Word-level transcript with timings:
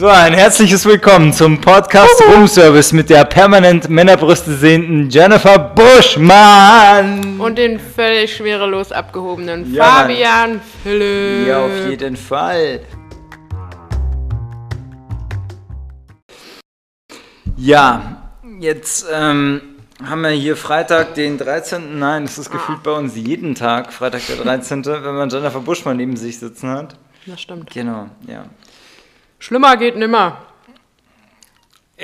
So, 0.00 0.08
ein 0.08 0.32
herzliches 0.32 0.86
Willkommen 0.86 1.30
zum 1.30 1.60
Podcast 1.60 2.22
Room 2.32 2.48
Service 2.48 2.90
mit 2.94 3.10
der 3.10 3.22
permanent 3.26 3.90
Männerbrüste 3.90 4.56
sehenden 4.56 5.10
Jennifer 5.10 5.58
Buschmann. 5.58 7.38
Und 7.38 7.58
den 7.58 7.78
völlig 7.78 8.34
schwerelos 8.34 8.92
abgehobenen 8.92 9.74
Ja, 9.74 9.84
Fabian 9.84 10.62
Philipp. 10.82 11.48
Ja, 11.48 11.66
auf 11.66 11.90
jeden 11.90 12.16
Fall. 12.16 12.80
Ja, 17.58 18.32
jetzt 18.58 19.04
ähm, 19.12 19.60
haben 20.02 20.22
wir 20.22 20.30
hier 20.30 20.56
Freitag 20.56 21.14
den 21.14 21.36
13. 21.36 21.98
Nein, 21.98 22.24
das 22.24 22.38
ist 22.38 22.50
gefühlt 22.50 22.82
bei 22.82 22.92
uns 22.92 23.16
jeden 23.16 23.54
Tag, 23.54 23.92
Freitag 23.92 24.22
der 24.28 24.36
13., 24.36 24.82
wenn 24.86 25.14
man 25.14 25.28
Jennifer 25.28 25.60
Buschmann 25.60 25.98
neben 25.98 26.16
sich 26.16 26.38
sitzen 26.38 26.70
hat. 26.70 26.96
Das 27.26 27.42
stimmt. 27.42 27.70
Genau, 27.70 28.08
ja. 28.26 28.46
Schlimmer 29.40 29.76
geht 29.76 29.96
nimmer. 29.96 30.36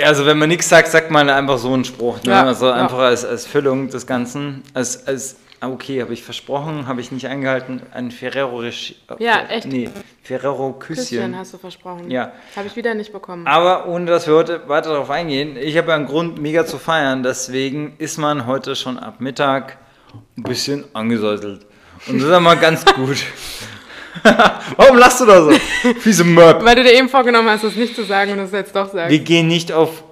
Also 0.02 0.26
wenn 0.26 0.38
man 0.38 0.48
nichts 0.48 0.68
sagt, 0.68 0.88
sagt 0.88 1.10
man 1.10 1.30
einfach 1.30 1.58
so 1.58 1.72
einen 1.72 1.84
Spruch. 1.84 2.22
Ne? 2.24 2.30
Ja, 2.32 2.42
also 2.44 2.66
ja. 2.66 2.74
einfach 2.74 2.98
als, 2.98 3.24
als 3.24 3.46
Füllung 3.46 3.88
des 3.88 4.06
Ganzen. 4.06 4.62
Als, 4.74 5.06
als 5.06 5.36
ah, 5.60 5.68
okay, 5.68 6.02
habe 6.02 6.12
ich 6.12 6.22
versprochen, 6.22 6.86
habe 6.86 7.00
ich 7.00 7.12
nicht 7.12 7.26
eingehalten. 7.26 7.82
Ein 7.92 8.10
Ferrero 8.10 8.60
Rocher- 8.60 8.94
Ja, 9.18 9.44
echt? 9.48 9.66
Nee, 9.66 9.88
Ferrero 10.22 10.72
Küsschen. 10.74 11.04
Küsschen 11.04 11.38
hast 11.38 11.54
du 11.54 11.58
versprochen. 11.58 12.10
Ja. 12.10 12.32
Habe 12.56 12.66
ich 12.66 12.76
wieder 12.76 12.94
nicht 12.94 13.12
bekommen. 13.12 13.46
Aber 13.46 13.86
ohne 13.88 14.06
dass 14.06 14.26
wir 14.26 14.34
heute 14.34 14.68
weiter 14.68 14.90
darauf 14.90 15.10
eingehen, 15.10 15.56
ich 15.56 15.76
habe 15.78 15.88
ja 15.88 15.94
einen 15.96 16.06
Grund, 16.06 16.40
mega 16.40 16.66
zu 16.66 16.78
feiern. 16.78 17.22
Deswegen 17.22 17.94
ist 17.98 18.18
man 18.18 18.46
heute 18.46 18.76
schon 18.76 18.98
ab 18.98 19.20
Mittag 19.20 19.78
ein 20.36 20.42
bisschen 20.42 20.84
angesäuselt. 20.94 21.64
Und 22.06 22.20
das 22.20 22.28
ist 22.30 22.40
mal 22.40 22.56
ganz 22.56 22.84
gut. 22.94 23.16
Warum 24.76 24.98
lachst 24.98 25.20
du 25.20 25.26
da 25.26 25.42
so? 25.42 25.50
Fiese 26.00 26.24
Möb. 26.24 26.64
Weil 26.64 26.76
du 26.76 26.84
dir 26.84 26.94
eben 26.94 27.08
vorgenommen 27.08 27.48
hast, 27.48 27.64
es 27.64 27.76
nicht 27.76 27.94
zu 27.94 28.04
sagen 28.04 28.32
und 28.32 28.40
es 28.40 28.52
jetzt 28.52 28.74
doch 28.74 28.92
sagst. 28.92 29.10
Wir 29.10 29.18
gehen 29.18 29.48
nicht 29.48 29.72
auf 29.72 30.02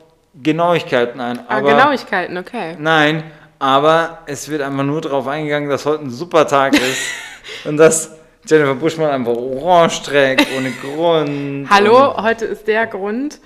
Genauigkeiten 0.43 1.21
ein. 1.21 1.41
ah, 1.49 1.61
Genauigkeiten, 1.61 2.37
okay. 2.37 2.77
Nein, 2.79 3.25
aber 3.59 4.19
es 4.27 4.49
wird 4.49 4.63
einfach 4.63 4.83
nur 4.85 5.01
darauf 5.01 5.27
eingegangen, 5.27 5.69
dass 5.69 5.87
heute 5.87 6.05
ein 6.05 6.11
super 6.11 6.47
Tag 6.47 6.75
ist 6.75 7.11
und 7.65 7.77
dass 7.77 8.11
Jennifer 8.47 8.75
Buschmann 8.75 9.11
einfach 9.11 9.33
orange 9.33 10.03
trägt, 10.03 10.47
ohne 10.57 10.71
Grund. 10.73 11.69
Hallo, 11.71 12.17
heute 12.23 12.45
ist 12.45 12.67
der 12.67 12.87
Grund, 12.87 13.41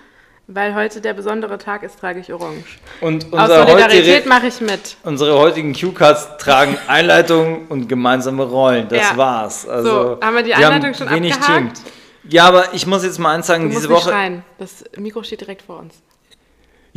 weil 0.49 0.75
heute 0.75 1.01
der 1.01 1.13
besondere 1.15 1.59
Tag 1.59 1.83
ist, 1.83 2.01
trage 2.01 2.21
ich 2.21 2.33
orange. 2.33 2.65
Und 3.01 3.33
Aus 3.33 3.49
Solidarität 3.49 4.27
mache 4.27 4.47
ich 4.49 4.61
mit. 4.61 4.97
unsere 5.05 5.39
heutigen 5.39 5.75
Cue-Cards 5.75 6.39
tragen 6.39 6.77
Einleitung 6.89 7.67
und 7.69 7.89
gemeinsame 7.89 8.45
Rollen. 8.45 8.89
Das 8.89 9.11
Ja. 9.11 9.17
war's. 9.17 9.69
Also, 9.69 9.89
So, 9.91 10.19
haben 10.21 10.35
wir 10.37 10.43
die 10.43 10.49
wir 10.49 10.57
Einleitung 10.57 10.95
schon 10.95 11.11
wenig 11.11 11.35
abgehakt? 11.35 11.77
Team. 11.77 11.85
Ja, 12.31 12.47
aber 12.47 12.75
ich 12.75 12.87
muss 12.87 13.05
jetzt 13.05 13.19
mal 13.19 13.35
eins 13.35 13.47
sagen, 13.47 13.65
Du 13.65 13.69
diese 13.69 13.89
musst 13.89 13.91
nicht 13.91 14.07
Woche. 14.07 14.11
schreien. 14.15 14.45
Das 14.59 14.85
Mikro 14.97 15.23
steht 15.23 15.41
direkt 15.43 15.63
vor 15.63 15.79
uns. 15.79 15.95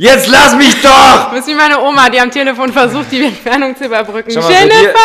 Jetzt 0.02 0.28
lass 0.28 0.56
mich 0.56 0.82
doch! 0.82 1.28
Du 1.28 1.36
bist 1.36 1.46
wie 1.46 1.54
meine 1.54 1.80
Oma, 1.80 2.10
die 2.10 2.18
am 2.18 2.28
Telefon 2.28 2.72
versucht, 2.72 3.12
die 3.12 3.22
Entfernung 3.24 3.76
zu 3.76 3.84
überbrücken. 3.84 4.32
Schau 4.32 4.40
mal, 4.40 4.48
bei 4.48 4.64
dir, 4.64 4.74
Jennifer! 4.74 4.98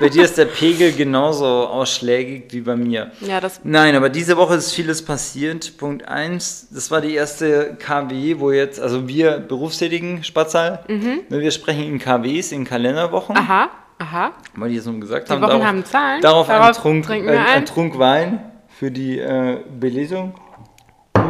bei 0.00 0.08
dir 0.08 0.24
ist 0.24 0.38
der 0.38 0.46
Pegel 0.46 0.92
genauso 0.92 1.44
ausschlägig 1.44 2.44
wie 2.48 2.62
bei 2.62 2.74
mir. 2.74 3.12
Ja, 3.20 3.42
das 3.42 3.60
Nein, 3.62 3.94
aber 3.94 4.08
diese 4.08 4.38
Woche 4.38 4.54
ist 4.54 4.72
vieles 4.72 5.04
passiert. 5.04 5.76
Punkt 5.76 6.08
1, 6.08 6.68
das 6.70 6.90
war 6.90 7.02
die 7.02 7.14
erste 7.14 7.76
KW, 7.78 8.36
wo 8.38 8.50
jetzt, 8.50 8.80
also 8.80 9.06
wir 9.06 9.32
berufstätigen 9.32 10.24
Spatzal, 10.24 10.82
ne, 10.88 11.20
wir 11.28 11.50
sprechen 11.50 11.82
in 11.82 11.98
KWs, 11.98 12.50
in 12.52 12.64
Kalenderwochen, 12.64 13.36
Aha, 13.36 13.68
aha. 13.98 14.30
weil 14.56 14.70
die 14.70 14.76
es 14.76 14.86
nun 14.86 15.02
gesagt 15.02 15.28
Die 15.28 15.32
haben. 15.34 15.42
Wochen 15.42 15.66
haben 15.66 15.84
Zahlen. 15.84 16.22
Darauf, 16.22 16.48
einen 16.48 16.58
Darauf 16.58 16.78
Trunk, 16.78 17.10
äh, 17.10 17.22
wir 17.22 17.32
ein 17.32 17.46
ein. 17.48 17.66
Trunk 17.66 17.98
Wein 17.98 18.40
für 18.78 18.90
die 18.90 19.18
äh, 19.18 19.58
Belesung. 19.78 20.32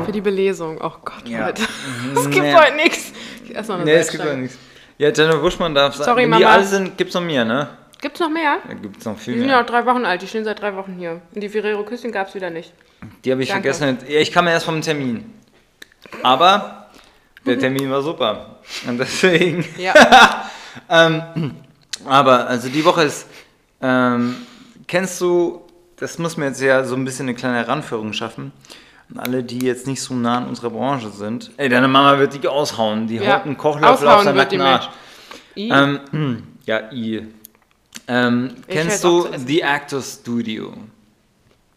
Für 0.04 0.12
die 0.12 0.20
Belesung. 0.20 0.78
Oh 0.82 0.92
Gott, 1.04 1.26
Ja. 1.26 1.46
Leute. 1.46 1.62
Es 2.14 2.24
gibt 2.30 2.42
Nee. 2.46 2.54
heute 2.54 2.76
nichts. 2.76 3.12
Erst 3.52 3.68
noch 3.68 3.76
eine 3.76 3.84
Nee, 3.84 3.92
es 3.94 4.10
gibt 4.10 4.24
doch 4.24 4.34
nichts. 4.36 4.58
Ja, 4.98 5.10
Jennifer 5.10 5.38
Buschmann 5.38 5.74
darf 5.74 5.94
sagen, 5.94 6.04
Sorry, 6.06 6.22
wenn 6.24 6.32
die 6.38 6.42
Mama. 6.44 6.54
alle 6.54 6.64
sind, 6.64 6.96
gibt's 6.98 7.14
noch 7.14 7.22
mehr, 7.22 7.44
ne? 7.44 7.68
Gibt's 8.00 8.20
noch 8.20 8.30
mehr? 8.30 8.58
Da 8.66 8.74
gibt's 8.74 9.04
noch 9.04 9.18
viel 9.18 9.34
Die 9.34 9.38
sind 9.40 9.48
mehr. 9.48 9.56
ja 9.56 9.62
auch 9.62 9.66
drei 9.66 9.84
Wochen 9.86 10.04
alt. 10.04 10.22
Die 10.22 10.26
stehen 10.28 10.44
seit 10.44 10.60
drei 10.60 10.74
Wochen 10.76 10.94
hier. 10.98 11.20
Und 11.34 11.40
die 11.40 11.48
Ferrero 11.48 11.82
Küsschen 11.84 12.12
gab's 12.12 12.34
wieder 12.34 12.50
nicht. 12.50 12.72
Die 13.24 13.32
habe 13.32 13.42
ich 13.42 13.48
Danke. 13.48 13.72
vergessen. 13.74 13.98
Ja, 14.08 14.20
ich 14.20 14.32
kam 14.32 14.46
erst 14.48 14.66
vom 14.66 14.80
Termin. 14.82 15.32
Aber 16.22 16.88
der 17.46 17.58
Termin 17.60 17.90
war 17.90 18.02
super. 18.02 18.58
Und 18.86 18.98
deswegen. 18.98 19.64
Ja. 19.78 19.94
ähm, 20.90 21.54
aber, 22.04 22.46
also 22.48 22.68
die 22.68 22.84
Woche 22.84 23.04
ist. 23.04 23.26
Ähm, 23.80 24.34
kennst 24.88 25.20
du, 25.20 25.62
das 25.96 26.18
muss 26.18 26.36
mir 26.36 26.46
jetzt 26.46 26.60
ja 26.60 26.82
so 26.84 26.94
ein 26.96 27.04
bisschen 27.04 27.26
eine 27.28 27.34
kleine 27.36 27.56
Heranführung 27.58 28.12
schaffen. 28.12 28.52
Und 29.10 29.18
alle, 29.18 29.42
die 29.42 29.60
jetzt 29.64 29.86
nicht 29.86 30.02
so 30.02 30.14
nah 30.14 30.38
an 30.38 30.46
unserer 30.48 30.70
Branche 30.70 31.10
sind. 31.10 31.50
Ey, 31.56 31.68
deine 31.68 31.88
Mama 31.88 32.18
wird 32.18 32.34
dich 32.34 32.46
aushauen. 32.46 33.06
Die 33.06 33.16
Ja. 33.16 33.36
haut 33.36 33.46
einen 33.46 33.56
Kochlöffel 33.56 34.06
auf 34.06 34.20
Aushauen 34.20 34.24
seinen 34.24 34.34
die 34.34 34.38
nackten 34.38 34.60
Arsch. 34.60 34.90
I. 35.56 35.70
Ähm, 35.70 36.42
ja, 36.66 36.92
I. 36.92 37.26
Ähm, 38.06 38.54
kennst 38.66 39.02
du 39.04 39.26
auf. 39.26 39.30
The 39.36 39.64
Actor 39.64 40.02
Studio? 40.02 40.72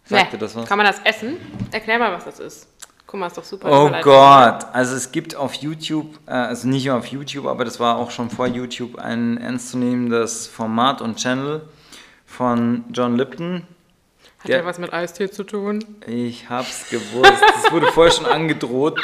Sagt 0.06 0.34
dir 0.34 0.38
das 0.38 0.56
was? 0.56 0.68
Kann 0.68 0.78
man 0.78 0.88
das 0.88 1.00
essen? 1.04 1.38
Erklär 1.72 2.00
mal, 2.00 2.12
was 2.12 2.26
das 2.26 2.40
ist. 2.40 2.68
Guck 3.08 3.20
mal, 3.20 3.28
ist 3.28 3.38
doch 3.38 3.44
super. 3.44 3.70
Oh. 3.70 3.92
Gott, 4.04 4.66
also 4.74 4.96
es 4.96 5.12
gibt 5.12 5.36
auf 5.36 5.54
YouTube, 5.56 6.18
äh, 6.28 6.32
also 6.32 6.68
nicht 6.68 6.86
nur 6.86 6.96
auf 6.96 7.08
YouTube, 7.08 7.46
aber 7.46 7.66
das 7.66 7.80
war 7.80 7.98
auch 7.98 8.12
schon 8.12 8.30
vor 8.30 8.48
YouTube 8.48 8.98
ein 8.98 9.38
ernstzunehmendes 9.38 10.48
Format 10.48 11.02
und 11.02 11.18
Channel 11.18 11.62
von 12.26 12.86
John 12.94 13.18
Lipton. 13.18 13.64
Hat 14.44 14.50
ja 14.50 14.66
was 14.66 14.78
mit 14.80 14.92
Eistee 14.92 15.30
zu 15.30 15.44
tun? 15.44 15.84
Ich 16.08 16.50
hab's 16.50 16.90
gewusst. 16.90 17.32
Das 17.64 17.72
wurde 17.72 17.88
vorher 17.92 18.12
schon 18.12 18.26
angedroht, 18.26 19.00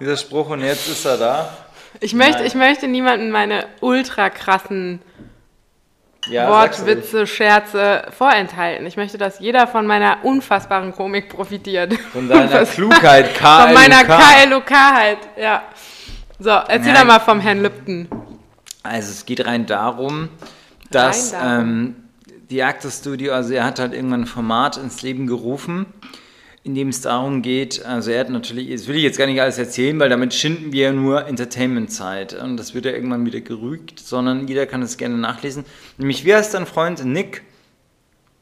dieser 0.00 0.16
Spruch, 0.16 0.50
und 0.50 0.60
jetzt 0.60 0.88
ist 0.88 1.04
er 1.04 1.16
da. 1.18 1.56
Ich 2.00 2.14
möchte, 2.14 2.42
ich 2.42 2.54
möchte 2.54 2.88
niemandem 2.88 3.30
meine 3.30 3.66
ultra 3.80 4.28
krassen 4.30 5.00
Ja. 6.28 6.48
Wortwitze, 6.48 7.26
Scherze 7.26 8.04
vorenthalten. 8.16 8.86
Ich 8.86 8.96
möchte, 8.96 9.18
dass 9.18 9.38
jeder 9.38 9.66
von 9.68 9.86
meiner 9.86 10.18
unfassbaren 10.24 10.92
Komik 10.92 11.28
profitiert. 11.28 11.94
Von 12.12 12.28
deiner 12.28 12.64
Klugheit, 12.66 13.34
K. 13.34 13.64
Von 13.66 13.74
meiner 13.74 14.04
KLOK-Heit, 14.04 15.18
ja. 15.36 15.62
So, 16.38 16.50
erzähl 16.50 16.94
doch 16.94 17.04
mal 17.04 17.20
vom 17.20 17.38
Herrn 17.38 17.62
Lipton. 17.62 18.08
Also 18.82 19.10
es 19.12 19.24
geht 19.24 19.46
rein 19.46 19.64
darum, 19.66 20.28
dass 20.90 21.32
Rein 21.34 21.40
darum. 21.40 21.60
ähm, 21.60 21.96
die 22.50 22.62
Actor 22.62 22.90
Studio, 22.90 23.32
also 23.32 23.52
er 23.54 23.64
hat 23.64 23.78
halt 23.78 23.92
irgendwann 23.94 24.22
ein 24.22 24.26
Format 24.26 24.76
ins 24.76 25.02
Leben 25.02 25.26
gerufen, 25.26 25.86
in 26.64 26.74
dem 26.74 26.88
es 26.90 27.00
darum 27.00 27.42
geht, 27.42 27.84
also 27.84 28.10
er 28.10 28.20
hat 28.20 28.30
natürlich, 28.30 28.70
das 28.70 28.86
will 28.86 28.96
ich 28.96 29.02
jetzt 29.02 29.18
gar 29.18 29.26
nicht 29.26 29.40
alles 29.40 29.58
erzählen, 29.58 29.98
weil 29.98 30.08
damit 30.08 30.32
schinden 30.32 30.72
wir 30.72 30.84
ja 30.86 30.92
nur 30.92 31.26
Entertainment-Zeit 31.26 32.34
und 32.34 32.56
das 32.56 32.74
wird 32.74 32.84
ja 32.84 32.92
irgendwann 32.92 33.26
wieder 33.26 33.40
gerügt, 33.40 33.98
sondern 33.98 34.46
jeder 34.46 34.66
kann 34.66 34.80
es 34.82 34.96
gerne 34.96 35.16
nachlesen. 35.16 35.64
Nämlich, 35.98 36.24
wie 36.24 36.34
heißt 36.34 36.54
dein 36.54 36.66
Freund 36.66 37.04
Nick? 37.04 37.42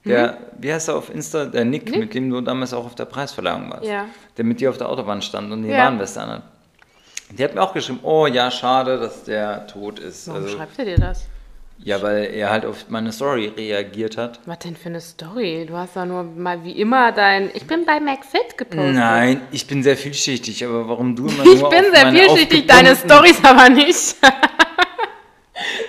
Der, 0.04 0.38
wie 0.58 0.72
heißt 0.72 0.88
er 0.88 0.96
auf 0.96 1.12
Insta? 1.14 1.44
Der 1.44 1.64
Nick, 1.66 1.86
Mhm. 1.86 1.90
Nick? 1.92 2.00
mit 2.00 2.14
dem 2.14 2.30
du 2.30 2.40
damals 2.40 2.72
auch 2.72 2.86
auf 2.86 2.94
der 2.94 3.04
Preisverleihung 3.04 3.70
warst. 3.70 3.84
Ja. 3.86 4.06
Der 4.36 4.44
mit 4.46 4.60
dir 4.60 4.70
auf 4.70 4.78
der 4.78 4.88
Autobahn 4.88 5.20
stand 5.20 5.52
und 5.52 5.62
die 5.62 5.68
Ja. 5.68 5.78
Warnweste 5.84 6.20
anhat. 6.22 6.42
Die 7.38 7.44
hat 7.44 7.54
mir 7.54 7.62
auch 7.62 7.74
geschrieben, 7.74 8.00
oh 8.02 8.26
ja, 8.26 8.50
schade, 8.50 8.98
dass 8.98 9.24
der 9.24 9.66
tot 9.66 9.98
ist. 9.98 10.26
Warum 10.28 10.42
Also, 10.44 10.56
schreibt 10.56 10.78
er 10.78 10.84
dir 10.86 10.96
das? 10.96 11.26
Ja, 11.82 12.02
weil 12.02 12.30
er 12.34 12.50
halt 12.50 12.66
auf 12.66 12.86
meine 12.88 13.12
Story 13.12 13.52
reagiert 13.56 14.16
hat. 14.16 14.40
Was 14.46 14.58
denn 14.60 14.76
für 14.76 14.88
eine 14.88 15.00
Story? 15.00 15.66
Du 15.66 15.76
hast 15.76 15.96
doch 15.96 16.04
nur 16.04 16.24
mal 16.24 16.62
wie 16.64 16.72
immer 16.72 17.12
dein 17.12 17.50
Ich 17.54 17.66
bin 17.66 17.86
bei 17.86 18.00
McFit 18.00 18.58
gepostet. 18.58 18.94
Nein, 18.94 19.40
ich 19.50 19.66
bin 19.66 19.82
sehr 19.82 19.96
vielschichtig, 19.96 20.64
aber 20.64 20.88
warum 20.88 21.16
du 21.16 21.26
immer 21.26 21.44
Ich 21.46 21.60
nur 21.60 21.70
bin 21.70 21.86
auf 21.86 21.94
sehr 21.94 22.12
vielschichtig, 22.12 22.66
deine 22.66 22.94
Storys 22.96 23.42
aber 23.42 23.68
nicht. 23.68 24.16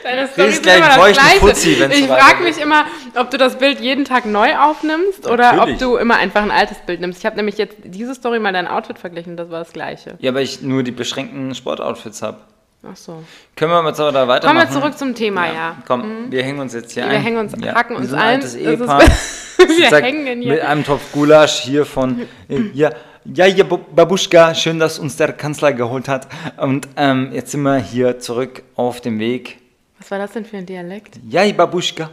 Deine 0.04 0.28
Storys 0.28 0.56
sind 0.56 0.64
gleich 0.64 0.78
immer 0.78 0.88
das 0.98 1.14
Gleiche. 1.14 1.80
Wenn's 1.80 1.98
Ich 1.98 2.08
frage 2.08 2.44
mich 2.44 2.58
immer, 2.58 2.86
ob 3.16 3.30
du 3.32 3.38
das 3.38 3.58
Bild 3.58 3.80
jeden 3.80 4.04
Tag 4.06 4.26
neu 4.26 4.58
aufnimmst 4.58 5.28
oder 5.28 5.54
Natürlich. 5.54 5.76
ob 5.76 5.80
du 5.80 5.96
immer 5.98 6.18
einfach 6.18 6.42
ein 6.42 6.52
altes 6.52 6.80
Bild 6.80 7.00
nimmst. 7.00 7.20
Ich 7.20 7.26
habe 7.26 7.38
nämlich 7.38 7.58
jetzt 7.58 7.78
diese 7.84 8.14
Story 8.16 8.40
mal 8.40 8.52
dein 8.52 8.68
Outfit 8.68 9.00
verglichen, 9.00 9.38
das 9.38 9.50
war 9.50 9.60
das 9.60 9.72
Gleiche. 9.72 10.16
Ja, 10.20 10.34
weil 10.34 10.44
ich 10.44 10.62
nur 10.62 10.84
die 10.84 10.92
beschränkten 10.92 11.56
Sportoutfits 11.56 12.22
habe. 12.22 12.40
Ach 12.84 12.96
so. 12.96 13.24
Können 13.56 13.72
wir 13.72 13.88
jetzt 13.88 14.00
aber 14.00 14.12
da 14.12 14.28
weitermachen? 14.28 14.58
Kommen 14.60 14.74
wir 14.74 14.82
zurück 14.82 14.98
zum 14.98 15.14
Thema, 15.14 15.46
ja. 15.54 15.76
Komm, 15.88 16.32
wir 16.32 16.44
hängen 16.44 16.60
uns 16.60 16.74
jetzt 16.74 16.92
hier 16.94 17.04
Wir 17.04 17.12
ein. 17.12 17.22
hängen 17.22 17.38
uns, 17.38 17.54
ja. 17.64 17.76
hacken 17.76 17.96
wir 17.96 18.02
uns 18.02 18.14
ein. 18.14 18.20
Altes 18.20 18.56
Ehepaar. 18.56 19.02
wir 19.58 19.90
Zack, 19.90 20.04
hängen 20.04 20.24
Mit 20.24 20.44
hier. 20.44 20.68
einem 20.68 20.84
Topf 20.84 21.12
Gulasch 21.12 21.60
hier 21.62 21.86
von, 21.86 22.22
äh, 22.50 22.60
ja, 22.74 22.90
ja, 23.24 23.46
ja, 23.46 23.64
Bu- 23.64 23.78
Babuschka, 23.78 24.56
schön, 24.56 24.80
dass 24.80 24.98
uns 24.98 25.16
der 25.16 25.32
Kanzler 25.34 25.74
geholt 25.74 26.08
hat. 26.08 26.28
Und 26.58 26.88
ähm, 26.98 27.30
jetzt 27.34 27.52
sind 27.52 27.62
wir 27.62 27.78
hier 27.78 28.18
zurück 28.20 28.64
auf 28.76 29.00
dem 29.00 29.20
Weg. 29.20 29.60
Was 30.00 30.10
war 30.10 30.18
das 30.18 30.32
denn 30.32 30.46
für 30.46 30.58
ein 30.58 30.66
Dialekt? 30.66 31.20
Ja, 31.30 31.44
Babuschka. 31.54 32.10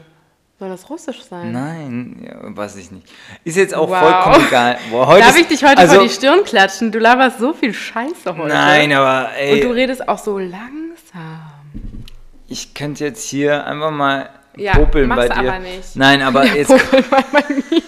Soll 0.59 0.71
das 0.71 0.91
Russisch 0.91 1.23
sein? 1.23 1.53
Nein, 1.53 2.17
ja, 2.29 2.57
weiß 2.57 2.77
ich 2.77 2.91
nicht. 2.91 3.07
Ist 3.45 3.57
jetzt 3.57 3.75
auch 3.75 3.89
Wow. 3.89 3.99
vollkommen 4.01 4.47
egal. 4.49 4.79
Boah, 4.91 5.07
heute 5.07 5.21
Darf 5.21 5.31
ist- 5.31 5.41
ich 5.43 5.47
dich 5.47 5.65
heute 5.65 5.79
also, 5.79 5.95
vor 5.95 6.03
die 6.03 6.11
Stirn 6.11 6.43
klatschen? 6.43 6.91
Du 6.91 6.99
laberst 6.99 7.39
so 7.39 7.53
viel 7.53 7.73
Scheiße 7.73 8.37
heute. 8.37 8.49
Nein, 8.49 8.93
aber 8.93 9.29
Und 9.51 9.61
du 9.63 9.69
ey, 9.69 9.73
redest 9.73 10.09
auch 10.09 10.19
so 10.19 10.37
langsam. 10.39 11.53
ich 12.49 12.75
könnte 12.75 13.05
jetzt 13.05 13.29
hier 13.29 13.65
einfach 13.67 13.93
mal 13.93 14.31
Ja, 14.57 14.73
popeln 14.75 15.09
bei 15.11 15.29
dir. 15.29 15.37
aber 15.37 15.59
nicht. 15.61 15.95
Nein, 15.95 16.23
aber 16.23 16.45
jetzt 16.45 16.69
Popel 16.69 17.05
mal 17.09 17.25
bei 17.31 17.45
mir. 17.49 17.83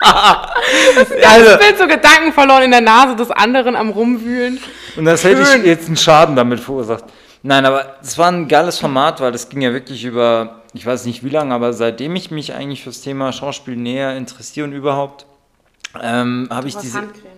also, 1.28 1.50
Ich 1.52 1.58
bin 1.68 1.76
so 1.78 1.86
Gedanken 1.86 2.32
verloren 2.32 2.64
in 2.64 2.70
der 2.72 2.80
Nase 2.80 3.14
des 3.14 3.30
anderen 3.30 3.76
am 3.76 3.90
Rumwühlen. 3.90 4.58
und 4.96 5.04
das 5.04 5.22
hätte 5.22 5.42
ich 5.42 5.48
Schön. 5.48 5.64
jetzt 5.64 5.86
einen 5.86 5.96
Schaden 5.96 6.34
damit 6.34 6.58
verursacht. 6.58 7.04
Nein, 7.42 7.64
aber 7.64 7.96
es 8.02 8.18
war 8.18 8.32
ein 8.32 8.48
geiles 8.48 8.78
Format, 8.80 9.20
weil 9.20 9.30
das 9.30 9.48
ging 9.48 9.60
ja 9.60 9.72
wirklich 9.72 10.02
über, 10.04 10.62
ich 10.74 10.84
weiß 10.84 11.04
nicht 11.06 11.24
wie 11.24 11.28
lange, 11.30 11.54
aber 11.54 11.72
seitdem 11.72 12.16
ich 12.16 12.30
mich 12.30 12.52
eigentlich 12.52 12.82
fürs 12.82 13.00
Thema 13.00 13.32
Schauspiel 13.32 13.76
näher 13.76 14.16
interessiere 14.16 14.66
und 14.66 14.72
überhaupt, 14.72 15.24
ähm, 16.02 16.48
habe 16.50 16.68
ich 16.68 16.76
diese. 16.76 16.98
Handcreme. 16.98 17.28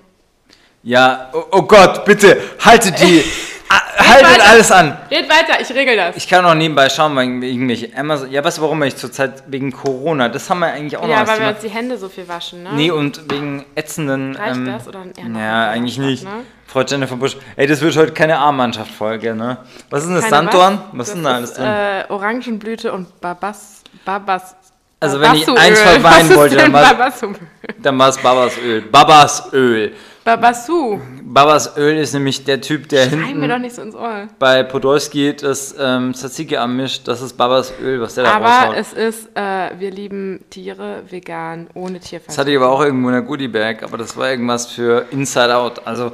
Ja, 0.83 1.31
oh, 1.33 1.43
oh 1.53 1.63
Gott, 1.63 2.05
bitte, 2.05 2.41
haltet 2.65 2.99
die, 3.01 3.23
ah, 3.69 3.81
haltet 3.99 4.31
weiter. 4.39 4.51
alles 4.51 4.73
an. 4.73 4.97
Red 5.11 5.29
weiter, 5.29 5.61
ich 5.61 5.69
regel 5.75 5.97
das. 5.97 6.17
Ich 6.17 6.29
kann 6.29 6.45
auch 6.47 6.55
nebenbei 6.55 6.89
schauen, 6.89 7.17
wegen 7.17 7.43
irgendwelche 7.43 7.91
Amazon. 7.97 8.31
Ja, 8.31 8.43
weißt 8.43 8.59
du, 8.59 8.63
warum 8.63 8.83
ich 8.85 8.97
zurzeit 8.97 9.43
wegen 9.49 9.73
Corona? 9.73 10.29
Das 10.29 10.49
haben 10.49 10.61
wir 10.61 10.69
eigentlich 10.69 10.97
auch 10.97 11.03
noch 11.03 11.09
ja, 11.11 11.27
weil 11.27 11.41
wir 11.41 11.49
uns 11.49 11.59
die 11.61 11.69
Hände 11.71 11.99
so 11.99 12.09
viel 12.09 12.27
waschen, 12.29 12.63
ne? 12.63 12.71
Nee, 12.75 12.91
und 12.91 13.31
wegen 13.31 13.67
ätzenden. 13.75 14.37
Reicht 14.37 14.57
ähm, 14.57 14.67
das 14.67 14.89
oder 14.89 15.05
Ja, 15.19 15.25
mehr 15.25 15.69
eigentlich 15.71 15.99
nicht. 15.99 16.25
ne? 16.25 16.45
Frau 16.67 16.83
Jennifer 16.83 17.17
Busch. 17.17 17.37
Ey, 17.57 17.67
das 17.67 17.81
wird 17.81 17.97
heute 17.97 18.13
keine 18.13 18.39
Armmannschaft-Folge, 18.39 19.35
ne? 19.35 19.59
Was 19.91 20.03
ist 20.03 20.09
denn 20.09 20.17
das? 20.17 20.25
Keine 20.29 20.51
Sanddorn? 20.51 20.79
was? 20.93 20.99
Was 20.99 21.09
ist 21.09 21.15
Das 21.15 21.15
denn 21.15 21.25
da 21.25 21.35
alles 21.35 21.51
ist, 21.51 21.59
drin? 21.59 21.67
Äh, 21.67 22.05
Orangenblüte 22.09 22.93
und 22.93 23.21
Babas. 23.21 23.83
Babas. 24.05 24.57
Also 24.99 25.21
wenn 25.21 25.35
ich 25.35 25.49
eins 25.49 25.79
verweinen 25.81 26.35
wollte, 26.35 26.57
dann 26.57 27.99
war 27.99 28.09
es 28.09 28.17
Babasöl. 28.19 28.81
Babasöl. 28.83 29.93
Babassu. 30.25 30.99
Babasöl 31.23 31.99
ist 31.99 32.13
nämlich 32.13 32.43
der 32.45 32.61
Typ, 32.61 32.89
der 32.89 33.05
Schreib 33.05 33.13
mir 33.21 33.27
hinten 33.27 33.49
doch 33.49 33.59
nicht 33.59 33.77
so 33.77 33.83
ins 33.83 33.95
Ohr. 33.95 34.27
bei 34.41 34.65
Podolski 34.65 35.37
das 35.37 35.73
ähm, 35.79 36.15
Tzatziki 36.15 36.57
anmischt. 36.57 37.07
Das 37.07 37.21
ist 37.23 37.35
Babasöl, 37.37 38.01
was 38.01 38.15
der 38.15 38.25
da 38.25 38.35
Aber 38.35 38.47
raushaut. 38.47 38.77
es 38.77 38.93
ist, 38.93 39.29
äh, 39.37 39.71
wir 39.79 39.91
lieben 39.93 40.45
Tiere 40.51 41.03
vegan, 41.09 41.69
ohne 41.75 41.99
Das 42.01 42.09
Tierfleisch. 42.09 42.39
hatte 42.39 42.51
ich 42.51 42.57
aber 42.57 42.71
auch 42.71 42.81
irgendwo 42.83 43.09
in 43.09 43.15
der 43.15 43.23
Goodie 43.23 43.47
Bag, 43.49 43.85
aber 43.85 43.99
das 43.99 44.17
war 44.17 44.29
irgendwas 44.31 44.67
für 44.67 45.05
Inside 45.13 45.55
Out. 45.57 45.87
Also 45.87 46.11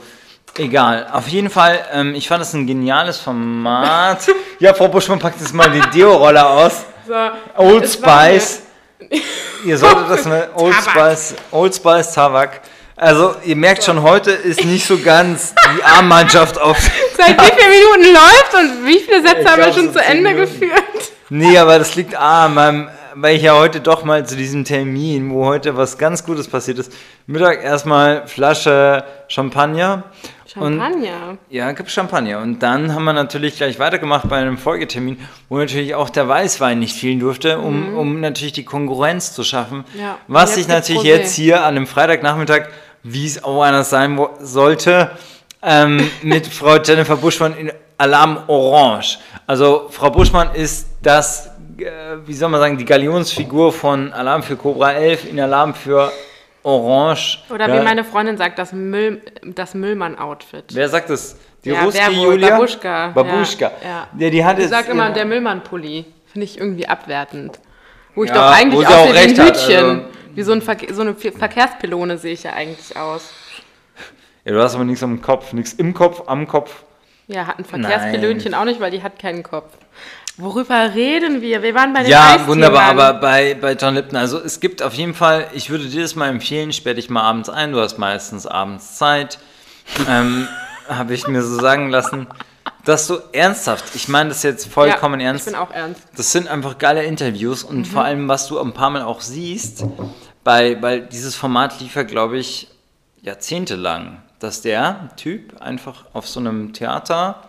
egal. 0.58 1.06
Auf 1.12 1.28
jeden 1.28 1.50
Fall, 1.50 1.84
ähm, 1.92 2.14
ich 2.14 2.28
fand 2.28 2.42
es 2.42 2.52
ein 2.52 2.66
geniales 2.66 3.18
Format. 3.18 4.26
ja, 4.58 4.74
Frau 4.74 4.88
Buschmann 4.88 5.18
packt 5.18 5.40
jetzt 5.40 5.54
mal 5.54 5.70
die 5.70 5.80
Deo-Roller 5.96 6.48
aus. 6.48 6.84
So, 7.06 7.14
Old 7.56 7.88
Spice. 7.88 8.62
Ihr 9.64 9.78
solltet 9.78 10.10
das 10.10 10.24
mal. 10.24 10.50
Old 10.56 10.74
Tabak. 10.74 11.12
Spice. 11.18 11.34
Old 11.50 11.74
Spice 11.74 12.12
Tabak. 12.12 12.60
Also, 12.94 13.34
ihr 13.44 13.56
merkt 13.56 13.82
schon, 13.82 14.02
heute 14.02 14.30
ist 14.30 14.64
nicht 14.64 14.86
so 14.86 14.98
ganz 14.98 15.54
die 15.76 15.82
Armmannschaft 15.82 16.60
auf. 16.60 16.78
Seit 17.16 17.30
wie 17.40 17.44
vielen 17.44 17.70
Minuten 17.70 18.14
läuft 18.14 18.54
und 18.54 18.86
wie 18.86 19.00
viele 19.00 19.22
Sätze 19.22 19.40
Ich 19.40 19.48
haben 19.48 19.60
wir 19.60 19.72
schon 19.72 19.86
so 19.86 19.92
zu 19.94 20.04
Ende 20.04 20.30
Minuten. 20.30 20.60
geführt? 20.60 21.12
Nee, 21.28 21.58
aber 21.58 21.78
das 21.78 21.96
liegt 21.96 22.14
A, 22.14 22.44
an 22.44 22.54
meinem, 22.54 22.88
weil 23.14 23.36
ich 23.36 23.42
ja 23.42 23.56
heute 23.56 23.80
doch 23.80 24.04
mal 24.04 24.24
zu 24.26 24.36
diesem 24.36 24.64
Termin, 24.64 25.32
wo 25.32 25.46
heute 25.46 25.76
was 25.76 25.98
ganz 25.98 26.24
Gutes 26.24 26.46
passiert 26.46 26.78
ist. 26.78 26.92
Mittag 27.26 27.64
erstmal 27.64 28.26
Flasche 28.28 29.02
Champagner. 29.28 30.04
Und 30.56 30.78
Champagner. 30.78 31.38
Ja, 31.48 31.72
gibt 31.72 31.90
Champagner. 31.90 32.40
Und 32.40 32.62
dann 32.62 32.94
haben 32.94 33.04
wir 33.04 33.12
natürlich 33.12 33.56
gleich 33.56 33.78
weitergemacht 33.78 34.28
bei 34.28 34.38
einem 34.38 34.58
Folgetermin, 34.58 35.18
wo 35.48 35.58
natürlich 35.58 35.94
auch 35.94 36.10
der 36.10 36.28
Weißwein 36.28 36.78
nicht 36.78 36.96
fehlen 36.96 37.20
durfte, 37.20 37.58
um, 37.58 37.96
um 37.96 38.20
natürlich 38.20 38.52
die 38.52 38.64
Konkurrenz 38.64 39.32
zu 39.32 39.44
schaffen. 39.44 39.84
Mhm. 39.94 40.00
Ja. 40.00 40.18
Was 40.28 40.56
Und 40.56 40.62
ich 40.62 40.68
jetzt 40.68 40.74
gibt's 40.74 40.88
natürlich 40.88 41.02
jetzt 41.04 41.34
hier 41.34 41.60
an 41.60 41.76
einem 41.76 41.86
Freitagnachmittag, 41.86 42.68
wie 43.02 43.26
es 43.26 43.42
auch 43.42 43.62
einer 43.62 43.84
sein 43.84 44.20
sollte, 44.40 45.10
ähm, 45.62 46.10
mit 46.22 46.46
Frau 46.46 46.76
Jennifer 46.76 47.16
Buschmann 47.16 47.56
in 47.56 47.72
Alarm 47.96 48.38
Orange. 48.48 49.18
Also 49.46 49.86
Frau 49.90 50.10
Buschmann 50.10 50.54
ist 50.54 50.88
das, 51.02 51.46
äh, 51.78 51.90
wie 52.26 52.34
soll 52.34 52.48
man 52.48 52.60
sagen, 52.60 52.76
die 52.76 52.84
Galionsfigur 52.84 53.72
von 53.72 54.12
Alarm 54.12 54.42
für 54.42 54.56
Cobra 54.56 54.92
11 54.92 55.30
in 55.30 55.40
Alarm 55.40 55.74
für 55.74 56.12
Orange. 56.62 57.42
Oder 57.50 57.68
Ja. 57.68 57.80
wie 57.80 57.84
meine 57.84 58.04
Freundin 58.04 58.36
sagt, 58.36 58.58
das, 58.58 58.72
Müll, 58.72 59.20
das 59.42 59.74
Müllmann-Outfit. 59.74 60.64
Wer 60.72 60.88
sagt 60.88 61.10
das? 61.10 61.36
Die 61.64 61.70
Ja, 61.70 61.82
Ruski 61.84 62.16
wohl? 62.16 62.32
Julia? 62.34 62.50
Babuschka. 62.50 63.08
Babuschka. 63.08 63.70
Ja, 63.82 64.08
ja. 64.18 64.30
Die 64.30 64.44
hat 64.44 64.56
Ich 64.58 64.62
jetzt 64.64 64.70
sag 64.70 64.88
immer, 64.88 65.10
der 65.10 65.24
Müllmann-Pulli. 65.24 66.04
Finde 66.26 66.44
ich 66.44 66.58
irgendwie 66.58 66.88
abwertend. 66.88 67.58
Wo 68.14 68.24
ich 68.24 68.30
doch 68.30 68.50
eigentlich 68.52 68.86
auch 68.86 69.06
ein 69.06 69.12
recht 69.12 69.38
hat, 69.38 69.56
Hütchen. 69.56 69.76
also- 69.84 70.02
Wie 70.34 70.42
so, 70.42 70.52
ein 70.52 70.62
Verke 70.62 70.92
so 70.94 71.02
eine 71.02 71.14
Ver- 71.14 71.32
Verkehrspylone 71.32 72.16
sehe 72.18 72.32
ich 72.32 72.42
ja 72.42 72.52
eigentlich 72.54 72.96
aus. 72.96 73.32
Ja, 74.44 74.52
du 74.52 74.62
hast 74.62 74.74
aber 74.74 74.84
nichts 74.84 75.02
am 75.02 75.20
Kopf, 75.20 75.52
nichts 75.52 75.74
im 75.74 75.92
Kopf, 75.94 76.22
am 76.26 76.48
Kopf. 76.48 76.84
Ja, 77.26 77.46
hat 77.46 77.58
ein 77.58 77.64
Verkehrspylönchen 77.64 78.54
auch 78.54 78.64
nicht, 78.64 78.80
weil 78.80 78.90
die 78.90 79.02
hat 79.02 79.18
keinen 79.18 79.42
Kopf. 79.42 79.72
Worüber 80.38 80.94
reden 80.94 81.42
wir? 81.42 81.62
Wir 81.62 81.74
waren 81.74 81.92
bei 81.92 82.02
den 82.02 82.10
Ja, 82.10 82.46
wunderbar, 82.46 82.84
aber 82.84 83.14
bei, 83.14 83.54
bei 83.54 83.72
John 83.72 83.94
Lipton, 83.94 84.16
also 84.16 84.38
es 84.38 84.60
gibt 84.60 84.82
auf 84.82 84.94
jeden 84.94 85.14
Fall, 85.14 85.46
ich 85.52 85.68
würde 85.68 85.86
dir 85.86 86.02
das 86.02 86.14
mal 86.14 86.28
empfehlen, 86.28 86.72
sperr 86.72 86.94
dich 86.94 87.10
mal 87.10 87.22
abends 87.22 87.50
ein, 87.50 87.72
du 87.72 87.80
hast 87.80 87.98
meistens 87.98 88.46
abends 88.46 88.96
Zeit, 88.96 89.38
ähm, 90.08 90.48
habe 90.88 91.12
ich 91.12 91.26
mir 91.26 91.42
so 91.42 91.60
sagen 91.60 91.90
lassen, 91.90 92.26
dass 92.84 93.06
du 93.06 93.18
ernsthaft, 93.32 93.94
ich 93.94 94.08
meine 94.08 94.30
das 94.30 94.42
jetzt 94.42 94.66
vollkommen 94.66 95.20
ja, 95.20 95.28
ernst, 95.28 95.46
Ich 95.46 95.52
bin 95.52 95.60
auch 95.60 95.70
ernst. 95.70 96.00
das 96.16 96.32
sind 96.32 96.48
einfach 96.48 96.78
geile 96.78 97.04
Interviews 97.04 97.62
und 97.62 97.86
vor 97.86 98.04
allem, 98.04 98.26
was 98.26 98.48
du 98.48 98.58
ein 98.58 98.72
paar 98.72 98.90
Mal 98.90 99.02
auch 99.02 99.20
siehst, 99.20 99.84
bei, 100.44 100.80
weil 100.80 101.02
dieses 101.02 101.34
Format 101.34 101.78
lief 101.80 101.94
ja, 101.94 102.04
glaube 102.04 102.38
ich, 102.38 102.68
jahrzehntelang, 103.20 104.22
dass 104.38 104.62
der 104.62 105.10
Typ 105.16 105.60
einfach 105.60 106.06
auf 106.14 106.26
so 106.26 106.40
einem 106.40 106.72
Theater 106.72 107.42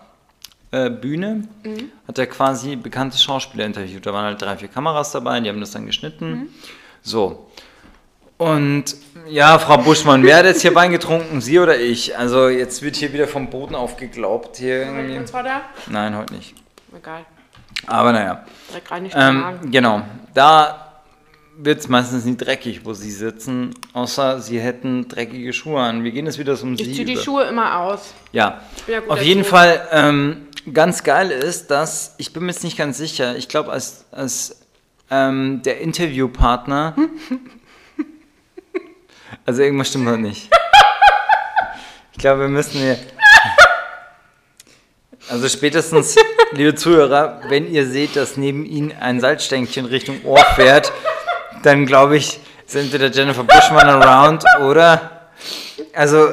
äh, 0.74 0.90
Bühne 0.90 1.48
hat 2.08 2.18
er 2.18 2.26
quasi 2.26 2.76
bekannte 2.76 3.18
Schauspieler 3.18 3.66
interviewt. 3.66 4.06
Da 4.06 4.12
waren 4.12 4.26
halt 4.26 4.42
drei, 4.42 4.58
vier 4.58 4.68
Kameras 4.68 5.12
dabei, 5.12 5.40
die 5.40 5.50
haben 5.50 5.60
das 5.60 5.72
dann 5.72 5.86
geschnitten. 5.86 6.50
So. 7.02 7.48
Und 8.38 8.86
ja, 9.30 9.60
Frau 9.60 9.78
Buschmann, 9.78 10.24
wer 10.24 10.38
hat 10.38 10.46
jetzt 10.46 10.64
hier 10.64 10.74
Wein 10.74 10.92
getrunken, 10.92 11.40
Sie 11.40 11.60
oder 11.60 11.80
ich? 11.80 12.18
Also 12.18 12.50
jetzt 12.50 12.82
wird 12.82 12.96
hier 12.96 13.14
wieder 13.14 13.28
vom 13.28 13.50
Boden 13.50 13.76
aufgeglaubt. 13.76 14.58
Hier 14.58 14.82
irgendwie. 14.88 15.18
Und 15.18 15.28
zwar 15.28 15.44
da? 15.44 15.62
Nein, 15.88 16.18
heute 16.18 16.34
nicht. 16.34 16.56
Egal. 16.98 17.26
Aber 17.86 18.12
naja. 18.12 18.46
Direkt 18.70 18.92
rein 18.92 19.04
nicht 19.04 19.16
ähm, 19.18 19.44
genau. 19.72 20.02
Da 20.34 20.94
wird 21.58 21.80
es 21.80 21.88
meistens 21.88 22.26
nie 22.26 22.36
dreckig, 22.36 22.84
wo 22.84 22.94
sie 22.94 23.12
sitzen, 23.12 23.76
außer 23.94 24.40
sie 24.40 24.60
hätten 24.60 25.08
dreckige 25.08 25.54
Schuhe 25.54 25.80
an. 25.80 26.04
Wir 26.04 26.12
gehen 26.12 26.26
jetzt 26.26 26.40
wieder 26.40 26.56
so 26.56 26.66
um 26.66 26.76
sie. 26.76 26.84
Ich 26.84 26.96
ziehe 26.96 27.06
die 27.06 27.14
über. 27.14 27.22
Schuhe 27.22 27.44
immer 27.44 27.80
aus. 27.80 28.14
Ja, 28.32 28.62
ja 28.88 29.02
auf 29.08 29.22
jeden 29.22 29.44
erzogen. 29.44 29.58
Fall 29.58 29.88
ähm, 29.92 30.48
ganz 30.72 31.04
geil 31.04 31.32
ist, 31.32 31.72
dass, 31.72 32.16
ich 32.18 32.34
bin 32.34 32.44
mir 32.44 32.52
jetzt 32.52 32.64
nicht 32.64 32.78
ganz 32.78 32.98
sicher, 32.98 33.36
ich 33.36 33.50
glaube, 33.50 33.72
als, 33.72 34.06
als 34.12 34.62
ähm, 35.10 35.62
der 35.64 35.82
Interviewpartner, 35.82 36.96
also 39.46 39.62
irgendwas 39.62 39.90
stimmt 39.90 40.06
noch 40.06 40.18
nicht. 40.18 40.50
Ich 42.14 42.20
glaube, 42.20 42.42
wir 42.42 42.48
müssen 42.48 42.80
hier, 42.80 42.98
also 45.30 45.50
spätestens, 45.50 46.16
liebe 46.52 46.76
Zuhörer, 46.76 47.42
wenn 47.50 47.70
ihr 47.70 47.88
seht, 47.88 48.16
dass 48.16 48.38
neben 48.38 48.66
Ihnen 48.66 48.94
ein 49.00 49.20
Salzstängchen 49.20 49.86
Richtung 49.86 50.24
Ohr 50.24 50.44
fährt, 50.56 50.94
dann 51.64 51.86
glaube 51.86 52.18
ich, 52.18 52.40
ist 52.66 52.76
entweder 52.76 53.12
Jennifer 53.12 53.44
Buschmann 53.44 53.90
around 53.90 54.44
oder, 54.62 55.30
also, 55.94 56.30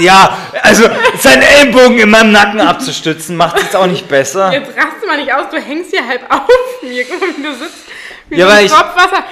ja, 0.00 0.36
also 0.62 0.84
seinen 1.18 1.42
Ellbogen 1.42 1.98
in 1.98 2.10
meinem 2.10 2.32
Nacken 2.32 2.60
abzustützen, 2.60 3.36
macht 3.36 3.56
es 3.56 3.62
jetzt 3.64 3.76
auch 3.76 3.86
nicht 3.86 4.08
besser. 4.08 4.52
Jetzt 4.52 4.68
raste 4.76 5.06
mal 5.06 5.16
nicht 5.16 5.32
aus, 5.32 5.44
du 5.50 5.58
hängst 5.58 5.90
hier 5.90 6.06
halb 6.06 6.22
auf 6.28 6.48
mir. 6.82 7.04
Du 7.04 7.54
sitzt. 7.54 7.86
Wie 8.28 8.36
Ja, 8.38 8.46
ein 8.46 8.52
weil 8.52 8.64
ich-. 8.66 8.72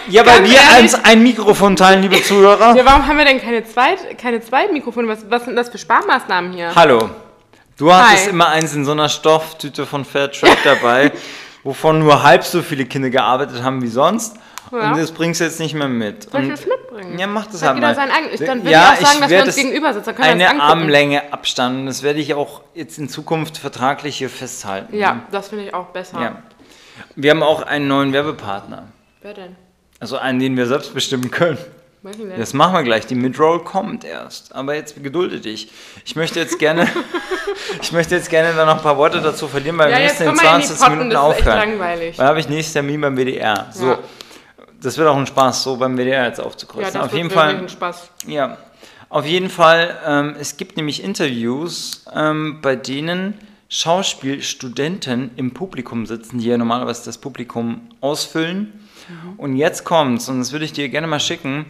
Ja, 0.09 0.27
weil 0.27 0.45
wir 0.45 0.59
ehrlich, 0.59 0.95
uns 0.95 1.05
ein 1.05 1.23
Mikrofon 1.23 1.77
teilen, 1.77 2.03
liebe 2.03 2.21
Zuhörer. 2.23 2.75
Ja, 2.77 2.85
warum 2.85 3.07
haben 3.07 3.17
wir 3.17 3.25
denn 3.25 3.41
keine, 3.41 3.65
Zweit, 3.65 4.19
keine 4.21 4.41
Zweitmikrofone? 4.41 5.07
Was, 5.09 5.21
was 5.29 5.45
sind 5.45 5.57
das 5.57 5.69
für 5.69 5.79
Sparmaßnahmen 5.79 6.53
hier? 6.53 6.75
Hallo. 6.75 7.11
Du 7.77 7.93
hattest 7.95 8.25
Hi. 8.25 8.31
immer 8.31 8.49
eins 8.49 8.75
in 8.75 8.85
so 8.85 8.91
einer 8.91 9.09
Stofftüte 9.09 9.87
von 9.87 10.05
Fairtrade 10.05 10.57
dabei, 10.65 11.13
wovon 11.63 12.01
nur 12.01 12.25
halb 12.25 12.43
so 12.43 12.61
viele 12.61 12.87
Kinder 12.87 13.09
gearbeitet 13.09 13.63
haben 13.63 13.81
wie 13.83 13.87
sonst. 13.89 14.35
Ja. 14.73 14.93
Und 14.93 14.99
das 14.99 15.13
bringst 15.13 15.41
du 15.41 15.45
jetzt 15.45 15.59
nicht 15.61 15.75
mehr 15.75 15.89
mit. 15.89 16.31
Soll 16.31 16.43
ich 16.45 16.51
das 16.51 16.67
mitbringen? 16.67 17.19
Ja, 17.19 17.27
mach 17.27 17.47
das 17.47 17.63
halt 17.63 17.79
mal. 17.81 17.95
sein 17.95 18.11
eigenes. 18.11 18.41
Dann 18.41 18.59
würde 18.61 18.71
Ja, 18.71 18.95
ich 18.99 19.05
auch 19.05 19.09
sagen, 19.09 19.21
dass 19.23 19.31
wir 19.31 19.39
uns 19.41 19.49
es 19.49 19.57
gegenüber 19.57 19.93
sitzen. 19.95 20.07
Dann 20.07 20.15
können 20.17 20.43
Eine. 20.43 20.61
Armlänge 20.63 21.33
Abstand. 21.33 21.81
Und 21.81 21.87
das 21.87 22.03
werde 22.03 22.21
ich 22.21 22.35
auch 22.35 22.63
jetzt 22.75 22.99
in 22.99 23.09
Zukunft 23.09 23.59
vertraglich 23.59 24.17
hier 24.19 24.31
festhalten. 24.31 24.97
Ja, 24.97 25.23
das 25.31 25.49
finde 25.49 25.65
ich 25.65 25.75
auch 25.75 25.87
besser. 25.87 26.21
ja. 26.21 26.43
Wir 27.15 27.31
haben 27.31 27.43
auch 27.45 27.63
einen 27.63 27.87
neuen 27.89 28.13
Werbepartner. 28.13 28.85
Wer 29.23 29.35
denn? 29.35 29.57
Also 30.01 30.17
einen, 30.19 30.39
den 30.41 30.57
wir 30.57 30.67
selbst 30.67 30.93
bestimmen 30.95 31.31
können. 31.31 31.59
Ich. 32.05 32.17
Das 32.39 32.55
machen 32.55 32.75
wir 32.75 32.83
gleich. 32.85 33.07
Die 33.07 33.15
Midroll 33.17 33.63
kommt 33.65 34.05
erst. 34.05 34.55
Aber 34.55 34.75
jetzt 34.75 35.01
gedulde 35.03 35.41
dich. 35.41 35.71
Ich 36.05 36.17
möchte 36.17 36.39
jetzt 36.41 36.59
gerne, 36.59 36.89
ich 37.83 37.93
möchte 37.93 38.15
jetzt 38.15 38.31
gerne 38.31 38.55
da 38.55 38.65
noch 38.65 38.77
ein 38.77 38.83
paar 38.83 38.97
Worte 38.97 39.21
dazu 39.21 39.49
verlieren, 39.49 39.77
weil 39.79 39.91
Ja, 39.91 39.99
wir 39.99 40.05
müssen 40.05 40.23
in 40.23 40.29
komm 40.29 40.37
mal 40.37 40.55
in 40.55 40.61
die 40.61 40.67
20 40.67 40.79
Potten, 40.79 40.99
Minuten 40.99 41.11
das 41.11 41.23
ist 41.23 41.39
echt 41.39 41.49
aufhören. 41.49 41.71
langweilig. 41.71 42.19
Weil 42.19 42.27
habe 42.27 42.41
ich 42.41 42.49
nächstes 42.49 42.73
Termin 42.73 43.01
beim 43.01 43.17
WDR. 43.17 43.67
So. 43.73 43.87
Ja. 43.87 43.99
Das 44.81 44.97
wird 44.99 45.09
auch 45.09 45.17
ein 45.17 45.27
Spaß, 45.27 45.63
so 45.65 45.77
beim 45.77 45.97
WDR 45.97 46.27
jetzt 46.27 46.39
Ja, 46.39 46.45
aufzukreuzen. 46.45 46.95
das 46.95 47.03
Auf 47.03 47.15
jeden 47.15 47.31
Fall. 47.31 47.57
ein 47.57 47.69
Spaß. 47.69 48.11
Ja, 48.27 48.59
auf 49.09 49.27
jeden 49.27 49.51
Fall. 49.51 49.97
Ähm, 50.07 50.37
es 50.39 50.57
gibt 50.57 50.77
nämlich 50.77 51.03
Interviews, 51.03 52.05
ähm, 52.15 52.59
bei 52.63 52.77
denen 52.77 53.35
Schauspielstudenten 53.69 55.31
im 55.37 55.53
Publikum 55.53 56.07
sitzen, 56.07 56.39
die 56.39 56.47
ja 56.47 56.59
normalerweise 56.59 57.05
das 57.05 57.19
Publikum 57.19 57.83
ausfüllen. 58.01 58.73
Und 59.39 59.57
jetzt 59.57 59.85
kommt's, 59.85 60.29
und 60.29 60.39
das 60.39 60.53
würde 60.53 60.67
ich 60.67 60.75
dir 60.75 60.91
gerne 60.91 61.07
mal 61.07 61.19
schicken. 61.21 61.65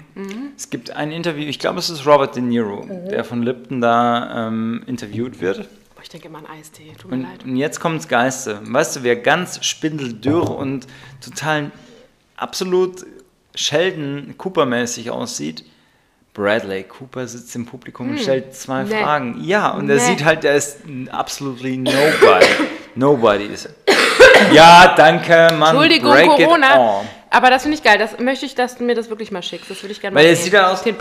Es 0.57 0.71
gibt 0.71 0.91
ein 0.91 1.13
Interview, 1.13 1.45
ich 1.47 1.61
glaube, 1.61 1.79
es 1.79 1.89
ist 1.89 2.05
Robert 2.05 2.35
De 2.35 2.43
Niro, 2.43 2.85
der 3.11 3.23
von 3.25 3.43
Lipton 3.45 3.81
da 3.81 4.49
ähm, 4.49 4.83
interviewt 4.89 5.41
wird. 5.41 5.59
Boah, 5.95 6.03
ich 6.03 6.09
denke 6.09 6.27
immer 6.27 6.39
an 6.39 6.47
Eistee. 6.47 6.93
Tut 6.99 7.11
mir 7.13 7.17
Und, 7.19 7.23
leid. 7.23 7.45
und 7.45 7.55
jetzt 7.57 7.79
kommt's 7.79 8.09
Geiste. 8.09 8.61
Weißt 8.65 8.97
du, 8.97 9.03
wer 9.05 9.15
ganz 9.17 9.65
spindeldürr 9.65 10.51
und 10.51 10.89
total 11.25 11.71
absolut 12.39 13.05
Sheldon 13.55 14.35
Cooper-mäßig 14.39 15.11
aussieht? 15.11 15.65
Bradley 16.35 16.85
Cooper 16.85 17.27
sitzt 17.27 17.55
im 17.57 17.67
Publikum 17.67 18.11
und 18.11 18.21
stellt 18.21 18.55
zwei 18.55 18.85
Nee. 18.85 19.03
Fragen. 19.03 19.43
Ja, 19.43 19.71
und 19.71 19.91
er 19.91 19.97
Nee. 19.97 20.03
sieht 20.03 20.25
halt, 20.25 20.45
er 20.45 20.55
ist 20.55 20.79
absolutely 21.11 21.77
nobody. 21.77 22.47
nobody 22.95 23.45
ist 23.47 23.67
er. 23.67 24.53
Ja, 24.55 24.95
danke, 24.97 25.49
Mann. 25.55 25.71
Entschuldigung, 25.71 26.13
break 26.13 26.27
Corona. 26.27 27.01
Aber 27.31 27.51
das 27.51 27.63
finde 27.63 27.77
ich 27.77 27.83
geil. 27.83 27.99
Das 27.99 28.19
möchte 28.21 28.47
ich, 28.47 28.55
dass 28.55 28.77
du 28.77 28.85
mir 28.85 28.95
das 28.95 29.11
wirklich 29.11 29.33
mal 29.33 29.43
schickst. 29.43 29.69
Das 29.69 29.83
würde 29.83 29.93
ich 29.93 30.01
gerne 30.01 30.15
mal 30.15 30.21
Weil 30.21 30.29
er 30.29 30.37
sieht 30.37 30.53
ja 30.53 30.71
aus 30.73 30.83
Den 30.83 30.95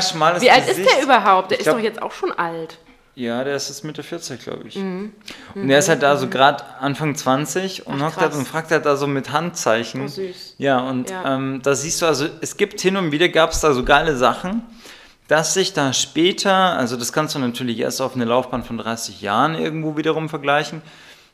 schmales 0.00 0.42
Wie 0.42 0.50
alt 0.50 0.62
ist 0.66 0.78
Gesicht. 0.78 0.88
der 0.96 1.02
überhaupt? 1.04 1.50
Der 1.50 1.56
Ich 1.58 1.60
ist 1.60 1.64
glaub- 1.66 1.76
doch 1.76 1.84
jetzt 1.84 2.00
auch 2.02 2.12
schon 2.12 2.32
alt. 2.32 2.78
Ja, 3.18 3.42
der 3.42 3.56
ist 3.56 3.68
jetzt 3.68 3.82
Mitte 3.82 4.04
40, 4.04 4.40
glaube 4.40 4.68
ich. 4.68 4.76
Mhm. 4.76 5.12
Und 5.56 5.68
er 5.68 5.80
ist 5.80 5.88
halt 5.88 6.02
da 6.04 6.16
so 6.16 6.28
gerade 6.28 6.62
Anfang 6.78 7.16
20 7.16 7.84
und 7.88 8.00
Ach, 8.00 8.16
halt 8.16 8.32
und 8.32 8.46
fragt 8.46 8.70
halt 8.70 8.86
da 8.86 8.94
so 8.94 9.08
mit 9.08 9.32
Handzeichen. 9.32 10.04
Oh, 10.04 10.06
süß. 10.06 10.54
Ja, 10.58 10.78
und 10.78 11.10
Ja. 11.10 11.34
Ähm, 11.34 11.60
da 11.64 11.74
siehst 11.74 12.00
du, 12.00 12.06
also 12.06 12.26
es 12.40 12.56
gibt 12.56 12.80
hin 12.80 12.96
und 12.96 13.10
wieder 13.10 13.28
gab 13.28 13.50
es 13.50 13.60
da 13.60 13.72
so 13.72 13.82
geile 13.84 14.16
Sachen, 14.16 14.62
dass 15.26 15.52
sich 15.54 15.72
da 15.72 15.92
später, 15.92 16.54
also 16.54 16.96
das 16.96 17.12
kannst 17.12 17.34
du 17.34 17.40
natürlich 17.40 17.80
erst 17.80 18.00
auf 18.00 18.14
eine 18.14 18.24
Laufbahn 18.24 18.62
von 18.62 18.78
30 18.78 19.20
Jahren 19.20 19.56
irgendwo 19.56 19.96
wiederum 19.96 20.28
vergleichen, 20.28 20.80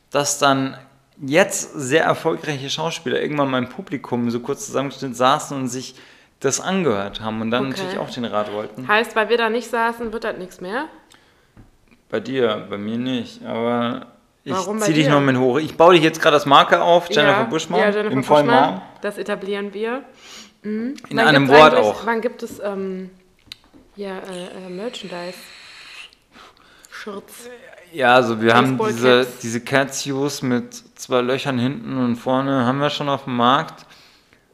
dass 0.09 0.39
dann 0.39 0.75
jetzt 1.21 1.71
sehr 1.75 2.03
erfolgreiche 2.03 2.71
Schauspieler 2.71 3.21
irgendwann 3.21 3.51
mal 3.51 3.59
im 3.59 3.69
Publikum 3.69 4.31
so 4.31 4.39
kurz 4.39 4.65
zusammengestellt 4.65 5.15
saßen 5.15 5.55
und 5.55 5.67
sich 5.67 5.93
das 6.41 6.59
angehört 6.59 7.21
haben 7.21 7.41
und 7.41 7.51
dann 7.51 7.67
Okay. 7.67 7.71
natürlich 7.81 7.97
auch 7.97 8.09
den 8.09 8.25
Rat 8.25 8.51
wollten. 8.51 8.87
Heißt, 8.87 9.15
weil 9.15 9.29
wir 9.29 9.37
da 9.37 9.49
nicht 9.49 9.69
saßen, 9.69 10.11
wird 10.11 10.23
das 10.25 10.37
nichts 10.37 10.59
mehr? 10.61 10.85
Bei 12.09 12.19
dir, 12.19 12.67
bei 12.69 12.77
mir 12.77 12.97
nicht, 12.97 13.43
aber 13.45 14.07
ich 14.43 14.53
Warum 14.53 14.79
zieh 14.79 14.93
dich 14.93 15.09
noch 15.09 15.21
mit 15.21 15.37
hoch. 15.37 15.57
Ich 15.57 15.75
baue 15.75 15.95
dich 15.95 16.03
jetzt 16.03 16.21
gerade 16.21 16.35
als 16.35 16.45
Marke 16.45 16.81
auf, 16.81 17.09
Jennifer 17.09 17.39
ja, 17.39 17.43
Buschmann, 17.45 17.79
ja, 17.79 17.89
Jennifer 17.89 18.13
im 18.13 18.23
vollen. 18.23 18.81
Das 19.01 19.17
etablieren 19.17 19.73
wir. 19.73 20.03
In 20.61 20.95
Wann 21.09 21.19
einem 21.19 21.47
Wort 21.47 21.75
auch. 21.75 22.05
Wann 22.05 22.21
gibt 22.21 22.43
es 22.43 22.59
ähm, 22.59 23.09
ja, 23.95 24.19
äh, 24.19 24.67
äh, 24.67 24.69
Merchandise? 24.69 25.37
Shirts. 26.91 27.49
Ja, 27.91 28.15
also 28.15 28.41
wir 28.41 28.53
haben 28.53 28.79
diese, 28.87 29.25
diese 29.41 29.61
Catsues 29.61 30.41
mit 30.41 30.73
zwei 30.95 31.21
Löchern 31.21 31.57
hinten 31.57 31.97
und 31.97 32.15
vorne, 32.15 32.65
haben 32.65 32.79
wir 32.79 32.89
schon 32.89 33.09
auf 33.09 33.23
dem 33.23 33.37
Markt. 33.37 33.85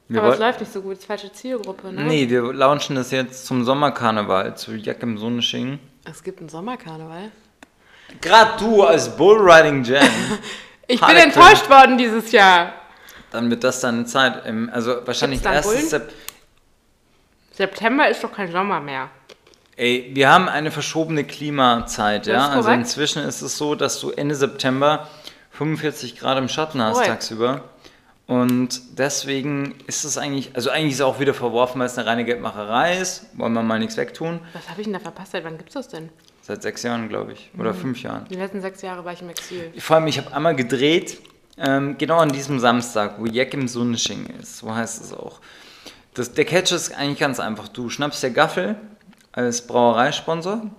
Wir 0.08 0.22
Aber 0.22 0.34
es 0.34 0.40
läuft 0.40 0.60
nicht 0.60 0.72
so 0.72 0.82
gut. 0.82 0.94
Das 0.94 1.00
ist 1.00 1.06
falsche 1.06 1.32
Zielgruppe, 1.32 1.92
ne? 1.92 2.04
Nee, 2.04 2.30
wir 2.30 2.54
launchen 2.54 2.96
das 2.96 3.12
jetzt 3.12 3.46
zum 3.46 3.64
Sommerkarneval, 3.64 4.56
zu 4.58 4.76
Jack 4.76 5.04
im 5.04 5.18
Sonnenschein. 5.18 5.80
Es 6.04 6.24
gibt 6.24 6.40
einen 6.40 6.50
Sommerkarneval. 6.50 7.32
Gerade 8.20 8.58
du 8.60 8.84
als 8.84 9.16
Bullriding 9.16 9.84
Jen, 9.84 10.10
Ich 10.88 11.00
bin 11.00 11.16
enttäuscht 11.16 11.70
worden 11.70 11.98
dieses 11.98 12.32
Jahr. 12.32 12.74
dann 13.32 13.50
wird 13.50 13.64
das 13.64 13.80
deine 13.80 14.06
Zeit. 14.06 14.46
Im, 14.46 14.70
also 14.74 15.06
wahrscheinlich 15.06 15.44
erstes? 15.46 15.90
Sep 15.90 16.12
September 17.54 18.10
ist 18.10 18.24
doch 18.24 18.34
kein 18.34 18.52
Sommer 18.52 18.80
mehr. 18.80 19.10
Ey, 19.78 20.12
wir 20.14 20.30
haben 20.30 20.50
eine 20.50 20.72
verschobene 20.72 21.24
Klimazeit, 21.24 22.28
ja. 22.28 22.50
Also 22.50 22.70
inzwischen 22.72 23.24
ist 23.24 23.42
es 23.42 23.58
so, 23.58 23.76
dass 23.76 24.00
du 24.00 24.12
Ende 24.12 24.36
September 24.36 25.08
45 25.52 26.20
Grad 26.20 26.38
im 26.38 26.50
Schatten 26.50 26.82
hast 26.82 26.96
Korrekt. 26.96 27.12
tagsüber. 27.12 27.64
Und 28.32 28.98
deswegen 28.98 29.76
ist 29.88 30.06
es 30.06 30.18
eigentlich, 30.18 30.56
also 30.56 30.70
eigentlich 30.70 30.94
ist 30.94 31.00
es 31.00 31.02
auch 31.02 31.20
wieder 31.20 31.34
verworfen, 31.34 31.80
weil 31.82 31.88
es 31.88 31.98
eine 31.98 32.08
reine 32.08 32.24
Geldmacherei 32.24 32.98
ist. 32.98 33.26
Wollen 33.34 33.52
wir 33.52 33.62
mal 33.62 33.78
nichts 33.78 33.98
wegtun. 33.98 34.40
Was 34.54 34.70
habe 34.70 34.80
ich 34.80 34.86
denn 34.86 34.94
da 34.94 35.00
verpasst? 35.00 35.34
Seit 35.34 35.44
wann 35.44 35.58
gibt's 35.58 35.74
das 35.74 35.90
denn? 35.90 36.08
Seit 36.42 36.62
sechs 36.62 36.82
Jahren, 36.84 37.10
glaube 37.10 37.34
ich. 37.34 37.50
Mhm. 37.52 37.60
Oder 37.60 37.74
fünf 37.74 38.02
Jahren. 38.02 38.24
Die 38.30 38.36
letzten 38.36 38.62
sechs 38.62 38.82
Jahre 38.84 39.04
war 39.04 39.12
ich 39.12 39.22
im 39.22 39.28
Exil. 39.28 39.74
Vor 39.80 39.98
allem, 39.98 40.08
ich 40.08 40.18
habe 40.18 40.34
einmal 40.34 40.56
gedreht, 40.56 41.20
ähm, 41.58 41.98
genau 41.98 42.20
an 42.20 42.30
diesem 42.30 42.58
Samstag, 42.62 43.16
wo 43.20 43.26
Jack 43.26 43.54
im 43.54 43.68
Sonnenschein 43.68 44.28
ist. 44.40 44.60
So 44.60 44.74
heißt 44.74 45.04
es 45.04 45.12
auch. 45.12 45.42
Das, 46.14 46.32
der 46.32 46.46
Catch 46.46 46.72
ist 46.72 46.96
eigentlich 46.96 47.20
ganz 47.20 47.42
einfach. 47.42 47.68
Du 47.68 47.90
schnappst 47.90 48.24
der 48.24 48.32
Gaffel 48.32 48.78
als 49.34 49.68
Brauereisponsor. 49.68 50.72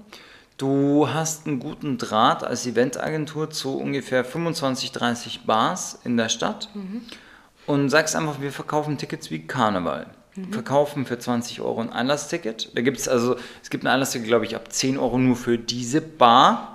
Du 0.56 1.06
hast 1.06 1.47
einen 1.47 1.61
guten 1.61 1.99
Draht 1.99 2.44
als 2.44 2.66
Eventagentur 2.66 3.50
zu 3.50 3.76
ungefähr 3.76 4.25
25, 4.25 4.92
30 4.92 5.40
Bars 5.44 5.99
in 6.02 6.16
der 6.16 6.30
Stadt 6.30 6.71
und 7.66 7.88
sagst 7.88 8.16
einfach, 8.16 8.40
wir 8.40 8.52
verkaufen 8.52 8.99
Tickets 8.99 9.31
wie 9.31 9.47
Karneval. 9.47 10.07
Verkaufen 10.50 11.04
für 11.04 11.19
20 11.19 11.61
Euro 11.61 11.83
ein 11.83 11.92
Einlassticket. 11.92 12.71
Da 12.75 12.81
gibt 12.81 12.99
es 12.99 13.07
also, 13.07 13.37
es 13.62 13.69
gibt 13.69 13.85
ein 13.85 13.88
Einlassticket, 13.88 14.28
glaube 14.28 14.47
ich, 14.47 14.57
ab 14.57 14.73
10 14.73 14.97
Euro 14.97 15.19
nur 15.19 15.37
für 15.37 15.59
diese 15.59 16.00
Bar. 16.00 16.73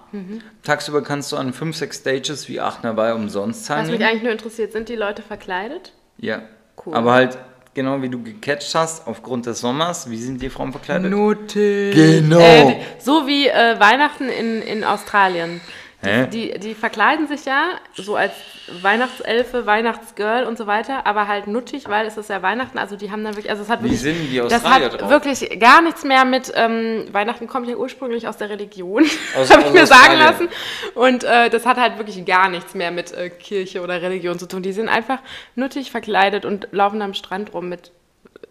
Tagsüber 0.64 1.04
kannst 1.04 1.32
du 1.32 1.38
an 1.38 1.54
5, 1.54 1.76
6 1.76 1.98
Stages 1.98 2.50
wie 2.50 2.60
Achtnerweih 2.60 3.14
umsonst 3.14 3.70
Was 3.70 3.90
mich 3.90 4.06
eigentlich 4.06 4.24
nur 4.24 4.32
interessiert, 4.32 4.72
sind 4.72 4.90
die 4.90 4.96
Leute 4.96 5.22
verkleidet? 5.22 5.94
Ja. 6.18 6.44
Cool. 6.86 6.94
Aber 6.94 7.14
halt, 7.14 7.38
genau 7.74 8.02
wie 8.02 8.10
du 8.10 8.22
gecatcht 8.22 8.74
hast, 8.76 9.08
aufgrund 9.08 9.48
des 9.48 9.60
Sommers, 9.60 10.10
wie 10.10 10.18
sind 10.18 10.42
die 10.42 10.50
Frauen 10.50 10.72
verkleidet? 10.72 11.10
Note. 11.10 11.92
Genau. 11.92 12.40
Äh, 12.40 12.80
so 13.00 13.28
wie 13.28 13.48
äh, 13.48 13.80
Weihnachten 13.80 14.30
in, 14.30 14.62
in 14.62 14.84
Australien. 14.84 15.62
Die, 16.08 16.52
die, 16.54 16.60
die 16.60 16.74
verkleiden 16.76 17.28
sich 17.28 17.46
ja 17.46 17.64
so 17.96 18.16
als 18.16 18.34
Weihnachtselfe, 18.82 19.66
Weihnachtsgirl 19.66 20.44
und 20.46 20.58
so 20.58 20.68
weiter, 20.68 21.06
aber 21.06 21.28
halt 21.28 21.48
nuttig, 21.48 21.88
weil 21.88 22.06
es 22.06 22.18
ist 22.18 22.30
ja 22.30 22.42
Weihnachten, 22.42 22.78
also 22.78 22.96
die 22.96 23.12
haben 23.12 23.24
dann 23.24 23.36
wirklich, 23.36 23.50
also 23.50 23.64
es 23.64 23.70
hat 23.70 23.80
Wie 23.80 23.86
wirklich, 23.86 24.02
sind 24.02 24.30
die 24.30 24.38
das 24.38 24.54
Australier 24.54 24.92
hat 24.92 25.02
drauf? 25.02 25.10
wirklich 25.10 25.60
gar 25.60 25.82
nichts 25.82 26.04
mehr 26.04 26.26
mit, 26.26 26.52
ähm, 26.56 27.06
Weihnachten 27.12 27.48
kommt 27.48 27.68
ja 27.70 27.76
ursprünglich 27.76 28.28
aus 28.28 28.38
der 28.38 28.50
Religion, 28.50 29.06
Aus- 29.38 29.50
habe 29.52 29.62
ich 29.62 29.68
aus 29.68 29.74
mir 29.74 29.86
sagen 29.88 30.18
lassen 30.18 30.50
und 30.96 31.24
äh, 31.24 31.50
das 31.50 31.66
hat 31.66 31.78
halt 31.78 31.98
wirklich 31.98 32.24
gar 32.26 32.50
nichts 32.50 32.74
mehr 32.74 32.92
mit 32.92 33.12
äh, 33.14 33.30
Kirche 33.30 33.82
oder 33.82 34.02
Religion 34.02 34.38
zu 34.38 34.48
tun. 34.48 34.62
Die 34.64 34.74
sind 34.74 34.90
einfach 34.90 35.20
nuttig 35.56 35.92
verkleidet 35.92 36.44
und 36.46 36.68
laufen 36.72 37.02
am 37.02 37.14
Strand 37.14 37.54
rum 37.54 37.70
mit, 37.70 37.92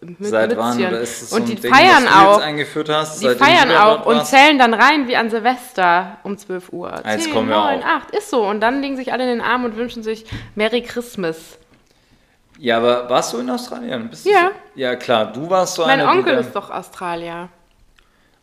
mit 0.01 0.25
Seit 0.27 0.55
wann? 0.57 0.75
Mützchen. 0.77 0.91
Oder 0.93 1.01
ist 1.01 1.21
das 1.21 1.29
so 1.29 1.35
und 1.35 1.41
ein 1.43 1.45
die 1.47 1.55
Ding, 1.55 1.73
feiern 1.73 2.03
du 2.03 2.09
auch. 2.09 2.37
jetzt 2.37 2.45
eingeführt 2.45 2.89
hast, 2.89 3.21
Die 3.21 3.29
feiern 3.29 3.69
du 3.69 3.83
auch 3.83 4.05
und 4.05 4.25
zählen 4.25 4.57
dann 4.59 4.73
rein 4.73 5.07
wie 5.07 5.15
an 5.15 5.29
Silvester 5.29 6.17
um 6.23 6.37
12 6.37 6.71
Uhr. 6.73 6.93
Ah, 7.03 7.11
jetzt 7.13 7.25
10, 7.25 7.33
kommen 7.33 7.49
wir 7.49 7.55
9, 7.55 7.83
auch. 7.83 7.85
8, 7.87 8.11
ist 8.11 8.29
so. 8.29 8.45
Und 8.45 8.59
dann 8.61 8.81
legen 8.81 8.95
sich 8.97 9.11
alle 9.13 9.23
in 9.23 9.29
den 9.29 9.41
Arm 9.41 9.65
und 9.65 9.75
wünschen 9.75 10.03
sich 10.03 10.25
Merry 10.55 10.81
Christmas. 10.81 11.57
Ja, 12.59 12.77
aber 12.77 13.09
warst 13.09 13.33
du 13.33 13.37
in 13.39 13.49
Australien? 13.49 14.09
Bist 14.09 14.25
du 14.25 14.31
Ja. 14.31 14.47
So? 14.75 14.79
Ja, 14.79 14.95
klar, 14.95 15.31
du 15.31 15.49
warst 15.49 15.75
so 15.75 15.83
Mein 15.83 15.99
einer, 15.99 16.11
die 16.11 16.17
Onkel 16.19 16.37
ist 16.39 16.55
doch 16.55 16.71
Australier. 16.71 17.49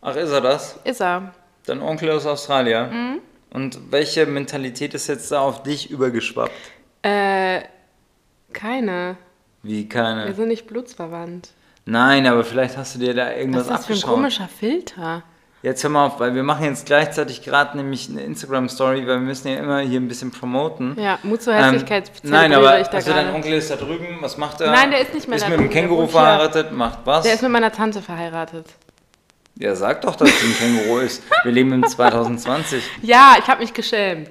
Ach, 0.01 0.15
ist 0.17 0.31
er 0.31 0.41
das? 0.41 0.79
Ist 0.85 1.01
er. 1.01 1.33
Dein 1.67 1.81
Onkel 1.81 2.11
aus 2.11 2.27
Australien? 2.27 2.91
Mhm. 2.91 3.21
Und 3.51 3.79
welche 3.91 4.27
Mentalität 4.27 4.95
ist 4.95 5.07
jetzt 5.07 5.31
da 5.33 5.41
auf 5.41 5.63
dich 5.63 5.91
übergeschwappt? 5.91 6.53
Äh, 7.03 7.61
keine. 8.53 9.17
Wie 9.65 9.79
Wir 9.83 9.89
keine? 9.89 10.33
sind 10.35 10.49
nicht 10.49 10.67
blutsverwandt. 10.69 11.49
Nein, 11.87 12.27
aber 12.27 12.45
vielleicht 12.45 12.77
hast 12.77 12.95
du 12.95 12.99
dir 13.01 13.13
da 13.15 13.27
Was 13.27 13.37
irgendwas 13.37 13.63
ist 13.63 13.71
das 13.71 13.87
für 13.87 13.93
ein 13.93 13.97
abgeschaut. 13.97 14.15
komischer 14.15 14.49
Filter? 14.49 15.23
Jetzt 15.63 15.83
hör 15.83 15.91
mal 15.91 16.07
auf, 16.07 16.21
weil 16.21 16.35
wir 16.35 16.43
machen 16.43 16.65
jetzt 16.67 16.85
gleichzeitig 16.85 17.43
gerade 17.43 17.77
nämlich 17.79 18.09
eine 18.11 18.21
Instagram-Story, 18.23 18.99
weil 19.01 19.07
wir 19.07 19.17
müssen 19.19 19.49
ja 19.49 19.57
immer 19.57 19.79
hier 19.81 19.99
ein 19.99 20.09
bisschen 20.09 20.31
promoten. 20.31 20.95
Ja, 21.01 21.19
Mut 21.23 21.41
zur 21.43 21.55
Ähm, 21.55 21.63
Hässlichkeit 21.65 22.11
nein, 22.23 22.51
zelebriere 22.53 22.69
aber 22.71 22.81
ich 22.81 22.87
da 22.89 22.97
also 22.99 23.13
dein. 23.13 23.35
Onkel 23.35 23.53
ist 23.55 23.71
da 23.71 23.77
drüben, 23.77 24.19
was 24.21 24.37
macht 24.37 24.61
er? 24.61 24.71
Nein, 24.73 24.91
der 24.91 25.01
ist 25.01 25.15
nicht 25.15 25.27
mehr 25.27 25.37
Ist 25.37 25.45
da 25.45 25.49
mit 25.49 25.59
einem 25.59 25.71
Känguru 25.71 26.07
verheiratet, 26.07 26.71
macht 26.73 26.99
was? 27.07 27.25
Der 27.25 27.33
ist 27.35 27.43
mit 27.43 27.51
meiner 27.51 27.73
Tante 27.73 28.03
verheiratet. 28.03 28.67
ja, 29.57 29.75
sag 29.75 30.03
doch, 30.03 30.17
dass 30.17 30.29
es 30.29 30.43
ein 30.43 30.55
Känguru 30.59 30.99
ist. 30.99 31.23
Wir 31.45 31.53
leben 31.53 31.73
im 31.73 31.85
2020. 31.89 32.83
Ja, 33.03 33.37
ich 33.39 33.47
habe 33.49 33.63
mich 33.63 33.73
geschämt. 33.73 34.31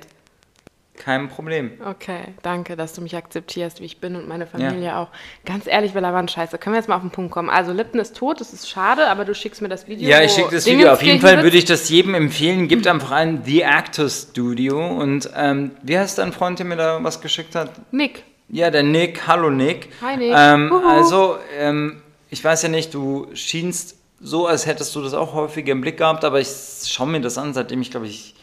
Kein 0.95 1.27
Problem. 1.27 1.71
Okay, 1.83 2.35
danke, 2.43 2.75
dass 2.75 2.93
du 2.93 3.01
mich 3.01 3.15
akzeptierst, 3.15 3.81
wie 3.81 3.85
ich 3.85 3.99
bin 3.99 4.15
und 4.15 4.27
meine 4.27 4.45
Familie 4.45 4.95
auch. 4.95 5.07
Ganz 5.43 5.65
ehrlich, 5.65 5.93
Bella 5.93 6.13
Wand, 6.13 6.29
scheiße. 6.29 6.59
Können 6.59 6.75
wir 6.75 6.79
jetzt 6.79 6.87
mal 6.87 6.95
auf 6.95 7.01
den 7.01 7.09
Punkt 7.09 7.31
kommen? 7.31 7.49
Also, 7.49 7.73
Lipton 7.73 7.99
ist 7.99 8.15
tot, 8.15 8.39
das 8.39 8.53
ist 8.53 8.69
schade, 8.69 9.07
aber 9.07 9.25
du 9.25 9.33
schickst 9.33 9.61
mir 9.61 9.69
das 9.69 9.87
Video. 9.87 10.07
Ja, 10.07 10.21
ich 10.21 10.31
schicke 10.31 10.51
das 10.51 10.67
Video. 10.67 10.91
Auf 10.91 11.01
jeden 11.01 11.19
Fall 11.19 11.41
würde 11.41 11.57
ich 11.57 11.65
das 11.65 11.89
jedem 11.89 12.13
empfehlen. 12.13 12.67
Gibt 12.67 12.85
einfach 12.85 13.11
ein 13.11 13.43
The 13.43 13.65
Actor 13.65 14.07
Studio. 14.07 14.85
Und 14.85 15.29
ähm, 15.35 15.71
wie 15.81 15.97
heißt 15.97 16.19
dein 16.19 16.31
Freund, 16.31 16.59
der 16.59 16.67
mir 16.67 16.77
da 16.77 17.03
was 17.03 17.21
geschickt 17.21 17.55
hat? 17.55 17.71
Nick. 17.91 18.23
Ja, 18.49 18.69
der 18.69 18.83
Nick. 18.83 19.27
Hallo 19.27 19.49
Nick. 19.49 19.89
Hi, 19.99 20.15
Nick. 20.15 20.31
Ähm, 20.35 20.71
also, 20.87 21.37
ähm, 21.57 22.03
ich 22.29 22.43
weiß 22.43 22.61
ja 22.61 22.69
nicht, 22.69 22.93
du 22.93 23.27
schienst 23.33 23.97
so, 24.21 24.45
als 24.45 24.67
hättest 24.67 24.95
du 24.95 25.01
das 25.01 25.15
auch 25.15 25.33
häufiger 25.33 25.71
im 25.71 25.81
Blick 25.81 25.97
gehabt, 25.97 26.23
aber 26.23 26.39
ich 26.39 26.47
schaue 26.85 27.07
mir 27.07 27.19
das 27.19 27.37
an, 27.39 27.53
seitdem 27.53 27.81
ich, 27.81 27.91
glaube 27.91 28.05
ich, 28.05 28.35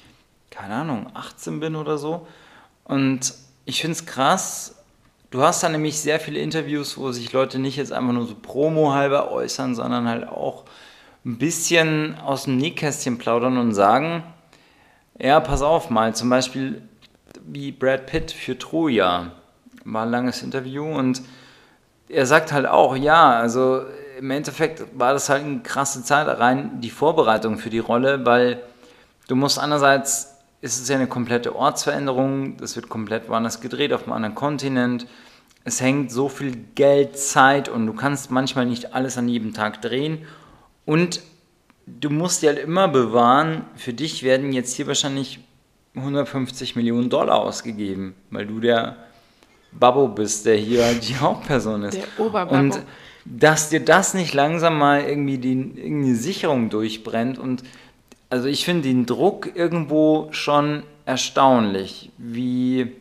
keine 0.50 0.74
Ahnung, 0.74 1.06
18 1.14 1.60
bin 1.60 1.76
oder 1.76 1.96
so. 1.96 2.26
Und 2.84 3.34
ich 3.64 3.80
finde 3.80 3.92
es 3.92 4.06
krass. 4.06 4.76
Du 5.30 5.42
hast 5.42 5.62
da 5.62 5.68
nämlich 5.68 6.00
sehr 6.00 6.18
viele 6.18 6.40
Interviews, 6.40 6.98
wo 6.98 7.12
sich 7.12 7.32
Leute 7.32 7.58
nicht 7.58 7.76
jetzt 7.76 7.92
einfach 7.92 8.12
nur 8.12 8.26
so 8.26 8.34
Promo 8.34 8.92
halber 8.92 9.30
äußern, 9.30 9.74
sondern 9.74 10.08
halt 10.08 10.26
auch 10.26 10.64
ein 11.24 11.38
bisschen 11.38 12.18
aus 12.18 12.44
dem 12.44 12.56
Nähkästchen 12.56 13.18
plaudern 13.18 13.58
und 13.58 13.74
sagen, 13.74 14.24
ja, 15.18 15.38
pass 15.40 15.62
auf 15.62 15.90
mal, 15.90 16.14
zum 16.14 16.30
Beispiel 16.30 16.82
wie 17.44 17.72
Brad 17.72 18.06
Pitt 18.06 18.32
für 18.32 18.58
Troja. 18.58 19.32
War 19.84 20.02
ein 20.02 20.10
langes 20.10 20.42
Interview 20.42 20.84
und 20.84 21.22
er 22.08 22.26
sagt 22.26 22.52
halt 22.52 22.66
auch, 22.66 22.96
ja, 22.96 23.30
also 23.30 23.84
im 24.18 24.30
Endeffekt 24.30 24.84
war 24.98 25.12
das 25.12 25.28
halt 25.28 25.44
eine 25.44 25.60
krasse 25.60 26.02
Zeit 26.02 26.26
rein, 26.26 26.80
die 26.80 26.90
Vorbereitung 26.90 27.56
für 27.56 27.70
die 27.70 27.78
Rolle, 27.78 28.26
weil 28.26 28.62
du 29.28 29.36
musst 29.36 29.58
einerseits, 29.58 30.36
ist 30.60 30.80
es 30.80 30.88
ja 30.88 30.96
eine 30.96 31.06
komplette 31.06 31.56
Ortsveränderung, 31.56 32.56
das 32.58 32.76
wird 32.76 32.88
komplett 32.88 33.28
woanders 33.28 33.60
gedreht, 33.60 33.92
auf 33.92 34.04
einem 34.04 34.12
anderen 34.12 34.34
Kontinent. 34.34 35.06
Es 35.64 35.80
hängt 35.80 36.10
so 36.10 36.28
viel 36.28 36.56
Geld, 36.74 37.18
Zeit 37.18 37.68
und 37.68 37.86
du 37.86 37.92
kannst 37.92 38.30
manchmal 38.30 38.66
nicht 38.66 38.94
alles 38.94 39.16
an 39.18 39.28
jedem 39.28 39.54
Tag 39.54 39.82
drehen. 39.82 40.26
Und 40.84 41.22
du 41.86 42.10
musst 42.10 42.42
dir 42.42 42.50
halt 42.50 42.58
immer 42.58 42.88
bewahren, 42.88 43.64
für 43.76 43.92
dich 43.92 44.22
werden 44.22 44.52
jetzt 44.52 44.74
hier 44.74 44.86
wahrscheinlich 44.86 45.40
150 45.94 46.76
Millionen 46.76 47.10
Dollar 47.10 47.40
ausgegeben, 47.40 48.14
weil 48.30 48.46
du 48.46 48.60
der 48.60 48.96
Babbo 49.72 50.08
bist, 50.08 50.46
der 50.46 50.56
hier 50.56 50.92
die 51.02 51.16
Hauptperson 51.16 51.84
ist. 51.84 51.96
Der 51.96 52.04
Oberbabbo. 52.18 52.54
Und 52.54 52.80
dass 53.24 53.68
dir 53.68 53.80
das 53.80 54.14
nicht 54.14 54.34
langsam 54.34 54.78
mal 54.78 55.02
irgendwie 55.02 55.38
die 55.38 55.52
irgendeine 55.52 56.14
Sicherung 56.14 56.70
durchbrennt 56.70 57.38
und 57.38 57.62
also 58.30 58.48
ich 58.48 58.64
finde 58.64 58.88
den 58.88 59.06
Druck 59.06 59.54
irgendwo 59.54 60.28
schon 60.32 60.84
erstaunlich, 61.04 62.10
wie 62.16 62.96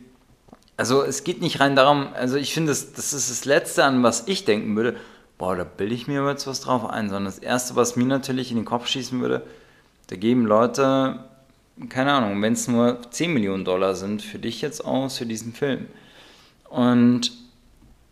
also 0.80 1.02
es 1.02 1.24
geht 1.24 1.42
nicht 1.42 1.60
rein 1.60 1.76
darum, 1.76 2.08
also 2.14 2.36
ich 2.36 2.54
finde, 2.54 2.70
das, 2.70 2.94
das 2.94 3.12
ist 3.12 3.30
das 3.30 3.44
Letzte, 3.44 3.84
an 3.84 4.02
was 4.02 4.26
ich 4.28 4.46
denken 4.46 4.74
würde, 4.76 4.96
boah, 5.36 5.54
da 5.54 5.64
bilde 5.64 5.94
ich 5.94 6.08
mir 6.08 6.26
jetzt 6.26 6.46
was 6.46 6.62
drauf 6.62 6.88
ein, 6.88 7.10
sondern 7.10 7.26
das 7.26 7.38
Erste, 7.38 7.76
was 7.76 7.96
mir 7.96 8.06
natürlich 8.06 8.50
in 8.50 8.56
den 8.56 8.64
Kopf 8.64 8.86
schießen 8.86 9.20
würde, 9.20 9.42
da 10.06 10.16
geben 10.16 10.46
Leute, 10.46 11.24
keine 11.90 12.14
Ahnung, 12.14 12.40
wenn 12.40 12.54
es 12.54 12.66
nur 12.66 12.98
10 13.10 13.34
Millionen 13.34 13.66
Dollar 13.66 13.94
sind, 13.94 14.22
für 14.22 14.38
dich 14.38 14.62
jetzt 14.62 14.82
aus, 14.82 15.18
für 15.18 15.26
diesen 15.26 15.52
Film. 15.52 15.86
Und 16.70 17.32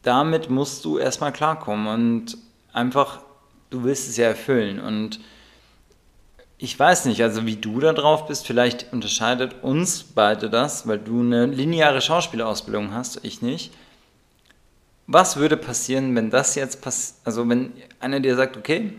damit 0.02 0.50
musst 0.50 0.84
du 0.84 0.98
erstmal 0.98 1.32
klarkommen 1.32 1.87
und 1.87 2.38
einfach, 2.75 3.20
du 3.70 3.82
willst 3.82 4.10
es 4.10 4.18
ja 4.18 4.26
erfüllen. 4.26 4.78
Und 4.78 5.20
ich 6.59 6.79
weiß 6.79 7.05
nicht, 7.05 7.23
also 7.23 7.47
wie 7.47 7.57
du 7.57 7.79
da 7.79 7.93
drauf 7.93 8.27
bist, 8.27 8.47
vielleicht 8.47 8.93
unterscheidet 8.93 9.62
uns 9.62 10.03
beide 10.03 10.50
das, 10.50 10.88
weil 10.88 10.99
du 10.99 11.21
eine 11.21 11.47
lineare 11.47 12.00
Schauspielausbildung 12.00 12.93
hast, 12.93 13.25
ich 13.25 13.43
nicht. 13.43 13.73
Was 15.07 15.37
würde 15.37 15.57
passieren, 15.57 16.15
wenn 16.17 16.31
das 16.31 16.57
jetzt 16.57 16.83
passiert, 16.83 17.21
also 17.25 17.49
wenn 17.49 17.73
einer 18.00 18.21
dir 18.21 18.35
sagt, 18.35 18.57
okay, 18.57 18.93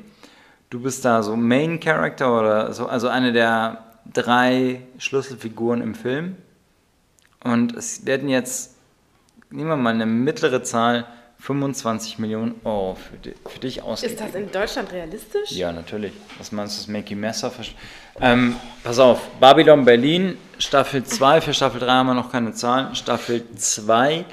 du 0.70 0.82
bist 0.82 1.04
da 1.04 1.22
so 1.22 1.36
Main 1.36 1.80
Character 1.80 2.40
oder 2.40 2.74
so, 2.74 2.88
also 2.88 3.10
eine 3.10 3.34
der 3.34 3.84
drei 4.12 4.82
Schlüsselfiguren 4.98 5.82
im 5.82 5.96
Film 5.96 6.38
und 7.44 7.76
es 7.76 8.06
werden 8.06 8.30
jetzt 8.30 8.80
nehmen 9.52 9.70
wir 9.70 9.78
mal 9.78 9.94
eine 9.94 10.06
mittlere 10.06 10.64
Zahl, 10.64 11.06
25 11.40 12.20
Millionen 12.20 12.60
Euro 12.66 12.96
für, 12.96 13.18
di 13.18 13.34
für 13.48 13.60
dich 13.60 13.82
ausgegeben. 13.82 14.20
Ist 14.20 14.26
das 14.28 14.36
in 14.36 14.52
Deutschland 14.52 14.92
realistisch? 14.92 15.52
Ja, 15.52 15.72
natürlich. 15.72 16.12
Was 16.38 16.52
meinst 16.52 16.76
du, 16.78 16.82
das 16.82 16.88
Mackie 16.88 17.16
Messer? 17.16 17.52
Ähm, 18.20 18.56
pass 18.84 19.00
auf, 19.00 19.22
Babylon 19.40 19.86
Berlin, 19.86 20.38
Staffel 20.58 21.04
2, 21.04 21.42
für 21.42 21.54
Staffel 21.54 21.80
3 21.80 21.88
haben 21.88 22.08
wir 22.08 22.14
noch 22.14 22.32
keine 22.32 22.52
Zahlen. 22.52 22.94
Staffel 22.94 23.44
2, 23.56 24.26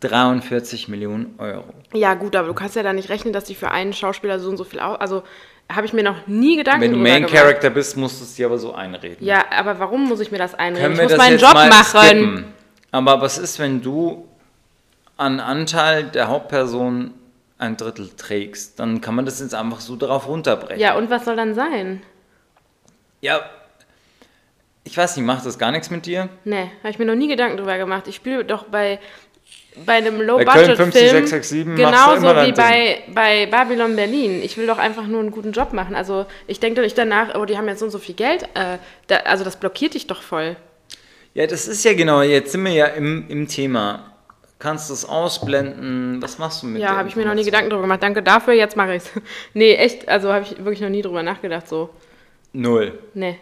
43 0.00 0.88
Millionen 0.88 1.34
Euro. 1.38 1.64
Ja, 1.92 2.14
gut, 2.14 2.36
aber 2.36 2.48
du 2.48 2.54
kannst 2.54 2.76
ja 2.76 2.84
da 2.84 2.92
nicht 2.92 3.08
rechnen, 3.08 3.32
dass 3.32 3.44
die 3.44 3.56
für 3.56 3.72
einen 3.72 3.92
Schauspieler 3.92 4.38
so 4.38 4.48
und 4.48 4.56
so 4.56 4.64
viel 4.64 4.78
aus. 4.78 5.00
Also 5.00 5.24
habe 5.72 5.86
ich 5.86 5.92
mir 5.92 6.04
noch 6.04 6.26
nie 6.28 6.56
Gedanken 6.56 6.82
Wenn 6.82 6.92
du 6.92 6.98
Main 6.98 7.22
gemacht. 7.26 7.34
Character 7.34 7.70
bist, 7.70 7.96
musst 7.96 8.20
du 8.20 8.24
es 8.24 8.34
dir 8.34 8.46
aber 8.46 8.58
so 8.58 8.74
einreden. 8.74 9.26
Ja, 9.26 9.44
aber 9.50 9.78
warum 9.80 10.06
muss 10.08 10.20
ich 10.20 10.30
mir 10.30 10.38
das 10.38 10.54
einreden? 10.54 10.94
Können 10.94 11.06
ich 11.06 11.10
muss 11.10 11.18
meinen 11.18 11.38
Job 11.38 11.54
machen. 11.54 12.00
skippen? 12.00 12.44
Aber 12.92 13.20
was 13.20 13.38
ist, 13.38 13.58
wenn 13.58 13.82
du 13.82 14.28
an 15.16 15.40
Anteil 15.40 16.04
der 16.04 16.28
Hauptperson 16.28 17.12
ein 17.58 17.76
Drittel 17.76 18.10
trägst? 18.16 18.78
Dann 18.78 19.00
kann 19.00 19.14
man 19.14 19.24
das 19.24 19.40
jetzt 19.40 19.54
einfach 19.54 19.80
so 19.80 19.96
darauf 19.96 20.28
runterbrechen. 20.28 20.80
Ja, 20.80 20.96
und 20.96 21.10
was 21.10 21.24
soll 21.24 21.36
dann 21.36 21.54
sein? 21.54 22.02
Ja, 23.20 23.40
ich 24.84 24.96
weiß 24.96 25.16
nicht, 25.16 25.24
macht 25.24 25.46
das 25.46 25.58
gar 25.58 25.72
nichts 25.72 25.90
mit 25.90 26.04
dir? 26.04 26.28
Nee, 26.44 26.70
habe 26.80 26.90
ich 26.90 26.98
mir 26.98 27.06
noch 27.06 27.14
nie 27.14 27.28
Gedanken 27.28 27.56
drüber 27.56 27.78
gemacht. 27.78 28.06
Ich 28.06 28.16
spiele 28.16 28.44
doch 28.44 28.64
bei, 28.64 29.00
bei 29.86 29.94
einem 29.94 30.20
Low-Budget-Film 30.20 30.92
50667 30.92 31.66
machst 31.66 31.78
du 31.78 32.20
genauso 32.20 32.46
wie 32.46 32.52
bei, 32.52 33.02
bei 33.08 33.46
Babylon 33.46 33.96
Berlin. 33.96 34.42
Ich 34.42 34.58
will 34.58 34.66
doch 34.66 34.76
einfach 34.78 35.06
nur 35.06 35.20
einen 35.20 35.30
guten 35.30 35.52
Job 35.52 35.72
machen. 35.72 35.94
Also 35.94 36.26
ich 36.46 36.60
denke 36.60 36.76
doch 36.76 36.82
nicht 36.82 36.98
danach, 36.98 37.34
oh, 37.34 37.46
die 37.46 37.56
haben 37.56 37.66
jetzt 37.66 37.78
so 37.78 37.86
und 37.86 37.92
so 37.92 37.98
viel 37.98 38.14
Geld. 38.14 38.42
Äh, 38.54 38.76
da, 39.06 39.16
also 39.24 39.42
das 39.42 39.56
blockiert 39.56 39.94
dich 39.94 40.06
doch 40.06 40.20
voll. 40.20 40.56
Ja, 41.32 41.46
das 41.46 41.66
ist 41.66 41.82
ja 41.84 41.94
genau, 41.94 42.20
jetzt 42.20 42.52
sind 42.52 42.62
wir 42.64 42.72
ja 42.72 42.86
im, 42.86 43.24
im 43.28 43.48
Thema. 43.48 44.13
Kannst 44.64 44.88
du 44.88 44.94
es 44.94 45.04
ausblenden? 45.04 46.22
Was 46.22 46.38
machst 46.38 46.62
du 46.62 46.66
mit 46.66 46.80
Ja, 46.80 46.96
habe 46.96 47.06
ich 47.06 47.16
mir 47.16 47.26
noch 47.26 47.34
nie? 47.34 47.44
Gedanken 47.44 47.68
drüber 47.68 47.82
gemacht. 47.82 48.02
Danke 48.02 48.22
dafür, 48.22 48.54
jetzt 48.54 48.78
mache 48.78 48.94
ich's. 48.94 49.10
nee, 49.52 49.74
echt, 49.74 50.08
also 50.08 50.32
habe 50.32 50.42
ich 50.42 50.56
wirklich 50.56 50.80
noch 50.80 50.88
nie 50.88 51.02
drüber 51.02 51.22
nachgedacht 51.22 51.68
so. 51.68 51.90
Null. 52.54 52.98
Nee. 53.12 53.36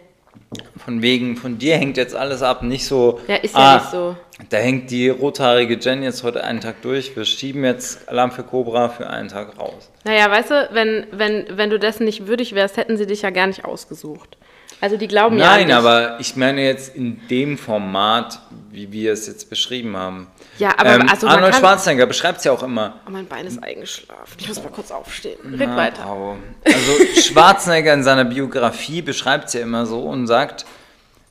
Von 0.85 1.01
wegen, 1.01 1.37
von 1.37 1.59
dir 1.59 1.77
hängt 1.77 1.97
jetzt 1.97 2.17
alles 2.17 2.43
ab, 2.43 2.65
nicht 2.65 2.85
so. 2.85 3.21
Ja, 3.29 3.37
ist 3.37 3.55
ja 3.55 3.61
ah, 3.61 3.75
nicht 3.77 3.91
so. 3.93 4.17
Da 4.51 4.57
hängt 4.57 4.91
die 4.91 5.11
rothaarige 5.11 5.79
Jen 5.79 6.03
jetzt 6.03 6.25
heute 6.25 6.43
einen 6.43 6.61
Tag 6.61 6.83
durch. 6.83 7.15
Wir 7.15 7.25
schieben 7.25 7.63
jetzt 7.63 8.09
Alarm 8.09 8.33
für 8.33 8.43
Cobra 8.43 8.89
für 8.89 9.09
einen 9.09 9.29
Tag 9.29 9.57
raus. 9.61 9.93
Naja, 10.03 10.29
weißt 10.29 10.51
du, 10.51 10.71
wenn, 10.73 11.07
wenn, 11.13 11.47
wenn 11.57 11.71
du 11.71 11.79
dessen 11.79 12.05
nicht 12.05 12.27
würdig 12.27 12.57
wärst, 12.57 12.77
hätten 12.77 12.97
sie 12.97 13.07
dich 13.07 13.23
ja 13.23 13.31
gar 13.31 13.47
nicht 13.47 13.65
ausgesucht. 13.65 14.37
Also 14.81 14.97
die 14.97 15.07
glauben 15.07 15.39
ja 15.39 15.53
an 15.53 15.61
Nein, 15.61 15.71
aber 15.71 16.17
ich 16.19 16.35
meine 16.35 16.65
jetzt 16.65 16.97
in 16.97 17.21
dem 17.29 17.59
Format, 17.59 18.41
wie 18.73 18.91
wir 18.91 19.13
es 19.13 19.29
jetzt 19.29 19.49
beschrieben 19.49 19.97
haben. 19.97 20.27
Ja, 20.59 20.75
aber 20.79 20.97
ähm, 20.97 21.09
also 21.09 21.27
Arnold 21.27 21.55
Schwarzenegger 21.55 22.07
beschreibt 22.07 22.39
es 22.39 22.45
ja 22.45 22.53
auch 22.53 22.63
immer. 22.63 23.01
Oh, 23.07 23.11
mein 23.11 23.27
Bein 23.27 23.47
ist 23.47 23.63
eingeschlafen. 23.63 24.37
Ich 24.39 24.49
muss 24.49 24.63
mal 24.63 24.71
kurz 24.71 24.91
aufstehen. 24.91 25.39
Red 25.55 25.69
Na, 25.71 25.77
weiter. 25.77 26.03
bravo. 26.03 26.37
Also 26.65 27.21
Schwarzenegger 27.21 27.95
in 27.95 28.03
seiner 28.03 28.25
Biografie 28.25 29.03
beschreibt 29.03 29.49
es 29.49 29.55
ja 29.55 29.61
immer 29.61 29.87
so 29.87 30.03
und 30.03 30.27
sagt, 30.27 30.67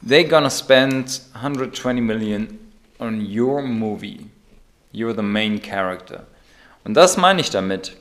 they're 0.06 0.28
gonna 0.28 0.50
spend 0.50 1.22
120 1.36 2.02
million 2.02 2.58
on 3.00 3.22
your 3.22 3.62
movie. 3.62 4.28
You're 4.94 5.16
the 5.16 5.22
main 5.22 5.62
character. 5.62 6.26
Und 6.84 6.96
das 6.96 7.16
meine 7.18 7.42
ich 7.42 7.52
damit. 7.52 7.96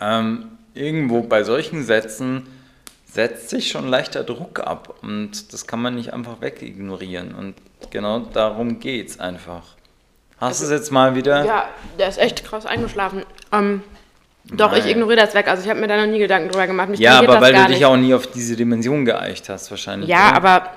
Ähm, 0.00 0.58
irgendwo 0.74 1.22
bei 1.22 1.44
solchen 1.44 1.84
Sätzen 1.84 2.46
setzt 3.16 3.48
sich 3.50 3.70
schon 3.70 3.88
leichter 3.88 4.22
Druck 4.24 4.60
ab 4.60 4.94
und 5.02 5.52
das 5.52 5.66
kann 5.66 5.80
man 5.80 5.94
nicht 5.94 6.12
einfach 6.12 6.40
wegignorieren 6.40 7.34
und 7.34 7.54
genau 7.90 8.20
darum 8.20 8.78
geht's 8.78 9.18
einfach. 9.18 9.62
Hast 10.38 10.60
du 10.60 10.66
es 10.66 10.70
jetzt 10.70 10.92
mal 10.92 11.14
wieder? 11.14 11.44
Ja, 11.44 11.64
der 11.98 12.08
ist 12.08 12.18
echt 12.18 12.44
krass 12.44 12.66
eingeschlafen. 12.66 13.24
Ähm, 13.52 13.82
doch, 14.44 14.76
ich 14.76 14.86
ignoriere 14.86 15.18
das 15.22 15.34
weg. 15.34 15.48
Also 15.48 15.64
ich 15.64 15.70
habe 15.70 15.80
mir 15.80 15.88
da 15.88 15.96
noch 15.96 16.12
nie 16.12 16.18
Gedanken 16.18 16.50
drüber 16.50 16.66
gemacht. 16.66 16.90
Mich 16.90 17.00
Ja, 17.00 17.18
aber 17.18 17.40
weil 17.40 17.54
du 17.54 17.60
dich 17.60 17.68
nicht. 17.76 17.84
auch 17.86 17.96
nie 17.96 18.14
auf 18.14 18.26
diese 18.26 18.54
Dimension 18.54 19.06
geeicht 19.06 19.48
hast, 19.48 19.70
wahrscheinlich. 19.70 20.10
Ja, 20.10 20.28
oder? 20.28 20.36
aber 20.36 20.70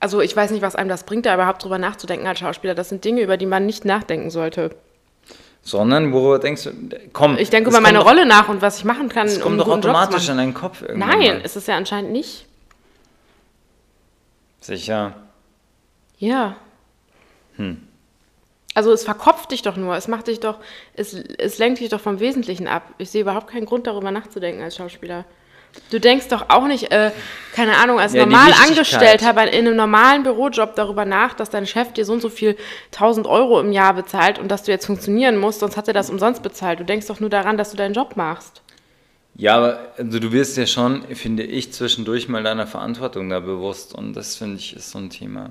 also 0.00 0.20
ich 0.20 0.34
weiß 0.34 0.50
nicht, 0.50 0.62
was 0.62 0.74
einem 0.74 0.88
das 0.88 1.04
bringt, 1.04 1.26
da 1.26 1.34
überhaupt 1.34 1.62
drüber 1.62 1.78
nachzudenken 1.78 2.26
als 2.26 2.40
Schauspieler. 2.40 2.74
Das 2.74 2.88
sind 2.88 3.04
Dinge, 3.04 3.20
über 3.22 3.36
die 3.36 3.46
man 3.46 3.66
nicht 3.66 3.84
nachdenken 3.84 4.30
sollte. 4.30 4.70
Sondern, 5.64 6.12
worüber 6.12 6.40
denkst 6.40 6.64
du? 6.64 6.70
Komm. 7.12 7.38
Ich 7.38 7.50
denke 7.50 7.70
über 7.70 7.80
meine 7.80 8.00
Rolle 8.00 8.26
nach 8.26 8.48
und 8.48 8.62
was 8.62 8.78
ich 8.78 8.84
machen 8.84 9.08
kann, 9.08 9.26
es 9.28 9.36
um 9.36 9.42
kommt 9.42 9.52
einen 9.52 9.58
doch 9.60 9.68
automatisch 9.68 10.28
in 10.28 10.36
deinen 10.36 10.54
Kopf 10.54 10.82
irgendwann. 10.82 11.08
Nein, 11.08 11.36
mal. 11.36 11.40
ist 11.44 11.56
es 11.56 11.66
ja 11.66 11.76
anscheinend 11.76 12.10
nicht. 12.10 12.46
Sicher. 14.60 15.14
Ja. 16.18 16.56
Hm. 17.56 17.80
Also 18.74 18.90
es 18.92 19.04
verkopft 19.04 19.50
dich 19.50 19.62
doch 19.62 19.76
nur, 19.76 19.96
es 19.96 20.08
macht 20.08 20.28
dich 20.28 20.40
doch, 20.40 20.58
es, 20.94 21.14
es 21.14 21.58
lenkt 21.58 21.80
dich 21.80 21.90
doch 21.90 22.00
vom 22.00 22.20
Wesentlichen 22.20 22.66
ab. 22.66 22.82
Ich 22.98 23.10
sehe 23.10 23.20
überhaupt 23.20 23.48
keinen 23.48 23.66
Grund 23.66 23.86
darüber 23.86 24.10
nachzudenken 24.10 24.62
als 24.62 24.76
Schauspieler. 24.76 25.24
Du 25.90 26.00
denkst 26.00 26.28
doch 26.28 26.46
auch 26.48 26.66
nicht, 26.66 26.90
äh, 26.90 27.10
keine 27.54 27.76
Ahnung, 27.76 28.00
als 28.00 28.12
Ja, 28.12 28.24
normal. 28.24 28.52
Angestellter 28.66 29.32
bei, 29.34 29.48
in 29.48 29.66
einem 29.66 29.76
normalen 29.76 30.22
Bürojob 30.22 30.74
darüber 30.74 31.04
nach, 31.04 31.34
dass 31.34 31.50
dein 31.50 31.66
Chef 31.66 31.92
dir 31.92 32.04
so 32.04 32.12
und 32.14 32.20
so 32.20 32.28
viel 32.28 32.56
1000 32.92 33.26
Euro 33.26 33.60
im 33.60 33.72
Jahr 33.72 33.94
bezahlt 33.94 34.38
und 34.38 34.48
dass 34.48 34.62
du 34.62 34.70
jetzt 34.72 34.86
funktionieren 34.86 35.38
musst, 35.38 35.60
sonst 35.60 35.76
hat 35.76 35.88
er 35.88 35.94
das 35.94 36.10
umsonst 36.10 36.42
bezahlt. 36.42 36.80
Du 36.80 36.84
denkst 36.84 37.06
doch 37.06 37.20
nur 37.20 37.30
daran, 37.30 37.56
dass 37.56 37.70
du 37.70 37.76
deinen 37.76 37.94
Job 37.94 38.16
machst. 38.16 38.62
Ja, 39.34 39.56
aber 39.56 39.92
also 39.96 40.18
du 40.18 40.32
wirst 40.32 40.56
ja 40.56 40.66
schon, 40.66 41.04
finde 41.14 41.42
ich, 41.42 41.72
zwischendurch 41.72 42.28
mal 42.28 42.42
deiner 42.42 42.66
Verantwortung 42.66 43.30
da 43.30 43.40
bewusst 43.40 43.94
und 43.94 44.14
das 44.14 44.36
finde 44.36 44.56
ich 44.56 44.76
ist 44.76 44.90
so 44.90 44.98
ein 44.98 45.10
Thema. 45.10 45.50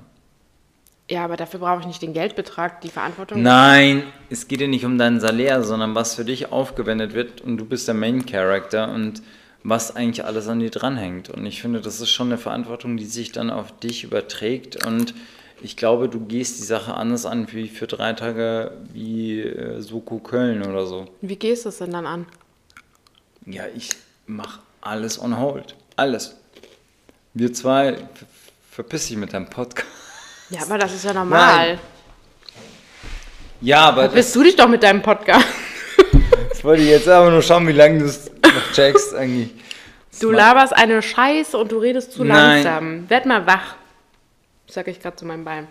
Ja, 1.10 1.24
aber 1.24 1.36
dafür 1.36 1.60
brauche 1.60 1.80
ich 1.80 1.86
nicht 1.86 2.00
den 2.00 2.14
Geldbetrag, 2.14 2.80
die 2.80 2.88
Verantwortung. 2.88 3.42
Nein, 3.42 4.04
es 4.30 4.46
geht 4.46 4.60
ja 4.60 4.68
nicht 4.68 4.84
um 4.84 4.98
deinen 4.98 5.20
Salär, 5.20 5.62
sondern 5.62 5.94
was 5.94 6.14
für 6.14 6.24
dich 6.24 6.52
aufgewendet 6.52 7.12
wird 7.12 7.40
und 7.40 7.58
du 7.58 7.64
bist 7.64 7.88
der 7.88 7.94
Main 7.94 8.24
Character 8.24 8.90
und 8.92 9.20
was 9.64 9.94
eigentlich 9.94 10.24
alles 10.24 10.48
an 10.48 10.60
dir 10.60 10.70
dranhängt. 10.70 11.30
Und 11.30 11.46
ich 11.46 11.62
finde, 11.62 11.80
das 11.80 12.00
ist 12.00 12.10
schon 12.10 12.28
eine 12.28 12.38
Verantwortung, 12.38 12.96
die 12.96 13.04
sich 13.04 13.32
dann 13.32 13.50
auf 13.50 13.72
dich 13.78 14.04
überträgt 14.04 14.84
und 14.86 15.14
ich 15.64 15.76
glaube, 15.76 16.08
du 16.08 16.18
gehst 16.18 16.58
die 16.58 16.64
Sache 16.64 16.94
anders 16.94 17.24
an 17.24 17.46
wie 17.52 17.68
für 17.68 17.86
drei 17.86 18.14
Tage 18.14 18.72
wie 18.92 19.40
äh, 19.40 19.80
Soko 19.80 20.18
Köln 20.18 20.66
oder 20.66 20.86
so. 20.86 21.06
Wie 21.20 21.36
gehst 21.36 21.64
du 21.64 21.68
es 21.68 21.78
denn 21.78 21.92
dann 21.92 22.04
an? 22.04 22.26
Ja, 23.46 23.64
ich 23.72 23.90
mache 24.26 24.58
alles 24.80 25.20
on 25.20 25.38
hold. 25.38 25.76
Alles. 25.94 26.34
Wir 27.34 27.52
zwei, 27.52 27.92
ver- 27.94 28.26
verpiss 28.72 29.06
dich 29.06 29.16
mit 29.16 29.32
deinem 29.32 29.48
Podcast. 29.48 29.86
Ja, 30.50 30.62
aber 30.62 30.78
das 30.78 30.92
ist 30.94 31.04
ja 31.04 31.12
normal. 31.12 31.78
Ja, 33.60 33.82
aber 33.88 34.08
Bist 34.08 34.34
du 34.34 34.42
dich 34.42 34.56
doch 34.56 34.68
mit 34.68 34.82
deinem 34.82 35.02
Podcast? 35.02 35.46
Ich 36.62 36.64
wollte 36.64 36.84
jetzt 36.84 37.08
aber 37.08 37.28
nur 37.28 37.42
schauen, 37.42 37.66
wie 37.66 37.72
lange 37.72 37.98
du 37.98 38.04
es 38.04 38.30
noch 38.40 38.72
checkst 38.72 39.16
eigentlich. 39.16 39.50
Du 40.20 40.30
laberst 40.30 40.72
eine 40.72 41.02
Scheiße 41.02 41.58
und 41.58 41.72
du 41.72 41.78
redest 41.78 42.12
zu 42.12 42.22
Nein. 42.22 42.62
langsam. 42.62 43.10
Werd 43.10 43.26
mal 43.26 43.44
wach. 43.48 43.74
Sag 44.68 44.86
ich 44.86 45.02
gerade 45.02 45.16
zu 45.16 45.26
meinem 45.26 45.44
Bein. 45.44 45.66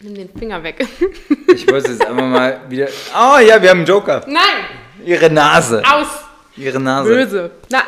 Nimm 0.00 0.14
den 0.14 0.28
Finger 0.38 0.62
weg. 0.62 0.86
Ich 1.52 1.66
wollte 1.66 1.90
jetzt 1.90 2.06
einfach 2.06 2.22
mal 2.22 2.60
wieder. 2.68 2.86
Oh 3.12 3.38
ja, 3.40 3.60
wir 3.60 3.70
haben 3.70 3.78
einen 3.78 3.86
Joker. 3.86 4.22
Nein! 4.28 4.66
Ihre 5.04 5.28
Nase. 5.28 5.82
Aus! 5.84 6.06
Ihre 6.56 6.78
Nase. 6.78 7.08
Böse. 7.08 7.50
Na, 7.68 7.78
ah, 7.78 7.82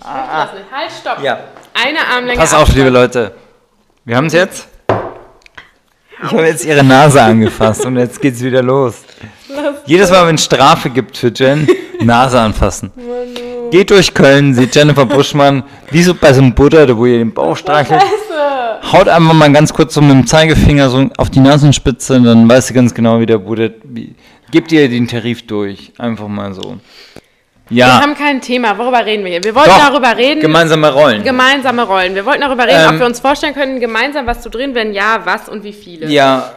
ah, 0.00 0.06
ah. 0.06 0.08
ah. 0.12 0.44
Das 0.44 0.54
nicht. 0.54 0.70
Halt, 0.70 0.90
stopp. 0.92 1.22
Ja. 1.24 1.40
Eine 1.74 2.06
Armlänge. 2.06 2.38
Pass 2.38 2.54
auf, 2.54 2.60
Abstand. 2.60 2.78
liebe 2.78 2.90
Leute. 2.90 3.34
Wir 4.04 4.16
haben 4.16 4.26
es 4.26 4.34
jetzt. 4.34 4.69
Ich 6.22 6.30
habe 6.30 6.46
jetzt 6.46 6.64
ihre 6.64 6.84
Nase 6.84 7.22
angefasst 7.22 7.86
und 7.86 7.96
jetzt 7.96 8.20
geht's 8.20 8.42
wieder 8.42 8.62
los. 8.62 8.94
Jedes 9.86 10.10
Mal, 10.10 10.26
wenn 10.26 10.34
es 10.34 10.44
Strafe 10.44 10.90
gibt 10.90 11.16
für 11.16 11.32
Jen, 11.34 11.66
Nase 12.00 12.38
anfassen. 12.40 12.92
Geht 13.70 13.90
durch 13.90 14.12
Köln, 14.12 14.54
sieht 14.54 14.74
Jennifer 14.74 15.06
Buschmann, 15.06 15.62
wie 15.90 16.02
so 16.02 16.14
bei 16.14 16.32
so 16.32 16.42
einem 16.42 16.54
Buddha, 16.54 16.86
wo 16.96 17.06
ihr 17.06 17.18
den 17.18 17.32
Bauch 17.32 17.56
streichelt. 17.56 18.02
Haut 18.92 19.08
einfach 19.08 19.32
mal 19.32 19.52
ganz 19.52 19.72
kurz 19.72 19.94
so 19.94 20.00
mit 20.00 20.10
dem 20.10 20.26
Zeigefinger 20.26 20.90
so 20.90 21.08
auf 21.16 21.30
die 21.30 21.40
Nasenspitze, 21.40 22.20
dann 22.20 22.48
weißt 22.48 22.70
du 22.70 22.74
ganz 22.74 22.94
genau, 22.94 23.20
wie 23.20 23.26
der 23.26 23.38
Buddha. 23.38 23.68
Wie, 23.84 24.14
gebt 24.50 24.72
ihr 24.72 24.88
den 24.88 25.06
Tarif 25.08 25.46
durch. 25.46 25.92
Einfach 25.98 26.28
mal 26.28 26.52
so. 26.52 26.78
Wir 27.70 27.86
Ja, 27.86 28.00
haben 28.02 28.14
kein 28.16 28.40
Thema. 28.40 28.76
Worüber 28.76 29.04
reden 29.06 29.24
wir 29.24 29.30
hier? 29.30 29.44
Wir 29.44 29.54
wollten 29.54 29.70
doch. 29.70 29.78
darüber 29.90 30.16
reden. 30.16 30.40
Gemeinsame 30.40 30.92
Rollen. 30.92 31.22
gemeinsame 31.22 31.82
Rollen. 31.84 32.14
Wir 32.16 32.26
wollten 32.26 32.40
darüber 32.42 32.64
reden, 32.66 32.80
Ähm, 32.80 32.94
ob 32.94 32.98
wir 33.00 33.06
uns 33.06 33.20
vorstellen 33.20 33.54
können, 33.54 33.78
gemeinsam 33.80 34.26
was 34.26 34.42
zu 34.42 34.50
drehen. 34.50 34.74
Wenn 34.74 34.92
ja, 34.92 35.20
was 35.24 35.48
und 35.48 35.62
wie 35.64 35.72
viele. 35.72 36.06
ja. 36.08 36.52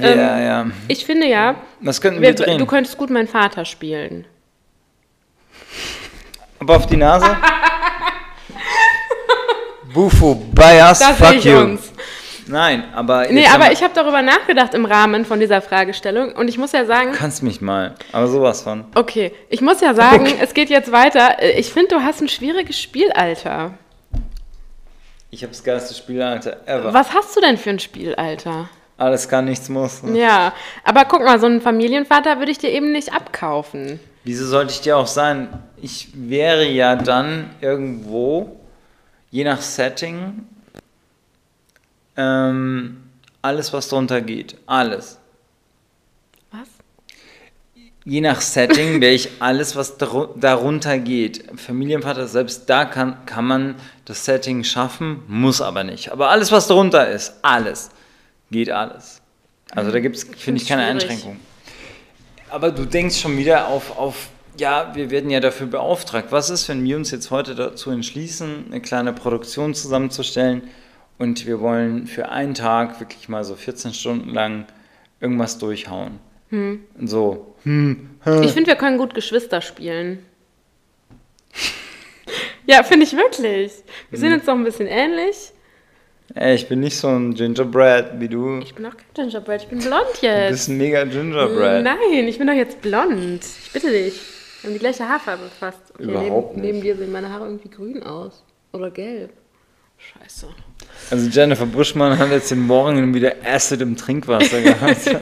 Ja, 0.00 0.38
ja. 0.38 0.66
Ich 0.86 1.04
finde 1.04 1.26
ja, 1.26 1.56
Was 1.80 2.00
könnten 2.00 2.20
wir 2.20 2.28
wir, 2.28 2.34
drehen? 2.34 2.58
du 2.58 2.66
könntest 2.66 2.96
gut 2.98 3.10
meinen 3.10 3.26
Vater 3.26 3.64
spielen. 3.64 4.26
Aber 6.60 6.76
auf 6.76 6.86
die 6.86 6.96
Nase? 6.96 7.26
Bufu, 9.92 10.34
bias, 10.52 10.98
Da 10.98 11.14
sehe 11.14 11.26
fuck 11.26 11.44
you. 11.44 11.58
uns. 11.58 11.92
Nein, 12.48 12.84
aber. 12.94 13.26
Nee, 13.30 13.46
aber 13.46 13.72
ich 13.72 13.82
habe 13.82 13.92
darüber 13.94 14.22
nachgedacht 14.22 14.74
im 14.74 14.84
Rahmen 14.84 15.24
von 15.24 15.38
dieser 15.40 15.60
Fragestellung 15.60 16.32
und 16.32 16.48
ich 16.48 16.58
muss 16.58 16.72
ja 16.72 16.84
sagen, 16.84 17.12
Kannst 17.12 17.42
mich 17.42 17.60
mal. 17.60 17.94
Aber 18.12 18.26
sowas 18.28 18.62
von. 18.62 18.84
okay, 18.94 19.32
ich 19.48 19.60
muss 19.60 19.80
ja 19.80 19.94
sagen, 19.94 20.26
es 20.40 20.54
geht 20.54 20.70
jetzt 20.70 20.90
weiter. 20.92 21.42
Ich 21.56 21.72
finde, 21.72 21.96
du 21.96 22.00
hast 22.02 22.20
ein 22.20 22.28
schwieriges 22.28 22.80
Spielalter. 22.80 23.74
Ich 25.30 25.44
hab's 25.44 25.62
geilste 25.62 25.94
Spielalter 25.94 26.56
ever. 26.66 26.94
Was 26.94 27.12
hast 27.12 27.36
du 27.36 27.40
denn 27.40 27.58
für 27.58 27.70
ein 27.70 27.78
Spielalter? 27.78 28.68
Alles 28.96 29.28
kann, 29.28 29.44
nichts 29.44 29.68
muss. 29.68 30.02
ne? 30.02 30.18
Ja, 30.18 30.52
aber 30.84 31.04
guck 31.04 31.22
mal, 31.22 31.38
so 31.38 31.46
einen 31.46 31.60
Familienvater 31.60 32.38
würde 32.38 32.50
ich 32.50 32.58
dir 32.58 32.70
eben 32.70 32.90
nicht 32.92 33.12
abkaufen. 33.14 34.00
Wieso 34.24 34.44
sollte 34.46 34.72
ich 34.72 34.80
dir 34.80 34.96
auch 34.96 35.06
sein? 35.06 35.48
Ich 35.80 36.08
wäre 36.14 36.66
ja 36.66 36.96
dann 36.96 37.50
irgendwo, 37.60 38.56
je 39.30 39.44
nach 39.44 39.60
Setting, 39.60 40.46
ähm, 42.18 42.98
alles, 43.40 43.72
was 43.72 43.88
drunter 43.88 44.20
geht. 44.20 44.56
Alles. 44.66 45.18
Was? 46.50 46.68
Je 48.04 48.20
nach 48.20 48.40
Setting 48.40 49.00
wäre 49.00 49.14
ich 49.14 49.30
alles, 49.38 49.76
was 49.76 49.98
daru- 49.98 50.30
darunter 50.38 50.98
geht. 50.98 51.44
Familienvater, 51.58 52.26
selbst 52.26 52.68
da 52.68 52.84
kann, 52.84 53.24
kann 53.24 53.44
man 53.46 53.74
das 54.04 54.24
Setting 54.24 54.64
schaffen, 54.64 55.22
muss 55.28 55.60
aber 55.60 55.84
nicht. 55.84 56.10
Aber 56.10 56.30
alles, 56.30 56.50
was 56.50 56.66
darunter 56.66 57.08
ist, 57.08 57.34
alles, 57.42 57.90
geht 58.50 58.70
alles. 58.70 59.22
Also 59.70 59.92
da 59.92 60.00
gibt 60.00 60.16
es, 60.16 60.24
finde 60.24 60.60
ich, 60.60 60.68
keine 60.68 60.82
schwierig. 60.82 61.02
Einschränkung. 61.02 61.40
Aber 62.50 62.72
du 62.72 62.84
denkst 62.86 63.20
schon 63.20 63.36
wieder 63.36 63.68
auf, 63.68 63.96
auf, 63.98 64.30
ja, 64.58 64.94
wir 64.94 65.10
werden 65.10 65.30
ja 65.30 65.38
dafür 65.40 65.66
beauftragt. 65.66 66.28
Was 66.32 66.48
ist, 66.50 66.68
wenn 66.68 66.82
wir 66.82 66.96
uns 66.96 67.10
jetzt 67.10 67.30
heute 67.30 67.54
dazu 67.54 67.90
entschließen, 67.90 68.64
eine 68.70 68.80
kleine 68.80 69.12
Produktion 69.12 69.74
zusammenzustellen 69.74 70.62
und 71.18 71.46
wir 71.46 71.60
wollen 71.60 72.06
für 72.06 72.28
einen 72.30 72.54
Tag 72.54 73.00
wirklich 73.00 73.28
mal 73.28 73.44
so 73.44 73.54
14 73.56 73.92
Stunden 73.94 74.30
lang 74.30 74.66
irgendwas 75.20 75.58
durchhauen? 75.58 76.18
So, 77.04 77.54
Ich 77.64 78.52
finde, 78.52 78.66
wir 78.68 78.76
können 78.76 78.96
gut 78.98 79.14
Geschwister 79.14 79.60
spielen. 79.60 80.20
ja, 82.66 82.82
finde 82.82 83.04
ich 83.06 83.12
wirklich. 83.14 83.72
Wir 84.10 84.18
sind 84.18 84.32
uns 84.32 84.44
doch 84.44 84.54
ein 84.54 84.64
bisschen 84.64 84.86
ähnlich. 84.86 85.52
ey, 86.34 86.54
ich 86.54 86.68
bin 86.68 86.80
nicht 86.80 86.96
so 86.96 87.08
ein 87.08 87.34
Gingerbread 87.34 88.20
wie 88.20 88.28
du. 88.28 88.58
Ich 88.60 88.74
bin 88.74 88.86
auch 88.86 88.96
kein 88.96 89.06
Gingerbread, 89.14 89.62
ich 89.62 89.68
bin 89.68 89.78
blond 89.80 90.06
Du 90.20 90.26
jetzt. 90.26 90.50
bist 90.52 90.68
ein 90.68 90.78
mega 90.78 91.04
Gingerbread. 91.04 91.82
Nein, 91.84 92.26
ich 92.28 92.38
bin 92.38 92.46
doch 92.46 92.54
jetzt 92.54 92.80
blond. 92.80 93.44
Ich 93.64 93.70
bitte 93.72 93.90
dich. 93.90 94.18
Wir 94.62 94.68
haben 94.68 94.74
die 94.74 94.80
gleiche 94.80 95.08
Haarfarbe 95.08 95.44
fast. 95.60 95.78
Okay, 95.94 96.04
Überhaupt 96.04 96.56
neben, 96.56 96.62
nicht. 96.62 96.72
neben 96.74 96.80
dir 96.82 96.96
sehen 96.96 97.12
meine 97.12 97.30
Haare 97.30 97.44
irgendwie 97.46 97.70
grün 97.70 98.02
aus. 98.02 98.42
Oder 98.72 98.90
gelb. 98.90 99.30
Scheiße. 99.98 100.48
Also 101.10 101.28
Jennifer 101.28 101.66
Buschmann 101.66 102.18
hat 102.18 102.30
jetzt 102.30 102.50
den 102.50 102.66
Morgen 102.66 103.14
wieder 103.14 103.34
Acid 103.44 103.80
im 103.80 103.96
Trinkwasser 103.96 104.60
gehabt. 104.60 105.16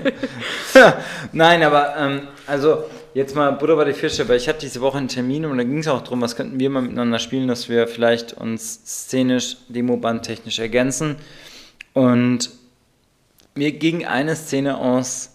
Nein, 1.33 1.63
aber 1.63 1.95
ähm, 1.97 2.29
also 2.47 2.85
jetzt 3.15 3.35
mal 3.35 3.53
Butter 3.53 3.77
bei 3.77 3.85
die 3.85 3.93
Fische, 3.93 4.29
weil 4.29 4.37
ich 4.37 4.49
hatte 4.49 4.61
diese 4.61 4.81
Woche 4.81 4.99
einen 4.99 5.09
Termin 5.09 5.45
und 5.45 5.59
da 5.59 5.65
ging 5.65 5.79
es 5.79 5.89
auch 5.89 6.03
darum, 6.03 6.21
was 6.21 6.35
könnten 6.37 6.59
wir 6.59 6.69
mal 6.71 6.83
miteinander 6.83 7.19
spielen, 7.19 7.47
dass 7.49 7.69
wir 7.69 7.87
vielleicht 7.87 8.33
uns 8.33 8.81
szenisch, 8.85 9.57
demobandtechnisch 9.69 10.59
ergänzen. 10.59 11.17
Und 11.93 12.51
mir 13.55 13.73
ging 13.73 14.05
eine 14.05 14.37
Szene 14.37 14.79
aus 14.79 15.31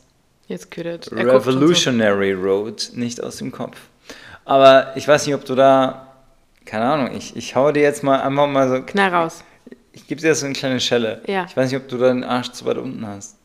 schon 0.49 1.01
so. 1.03 1.15
Revolutionary 1.15 2.33
Road 2.33 2.91
nicht 2.93 3.23
aus 3.23 3.37
dem 3.37 3.51
Kopf. 3.51 3.77
Aber 4.45 4.91
ich 4.95 5.07
weiß 5.07 5.25
nicht, 5.25 5.35
ob 5.35 5.45
du 5.45 5.55
da, 5.55 6.07
keine 6.65 6.85
Ahnung, 6.85 7.15
ich, 7.15 7.35
ich 7.35 7.55
hau 7.55 7.71
dir 7.71 7.83
jetzt 7.83 8.03
mal 8.03 8.21
einfach 8.21 8.47
mal 8.47 8.69
so 8.69 8.81
Knall 8.83 9.13
raus. 9.13 9.43
Ich 9.93 10.07
gebe 10.07 10.21
dir 10.21 10.33
so 10.35 10.45
eine 10.45 10.55
kleine 10.55 10.79
Schelle. 10.79 11.21
Ja. 11.27 11.45
Ich 11.49 11.55
weiß 11.55 11.71
nicht, 11.71 11.81
ob 11.81 11.87
du 11.87 11.97
deinen 11.97 12.23
Arsch 12.23 12.51
zu 12.51 12.65
weit 12.65 12.77
unten 12.77 13.05
hast. 13.05 13.37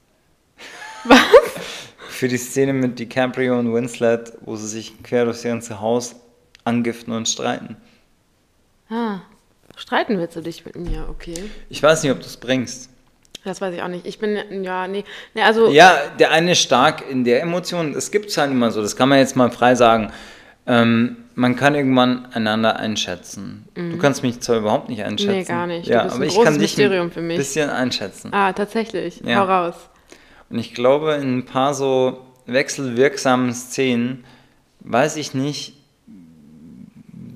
Was? 1.04 1.18
Für 2.09 2.28
die 2.28 2.38
Szene 2.38 2.72
mit 2.72 2.98
DiCaprio 2.98 3.59
und 3.59 3.74
Winslet, 3.74 4.32
wo 4.40 4.56
sie 4.56 4.68
sich 4.68 5.02
quer 5.02 5.24
durchs 5.24 5.42
ganze 5.42 5.80
Haus 5.80 6.16
angiften 6.64 7.12
und 7.12 7.28
streiten. 7.28 7.76
Ah. 8.88 9.20
Streiten 9.76 10.18
willst 10.18 10.37
du 10.37 10.40
dich 10.40 10.64
mit 10.64 10.76
mir, 10.76 11.06
okay. 11.11 11.50
Ich 11.68 11.82
weiß 11.82 12.02
nicht, 12.02 12.12
ob 12.12 12.20
du 12.20 12.26
es 12.26 12.38
bringst. 12.38 12.88
Das 13.44 13.61
weiß 13.61 13.74
ich 13.74 13.82
auch 13.82 13.88
nicht. 13.88 14.06
Ich 14.06 14.18
bin, 14.18 14.64
ja, 14.64 14.88
nee. 14.88 15.04
nee 15.35 15.42
also, 15.42 15.68
Ja, 15.68 15.98
der 16.18 16.32
eine 16.32 16.52
ist 16.52 16.62
stark 16.62 17.09
in 17.09 17.24
der 17.24 17.42
Emotion. 17.42 17.94
Es 17.94 18.11
gibt 18.11 18.30
es 18.30 18.38
halt 18.38 18.50
immer 18.50 18.70
so, 18.70 18.80
das 18.80 18.96
kann 18.96 19.09
man 19.09 19.18
jetzt 19.18 19.37
mal 19.37 19.50
frei 19.50 19.74
sagen. 19.74 20.11
Ähm, 20.66 21.25
man 21.37 21.55
kann 21.55 21.75
irgendwann 21.75 22.27
einander 22.33 22.77
einschätzen. 22.77 23.68
Du 23.75 23.99
kannst 23.99 24.22
mich 24.22 24.40
zwar 24.40 24.57
überhaupt 24.57 24.88
nicht 24.88 25.05
einschätzen. 25.05 25.33
Mhm. 25.33 25.38
Nee, 25.38 25.44
gar 25.44 25.66
nicht. 25.66 25.87
Ja, 25.87 26.11
aber 26.11 26.25
ich 26.25 26.35
kann 26.42 26.59
dich 26.59 26.81
ein 26.81 27.11
bisschen 27.29 27.68
einschätzen. 27.68 28.33
ah, 28.33 28.53
tatsächlich. 28.55 29.20
Ja. 29.25 29.40
Hau 29.40 29.44
raus. 29.44 29.75
Und 30.49 30.59
ich 30.59 30.72
glaube, 30.75 31.12
in 31.14 31.38
ein 31.38 31.44
paar 31.44 31.75
so 31.75 32.27
wechselwirksamen 32.46 33.53
Szenen 33.53 34.25
weiß 34.81 35.16
ich 35.16 35.35
nicht, 35.35 35.75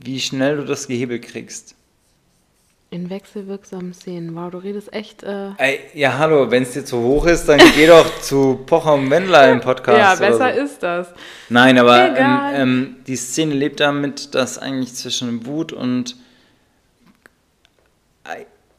wie 0.03 0.19
schnell 0.19 0.57
du 0.57 0.65
das 0.65 0.89
gehebelt 0.89 1.23
kriegst. 1.23 1.75
In 2.92 3.09
wechselwirksamen 3.09 3.94
Szenen. 3.94 4.35
Wow, 4.35 4.50
du 4.50 4.59
redest 4.59 4.92
echt. 4.92 5.22
Äh, 5.22 5.50
Ey, 5.59 5.81
ja, 5.94 6.18
hallo, 6.18 6.50
wenn 6.50 6.64
es 6.64 6.72
dir 6.72 6.85
zu 6.85 7.00
hoch 7.00 7.24
ist, 7.26 7.48
dann 7.48 7.61
geh 7.76 7.87
doch 7.87 8.18
zu 8.20 8.61
Pocher 8.66 8.94
und 8.94 9.09
Wendler 9.11 9.50
im 9.53 9.61
Podcast. 9.61 10.20
ja, 10.20 10.29
besser 10.29 10.55
so. 10.55 10.61
ist 10.61 10.83
das. 10.83 11.14
Nein, 11.48 11.79
aber 11.79 12.16
ähm, 12.16 12.40
ähm, 12.53 12.96
die 13.07 13.14
Szene 13.14 13.55
lebt 13.55 13.79
damit, 13.79 14.35
dass 14.35 14.59
eigentlich 14.59 14.94
zwischen 14.94 15.46
Wut 15.46 15.72
und 15.72 16.16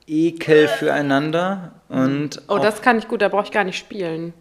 Ekel 0.08 0.68
füreinander 0.68 1.72
und 1.88 2.42
Oh, 2.50 2.58
das 2.58 2.82
kann 2.82 2.98
ich 2.98 3.08
gut, 3.08 3.22
da 3.22 3.30
brauche 3.30 3.46
ich 3.46 3.52
gar 3.52 3.64
nicht 3.64 3.78
spielen. 3.78 4.34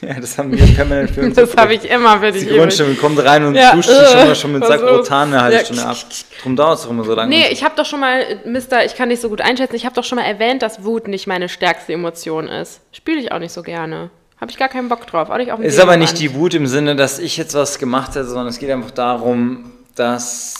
Ja, 0.00 0.14
das 0.20 0.38
haben 0.38 0.56
wir 0.56 0.66
permanent 0.74 1.10
für 1.10 1.20
uns. 1.24 1.36
Das 1.36 1.56
habe 1.56 1.74
ich 1.74 1.84
immer 1.88 2.20
für 2.20 2.32
dich. 2.32 2.46
Die. 2.48 2.54
Grundstimme 2.56 2.94
kommt 2.94 3.22
rein 3.24 3.44
und 3.44 3.54
Ja, 3.54 3.74
duscht 3.74 3.88
sich 3.88 4.08
schon 4.08 4.26
mal 4.26 4.34
schon 4.34 4.52
mit 4.52 4.64
Sakrotan 4.66 5.28
eine 5.32 5.42
halbe 5.42 5.56
ja. 5.58 5.64
Stunde 5.64 5.84
ab. 5.86 5.96
Drum 6.42 6.56
dauert 6.56 6.78
es 6.78 6.86
auch 6.86 6.90
immer 6.90 7.04
so 7.04 7.14
lange. 7.14 7.28
Nee, 7.30 7.48
ich 7.50 7.62
habe 7.64 7.74
doch 7.76 7.84
schon 7.86 8.00
mal, 8.00 8.24
Mister, 8.44 8.84
ich 8.84 8.94
kann 8.96 9.08
nicht 9.08 9.20
so 9.20 9.28
gut 9.28 9.40
einschätzen, 9.40 9.76
ich 9.76 9.84
habe 9.84 9.94
doch 9.94 10.04
schon 10.04 10.16
mal 10.16 10.24
erwähnt, 10.24 10.62
dass 10.62 10.84
Wut 10.84 11.08
nicht 11.08 11.26
meine 11.26 11.48
stärkste 11.48 11.92
Emotion 11.92 12.48
ist. 12.48 12.80
Spiele 12.92 13.20
ich 13.20 13.32
auch 13.32 13.38
nicht 13.38 13.52
so 13.52 13.62
gerne. 13.62 14.10
Habe 14.40 14.50
ich 14.50 14.56
gar 14.58 14.68
keinen 14.68 14.88
Bock 14.88 15.06
drauf. 15.06 15.28
Auch 15.28 15.36
nicht 15.36 15.52
auf 15.52 15.60
ist 15.60 15.78
aber 15.78 15.92
Gegenwand. 15.92 16.12
nicht 16.12 16.18
die 16.20 16.34
Wut 16.34 16.54
im 16.54 16.66
Sinne, 16.66 16.96
dass 16.96 17.18
ich 17.18 17.36
jetzt 17.36 17.54
was 17.54 17.78
gemacht 17.78 18.10
hätte, 18.14 18.24
sondern 18.24 18.46
es 18.48 18.58
geht 18.58 18.70
einfach 18.70 18.90
darum, 18.90 19.72
dass 19.96 20.59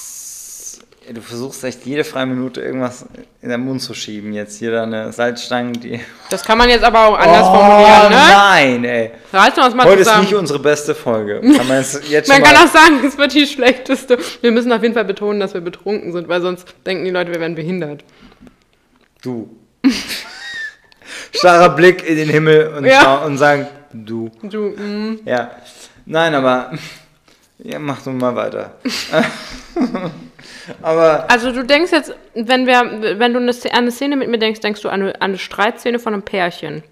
du 1.12 1.20
versuchst 1.20 1.64
echt 1.64 1.84
jede 1.86 2.04
freie 2.04 2.26
Minute 2.26 2.60
irgendwas 2.60 3.04
in 3.42 3.48
den 3.48 3.60
Mund 3.60 3.82
zu 3.82 3.94
schieben. 3.94 4.32
Jetzt 4.32 4.58
hier 4.58 4.70
deine 4.70 5.12
Salzstangen, 5.12 5.72
die. 5.72 6.00
Das 6.30 6.44
kann 6.44 6.56
man 6.58 6.68
jetzt 6.68 6.84
aber 6.84 7.08
auch 7.08 7.18
anders 7.18 7.46
oh, 7.48 7.54
formulieren, 7.54 8.10
ne? 8.10 8.32
nein, 8.32 8.84
ey. 8.84 9.10
Reißen 9.32 9.56
wir 9.56 9.64
uns 9.66 9.74
mal 9.74 9.86
Heute 9.86 10.00
ist 10.00 10.06
zusammen. 10.06 10.24
nicht 10.24 10.34
unsere 10.34 10.58
beste 10.58 10.94
Folge. 10.94 11.40
Kann 11.56 11.66
man 11.66 11.78
jetzt, 11.78 12.08
jetzt 12.08 12.28
Man 12.28 12.42
kann 12.42 12.56
auch 12.56 12.72
sagen, 12.72 13.00
es 13.04 13.18
wird 13.18 13.34
die 13.34 13.46
schlechteste. 13.46 14.18
Wir 14.40 14.52
müssen 14.52 14.72
auf 14.72 14.82
jeden 14.82 14.94
Fall 14.94 15.04
betonen, 15.04 15.40
dass 15.40 15.54
wir 15.54 15.60
betrunken 15.60 16.12
sind, 16.12 16.28
weil 16.28 16.40
sonst 16.40 16.66
denken 16.86 17.04
die 17.04 17.10
Leute, 17.10 17.32
wir 17.32 17.40
wären 17.40 17.54
behindert. 17.54 18.04
Du. 19.22 19.56
Starrer 21.32 21.70
Blick 21.70 22.08
in 22.08 22.16
den 22.16 22.28
Himmel 22.28 22.68
und, 22.76 22.84
Ja. 22.84 23.16
und 23.24 23.38
sagen, 23.38 23.66
du. 23.92 24.30
Du, 24.42 24.70
mm, 24.70 25.20
Ja. 25.24 25.50
Nein, 26.06 26.34
aber. 26.34 26.72
Ja, 27.58 27.78
mach 27.78 28.02
du 28.02 28.10
mal 28.10 28.34
weiter. 28.34 28.74
aber. 30.82 31.30
Also 31.30 31.52
du 31.52 31.64
denkst 31.64 31.92
jetzt, 31.92 32.14
wenn 32.34 32.66
wir, 32.66 33.18
wenn 33.18 33.32
du 33.32 33.38
eine, 33.40 33.50
an 33.52 33.70
eine 33.72 33.90
Szene 33.90 34.16
mit 34.16 34.28
mir 34.28 34.38
denkst, 34.38 34.60
denkst 34.60 34.80
du 34.82 34.88
an 34.88 35.02
eine, 35.02 35.14
an 35.16 35.30
eine 35.30 35.38
Streitszene 35.38 35.98
von 35.98 36.14
einem 36.14 36.22
Pärchen. 36.22 36.82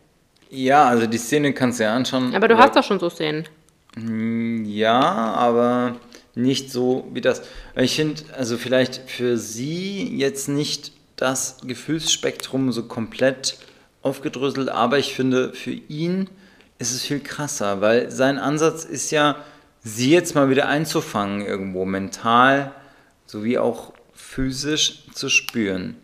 Ja, 0.50 0.88
also 0.88 1.06
die 1.06 1.18
Szene 1.18 1.52
kannst 1.52 1.78
du 1.78 1.84
ja 1.84 1.94
anschauen. 1.94 2.34
Aber 2.34 2.48
du 2.48 2.54
Oder- 2.54 2.64
hast 2.64 2.76
doch 2.76 2.84
schon 2.84 2.98
so 2.98 3.11
Szenen. 3.11 3.46
Ja, 4.66 5.00
aber 5.00 5.96
nicht 6.34 6.70
so 6.70 7.08
wie 7.12 7.20
das. 7.20 7.42
Ich 7.74 7.96
finde, 7.96 8.22
also 8.37 8.56
vielleicht 8.56 9.11
für 9.11 9.37
sie 9.37 10.16
jetzt 10.16 10.48
nicht 10.48 10.92
das 11.16 11.58
Gefühlsspektrum 11.64 12.70
so 12.70 12.84
komplett 12.84 13.58
aufgedröselt, 14.02 14.68
aber 14.68 14.98
ich 14.98 15.14
finde, 15.14 15.52
für 15.52 15.72
ihn 15.72 16.30
ist 16.78 16.92
es 16.92 17.02
viel 17.02 17.20
krasser, 17.20 17.80
weil 17.80 18.11
sein 18.11 18.38
Ansatz 18.38 18.84
ist 18.84 19.11
ja, 19.11 19.37
sie 19.82 20.12
jetzt 20.12 20.34
mal 20.34 20.48
wieder 20.48 20.68
einzufangen 20.68 21.44
irgendwo, 21.44 21.84
mental 21.84 22.72
sowie 23.29 23.59
auch 23.59 23.93
physisch 24.14 25.05
zu 25.14 25.29
spüren. 25.29 25.97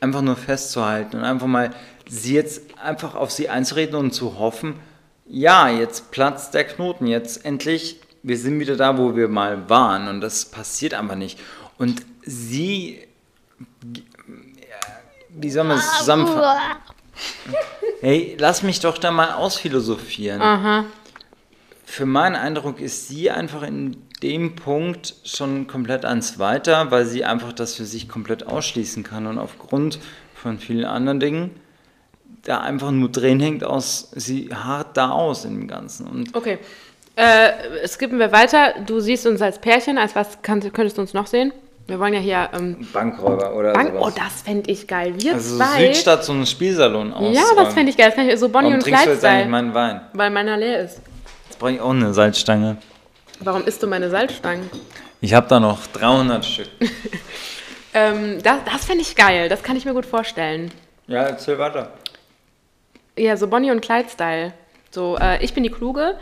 Einfach 0.00 0.22
nur 0.22 0.36
festzuhalten 0.36 1.18
und 1.18 1.24
einfach 1.24 1.46
mal 1.46 1.70
sie 2.08 2.34
jetzt 2.34 2.62
einfach 2.82 3.14
auf 3.14 3.30
sie 3.30 3.48
einzureden 3.48 3.94
und 3.96 4.12
zu 4.12 4.38
hoffen, 4.38 4.80
ja, 5.26 5.68
jetzt 5.68 6.10
platzt 6.10 6.54
der 6.54 6.64
Knoten, 6.64 7.06
jetzt 7.06 7.44
endlich, 7.44 8.00
wir 8.22 8.36
sind 8.36 8.58
wieder 8.58 8.76
da, 8.76 8.98
wo 8.98 9.14
wir 9.14 9.28
mal 9.28 9.68
waren 9.68 10.08
und 10.08 10.20
das 10.20 10.46
passiert 10.46 10.94
einfach 10.94 11.14
nicht. 11.14 11.38
Und 11.78 12.02
sie, 12.22 13.06
wie 15.28 15.50
soll 15.50 15.64
man 15.64 15.76
das 15.76 15.98
zusammenfassen? 15.98 16.60
Hey, 18.00 18.34
lass 18.40 18.62
mich 18.62 18.80
doch 18.80 18.96
da 18.96 19.10
mal 19.10 19.32
ausphilosophieren. 19.32 20.40
Aha. 20.40 20.86
Für 21.84 22.06
meinen 22.06 22.34
Eindruck 22.34 22.80
ist 22.80 23.08
sie 23.08 23.30
einfach 23.30 23.60
in 23.62 24.02
dem 24.22 24.54
Punkt 24.54 25.14
schon 25.24 25.66
komplett 25.66 26.04
ans 26.04 26.38
Weiter, 26.38 26.90
weil 26.90 27.06
sie 27.06 27.24
einfach 27.24 27.52
das 27.52 27.74
für 27.74 27.84
sich 27.84 28.08
komplett 28.08 28.46
ausschließen 28.46 29.02
kann 29.02 29.26
und 29.26 29.38
aufgrund 29.38 29.98
von 30.34 30.58
vielen 30.58 30.84
anderen 30.84 31.20
Dingen 31.20 31.50
da 32.44 32.60
einfach 32.60 32.90
nur 32.90 33.10
drin 33.10 33.40
hängt 33.40 33.64
aus, 33.64 34.10
sie 34.14 34.50
hart 34.52 34.96
da 34.96 35.10
aus 35.10 35.42
dem 35.42 35.68
Ganzen. 35.68 36.06
Und 36.06 36.34
Okay. 36.34 36.58
Äh, 37.16 37.86
skippen 37.86 38.18
wir 38.18 38.32
weiter. 38.32 38.74
Du 38.86 39.00
siehst 39.00 39.26
uns 39.26 39.42
als 39.42 39.58
Pärchen. 39.58 39.98
Als 39.98 40.14
was 40.14 40.40
kann, 40.42 40.60
könntest 40.72 40.96
du 40.96 41.02
uns 41.02 41.12
noch 41.12 41.26
sehen? 41.26 41.52
Wir 41.86 41.98
wollen 41.98 42.14
ja 42.14 42.20
hier 42.20 42.48
ähm, 42.54 42.86
Bankräuber 42.92 43.54
oder 43.54 43.72
Bank. 43.72 43.92
Oh, 43.96 44.04
sowas. 44.04 44.14
das 44.14 44.42
fände 44.42 44.70
ich 44.70 44.86
geil. 44.86 45.14
Wir 45.18 45.34
also 45.34 45.56
zwei. 45.56 45.86
Südstadt 45.86 46.24
so 46.24 46.32
einen 46.32 46.46
Spielsalon 46.46 47.12
aus. 47.12 47.34
ja, 47.34 47.42
das 47.56 47.74
fände 47.74 47.90
ich 47.90 47.96
geil. 47.96 48.06
Das 48.06 48.14
fänd 48.14 48.32
ich 48.32 48.38
so 48.38 48.48
Bonnie 48.48 48.66
Warum 48.66 48.74
und 48.74 48.82
trinkst 48.84 49.06
du 49.06 49.10
jetzt 49.10 49.24
eigentlich 49.24 49.48
meinen 49.48 49.74
Wein? 49.74 50.00
Weil 50.14 50.30
meiner 50.30 50.56
leer 50.56 50.84
ist. 50.84 51.00
Jetzt 51.48 51.58
brauche 51.58 51.72
ich 51.72 51.80
auch 51.80 51.90
eine 51.90 52.14
Salzstange. 52.14 52.76
Warum 53.40 53.64
isst 53.64 53.82
du 53.82 53.86
meine 53.86 54.10
Salzstangen? 54.10 54.68
Ich 55.20 55.34
habe 55.34 55.48
da 55.48 55.60
noch 55.60 55.86
300 55.88 56.44
Stück. 56.44 56.68
Ähm, 57.92 58.40
das 58.40 58.58
das 58.72 58.84
fände 58.84 59.02
ich 59.02 59.16
geil. 59.16 59.48
Das 59.48 59.64
kann 59.64 59.74
ich 59.76 59.84
mir 59.84 59.94
gut 59.94 60.06
vorstellen. 60.06 60.70
Ja, 61.08 61.24
erzähl 61.24 61.58
weiter. 61.58 61.92
Ja, 63.18 63.36
so 63.36 63.48
Bonnie 63.48 63.72
und 63.72 63.80
Clyde-Style. 63.80 64.52
So, 64.92 65.18
äh, 65.18 65.42
ich 65.42 65.54
bin 65.54 65.64
die 65.64 65.70
Kluge, 65.70 66.16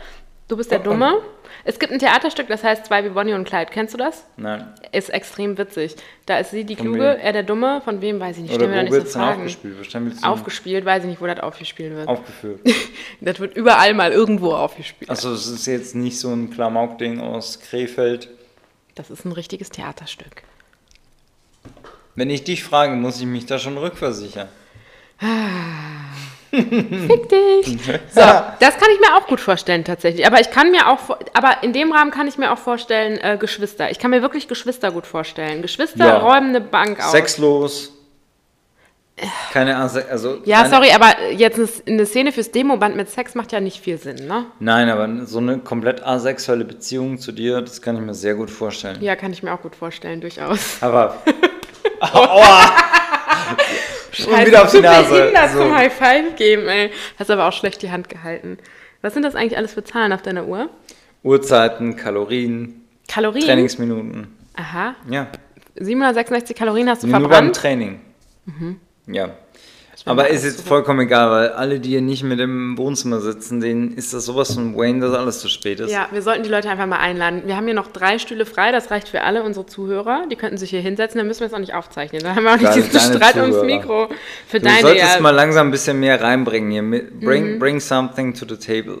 du 0.49 0.57
bist 0.57 0.69
der 0.71 0.79
Dumme. 0.79 1.19
Es 1.63 1.79
gibt 1.79 1.91
ein 1.93 1.99
Theaterstück, 1.99 2.47
das 2.47 2.63
heißt 2.63 2.85
Zwei 2.85 3.03
wie 3.05 3.09
Bonnie 3.09 3.33
und 3.33 3.45
Clyde. 3.45 3.71
Kennst 3.71 3.93
du 3.93 3.97
das? 3.97 4.25
Nein. 4.37 4.67
Ist 4.91 5.09
extrem 5.09 5.57
witzig. 5.57 5.95
Da 6.25 6.37
ist 6.39 6.51
sie 6.51 6.63
die 6.65 6.75
Von 6.75 6.87
Kluge, 6.87 6.99
wem? 6.99 7.19
er 7.19 7.31
der 7.33 7.43
Dumme. 7.43 7.81
Von 7.83 8.01
wem 8.01 8.19
weiß 8.19 8.35
ich 8.37 8.43
nicht. 8.43 8.51
Oder 8.53 8.65
Stell 8.65 8.69
mir 8.69 8.75
da 8.75 8.83
nicht 8.83 8.91
wird 8.91 9.07
so 9.09 9.19
Fragen. 9.19 9.37
aufgespielt? 9.37 10.23
Aufgespielt, 10.23 10.85
weiß 10.85 11.03
ich 11.03 11.09
nicht, 11.09 11.21
wo 11.21 11.27
das 11.27 11.39
aufgespielt 11.39 11.93
wird. 11.95 12.07
aufgeführt. 12.07 12.59
Das 13.21 13.39
wird 13.39 13.55
überall 13.57 13.93
mal 13.93 14.11
irgendwo 14.11 14.53
aufgespielt. 14.53 15.09
Also 15.09 15.33
es 15.33 15.47
ist 15.47 15.65
jetzt 15.65 15.93
nicht 15.95 16.17
so 16.19 16.29
ein 16.29 16.49
Klamauk-Ding 16.51 17.19
aus 17.19 17.59
Krefeld. 17.59 18.29
Das 18.95 19.09
ist 19.09 19.25
ein 19.25 19.31
richtiges 19.33 19.69
Theaterstück. 19.69 20.43
Wenn 22.15 22.29
ich 22.29 22.43
dich 22.43 22.63
frage, 22.63 22.95
muss 22.95 23.19
ich 23.19 23.25
mich 23.25 23.45
da 23.45 23.59
schon 23.59 23.77
rückversichern. 23.77 24.47
Fick 26.51 27.29
dich! 27.29 27.77
So, 28.11 28.21
das 28.21 28.77
kann 28.77 28.89
ich 28.93 28.99
mir 28.99 29.15
auch 29.17 29.27
gut 29.27 29.39
vorstellen 29.39 29.83
tatsächlich. 29.83 30.25
Aber 30.25 30.39
ich 30.41 30.49
kann 30.51 30.71
mir 30.71 30.87
auch, 30.89 31.17
aber 31.33 31.57
in 31.63 31.73
dem 31.73 31.91
Rahmen 31.91 32.11
kann 32.11 32.27
ich 32.27 32.37
mir 32.37 32.51
auch 32.51 32.57
vorstellen, 32.57 33.17
äh, 33.19 33.37
Geschwister. 33.39 33.91
Ich 33.91 33.99
kann 33.99 34.11
mir 34.11 34.21
wirklich 34.21 34.47
Geschwister 34.47 34.91
gut 34.91 35.05
vorstellen. 35.05 35.61
Geschwister 35.61 36.05
Ja. 36.07 36.17
räumen 36.17 36.49
eine 36.49 36.61
Bank 36.61 36.99
aus. 37.03 37.11
Sexlos. 37.11 37.93
Keine 39.51 39.75
Ahnung, 39.75 39.91
also 40.09 40.37
Ja, 40.45 40.65
sorry, 40.69 40.91
aber 40.91 41.13
jetzt 41.31 41.59
eine- 41.59 41.67
eine 41.87 42.05
Szene 42.05 42.31
fürs 42.31 42.51
Demoband 42.51 42.95
mit 42.95 43.09
Sex 43.09 43.35
macht 43.35 43.51
ja 43.51 43.59
nicht 43.59 43.81
viel 43.83 43.97
Sinn, 43.97 44.27
ne? 44.27 44.45
Nein, 44.59 44.89
aber 44.89 45.25
so 45.25 45.39
eine 45.39 45.59
komplett 45.59 46.01
asexuelle 46.05 46.63
Beziehung 46.63 47.17
zu 47.19 47.33
dir, 47.33 47.59
das 47.61 47.81
kann 47.81 47.97
ich 47.97 48.01
mir 48.01 48.13
sehr 48.13 48.35
gut 48.35 48.49
vorstellen. 48.49 48.97
Ja, 49.01 49.17
kann 49.17 49.33
ich 49.33 49.43
mir 49.43 49.53
auch 49.53 49.61
gut 49.61 49.75
vorstellen, 49.75 50.21
durchaus. 50.21 50.77
Aber 50.81 51.17
Aua! 51.99 52.71
Und 54.27 54.45
wieder 54.45 54.63
auf 54.63 54.71
die 54.71 54.79
Nase. 54.81 55.09
Behindert 55.13 55.51
So. 55.51 55.59
zum 55.59 55.75
High 55.75 55.93
Five 55.93 56.35
geben, 56.35 56.67
ey. 56.67 56.91
Hast 57.17 57.29
aber 57.31 57.47
auch 57.47 57.53
schlecht 57.53 57.81
die 57.81 57.91
Hand 57.91 58.09
gehalten. 58.09 58.57
Was 59.01 59.13
sind 59.13 59.23
das 59.23 59.35
eigentlich 59.35 59.57
alles 59.57 59.73
für 59.73 59.83
Zahlen 59.83 60.11
auf 60.13 60.21
deiner 60.21 60.47
Uhr? 60.47 60.69
Uhrzeiten, 61.23 61.95
Kalorien, 61.95 62.85
Kalorien? 63.07 63.45
Trainingsminuten. 63.45 64.27
Aha. 64.55 64.95
Ja, 65.09 65.27
766 65.75 66.55
Kalorien 66.55 66.89
hast 66.89 67.03
du 67.03 67.07
nur 67.07 67.13
beim 67.19 67.29
verbrannt. 67.29 67.55
Training. 67.55 67.99
Ja. 69.07 69.29
Aber 70.05 70.23
mal 70.23 70.27
ist 70.29 70.43
jetzt 70.45 70.67
vollkommen 70.67 71.01
egal, 71.01 71.29
weil 71.31 71.49
alle, 71.49 71.79
die 71.79 71.89
hier 71.89 72.01
nicht 72.01 72.23
mit 72.23 72.39
im 72.39 72.77
Wohnzimmer 72.77 73.19
sitzen, 73.19 73.59
denen 73.59 73.93
ist 73.93 74.13
das 74.13 74.25
sowas 74.25 74.53
von 74.53 74.75
Wayne, 74.77 74.99
dass 75.01 75.13
alles 75.13 75.39
zu 75.39 75.49
spät 75.49 75.79
ist. 75.79 75.91
Ja, 75.91 76.07
wir 76.11 76.21
sollten 76.21 76.43
die 76.43 76.49
Leute 76.49 76.69
einfach 76.69 76.85
mal 76.85 76.99
einladen. 76.99 77.43
Wir 77.45 77.55
haben 77.57 77.65
hier 77.65 77.73
noch 77.73 77.87
drei 77.91 78.17
Stühle 78.19 78.45
frei, 78.45 78.71
das 78.71 78.91
reicht 78.91 79.09
für 79.09 79.21
alle 79.21 79.43
unsere 79.43 79.65
Zuhörer. 79.65 80.23
Die 80.31 80.35
könnten 80.35 80.57
sich 80.57 80.69
hier 80.69 80.81
hinsetzen, 80.81 81.17
dann 81.17 81.27
müssen 81.27 81.41
wir 81.41 81.47
es 81.47 81.53
auch 81.53 81.59
nicht 81.59 81.73
aufzeichnen. 81.73 82.21
Dann 82.23 82.35
haben 82.35 82.43
wir 82.43 82.53
auch 82.53 82.57
nicht 82.57 82.75
diesen 82.75 82.91
deine 82.93 83.15
Streit 83.17 83.35
ums 83.37 83.55
Zuhörer. 83.55 83.65
Mikro. 83.65 84.07
Für 84.47 84.59
Du 84.59 84.65
deine 84.65 84.81
solltest 84.81 85.15
ja. 85.15 85.21
mal 85.21 85.31
langsam 85.31 85.67
ein 85.67 85.71
bisschen 85.71 85.99
mehr 85.99 86.21
reinbringen 86.21 86.71
hier. 86.71 86.81
Mit- 86.83 87.19
Bring, 87.19 87.55
Mhm. 87.55 87.59
bring 87.59 87.79
something 87.79 88.33
to 88.33 88.45
the 88.47 88.57
table. 88.57 88.99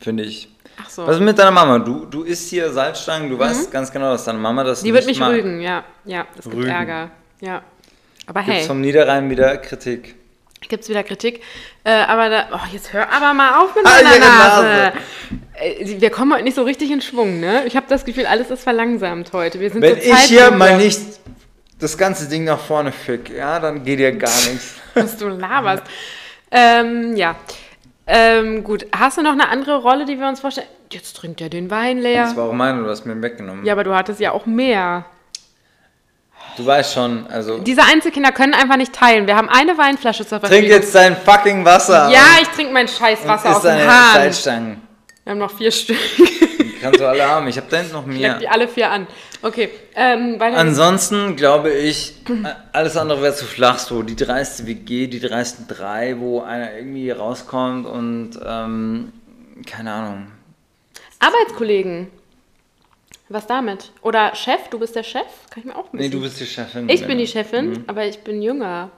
Finde 0.00 0.24
ich. 0.24 0.48
Ach 0.82 0.88
so. 0.90 1.06
Was 1.06 1.16
ist 1.16 1.22
mit 1.22 1.38
deiner 1.38 1.50
Mama? 1.52 1.78
Du, 1.78 2.04
du 2.06 2.22
isst 2.22 2.48
hier 2.50 2.70
Salzstangen, 2.72 3.30
du 3.30 3.38
weißt 3.38 3.70
ganz 3.70 3.92
genau, 3.92 4.10
dass 4.10 4.24
deine 4.24 4.38
Mama 4.38 4.64
das 4.64 4.82
Mhm. 4.82 4.86
Die 4.86 4.94
wird 4.94 5.06
mich 5.06 5.20
mag. 5.20 5.32
rügen, 5.32 5.60
ja. 5.60 5.84
Ja, 6.04 6.26
es 6.36 6.44
gibt 6.44 6.56
Rügen. 6.56 6.68
Ärger. 6.70 7.10
Ja. 7.40 7.62
Aber 8.26 8.40
Gibt's 8.42 8.60
hey, 8.60 8.66
vom 8.66 8.80
Niederrhein 8.80 9.28
wieder 9.30 9.56
Kritik. 9.58 10.14
gibt's 10.68 10.88
wieder 10.88 11.02
Kritik. 11.02 11.42
Äh, 11.84 11.90
aber 11.92 12.30
da, 12.30 12.44
oh, 12.52 12.66
jetzt 12.72 12.92
hör 12.92 13.10
aber 13.12 13.34
mal 13.34 13.62
auf 13.62 13.74
mit 13.74 13.84
Ah, 13.86 13.90
meiner 14.02 14.18
Nase. 14.18 14.62
Nase. 14.62 14.92
Äh, 15.60 16.00
Wir 16.00 16.10
kommen 16.10 16.32
heute 16.32 16.44
nicht 16.44 16.54
so 16.56 16.62
richtig 16.62 16.90
in 16.90 17.02
Schwung, 17.02 17.38
ne? 17.40 17.64
Ich 17.66 17.76
habe 17.76 17.86
das 17.88 18.04
Gefühl, 18.04 18.26
alles 18.26 18.50
ist 18.50 18.62
verlangsamt 18.62 19.32
heute. 19.32 19.60
Wir 19.60 19.70
sind 19.70 19.82
Wenn 19.82 19.98
ich 19.98 20.14
hier 20.22 20.50
mal 20.50 20.76
nicht 20.78 21.00
das 21.78 21.98
ganze 21.98 22.28
Ding 22.28 22.44
nach 22.44 22.58
vorne 22.60 22.92
fick, 22.92 23.28
ja, 23.30 23.60
dann 23.60 23.84
geht 23.84 23.98
hier 23.98 24.12
gar 24.12 24.30
nichts. 24.50 24.76
was 24.94 25.16
du 25.18 25.28
laberst. 25.28 25.82
Ähm, 26.50 27.14
ja. 27.16 27.36
Ähm, 28.06 28.64
gut, 28.64 28.86
hast 28.94 29.18
du 29.18 29.22
noch 29.22 29.32
eine 29.32 29.48
andere 29.48 29.78
Rolle, 29.82 30.04
die 30.06 30.18
wir 30.18 30.28
uns 30.28 30.40
vorstellen? 30.40 30.68
Jetzt 30.90 31.16
trinkt 31.16 31.40
er 31.40 31.48
den 31.48 31.70
Wein 31.70 31.98
leer. 31.98 32.24
Das 32.24 32.36
war 32.36 32.44
auch 32.48 32.52
meine, 32.52 32.82
du 32.82 32.88
hast 32.88 33.04
mir 33.06 33.20
weggenommen. 33.20 33.64
Ja, 33.64 33.72
aber 33.72 33.82
du 33.84 33.94
hattest 33.94 34.20
ja 34.20 34.32
auch 34.32 34.46
mehr. 34.46 35.04
Du 36.56 36.64
weißt 36.66 36.94
schon, 36.94 37.26
also 37.28 37.58
Diese 37.58 37.82
Einzelkinder 37.82 38.32
können 38.32 38.54
einfach 38.54 38.76
nicht 38.76 38.92
teilen. 38.92 39.26
Wir 39.26 39.36
haben 39.36 39.48
eine 39.48 39.76
Weinflasche 39.76 40.24
zur 40.26 40.38
trink 40.40 40.52
Verfügung. 40.52 40.70
jetzt 40.70 40.94
dein 40.94 41.16
fucking 41.16 41.64
Wasser. 41.64 42.10
Ja, 42.10 42.24
ich 42.40 42.48
trinke 42.48 42.72
mein 42.72 42.88
scheiß 42.88 43.26
Wasser 43.26 43.56
aus 43.56 43.62
dem 43.62 43.72
Hahn. 43.78 44.14
Salzstangen. 44.14 44.82
Wir 45.24 45.30
haben 45.32 45.38
noch 45.38 45.50
vier 45.56 45.70
Stück. 45.70 45.96
Kannst 46.82 47.00
du 47.00 47.08
alle 47.08 47.26
haben. 47.26 47.48
Ich 47.48 47.56
habe 47.56 47.66
da 47.70 47.78
hinten 47.78 47.94
noch 47.94 48.04
mehr. 48.04 48.38
die 48.38 48.46
alle 48.48 48.68
vier 48.68 48.90
an. 48.90 49.06
Okay, 49.40 49.70
ähm. 49.94 50.36
Ansonsten 50.40 51.34
glaube 51.34 51.70
ich, 51.72 52.14
alles 52.72 52.96
andere 52.98 53.22
wäre 53.22 53.34
zu 53.34 53.46
flach. 53.46 53.78
So 53.78 54.02
die 54.02 54.16
dreiste 54.16 54.66
WG, 54.66 55.06
die 55.06 55.20
dreisten 55.20 55.66
drei, 55.66 56.16
wo 56.18 56.42
einer 56.42 56.74
irgendwie 56.76 57.10
rauskommt 57.10 57.86
und 57.86 58.38
ähm, 58.46 59.12
keine 59.66 59.92
Ahnung. 59.92 60.26
Arbeitskollegen. 61.20 62.08
Was 63.28 63.46
damit? 63.46 63.90
Oder 64.02 64.34
Chef? 64.34 64.68
Du 64.70 64.78
bist 64.78 64.94
der 64.96 65.02
Chef? 65.02 65.22
Kann 65.50 65.60
ich 65.60 65.64
mir 65.64 65.76
auch 65.76 65.84
ein 65.92 65.98
Nee, 65.98 66.08
du 66.10 66.20
bist 66.20 66.38
die 66.40 66.46
Chefin. 66.46 66.88
Ich 66.88 67.00
bin 67.06 67.18
die 67.18 67.24
Lena. 67.24 67.26
Chefin, 67.26 67.84
aber 67.86 68.04
ich 68.06 68.18
bin 68.20 68.42
jünger. 68.42 68.90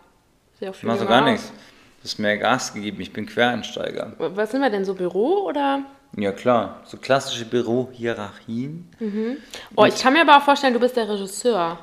Sehe 0.58 0.70
auch 0.70 0.74
viel 0.74 0.88
Machst 0.88 1.02
du 1.02 1.06
gar 1.06 1.22
aus. 1.22 1.30
nichts. 1.30 1.48
Du 1.48 2.04
hast 2.04 2.18
mehr 2.18 2.36
Gas 2.38 2.74
gegeben. 2.74 3.00
Ich 3.00 3.12
bin 3.12 3.26
Quereinsteiger. 3.26 4.14
Was 4.18 4.50
sind 4.50 4.60
wir 4.62 4.70
denn, 4.70 4.84
so 4.84 4.94
Büro 4.94 5.44
oder? 5.46 5.82
Ja 6.16 6.32
klar, 6.32 6.82
so 6.86 6.96
klassische 6.96 7.44
Bürohierarchien. 7.44 8.88
Oh, 9.76 9.84
ich 9.84 10.00
kann 10.00 10.12
mir 10.12 10.22
aber 10.22 10.38
auch 10.38 10.42
vorstellen, 10.42 10.72
du 10.72 10.80
bist 10.80 10.96
der 10.96 11.08
Regisseur. 11.08 11.78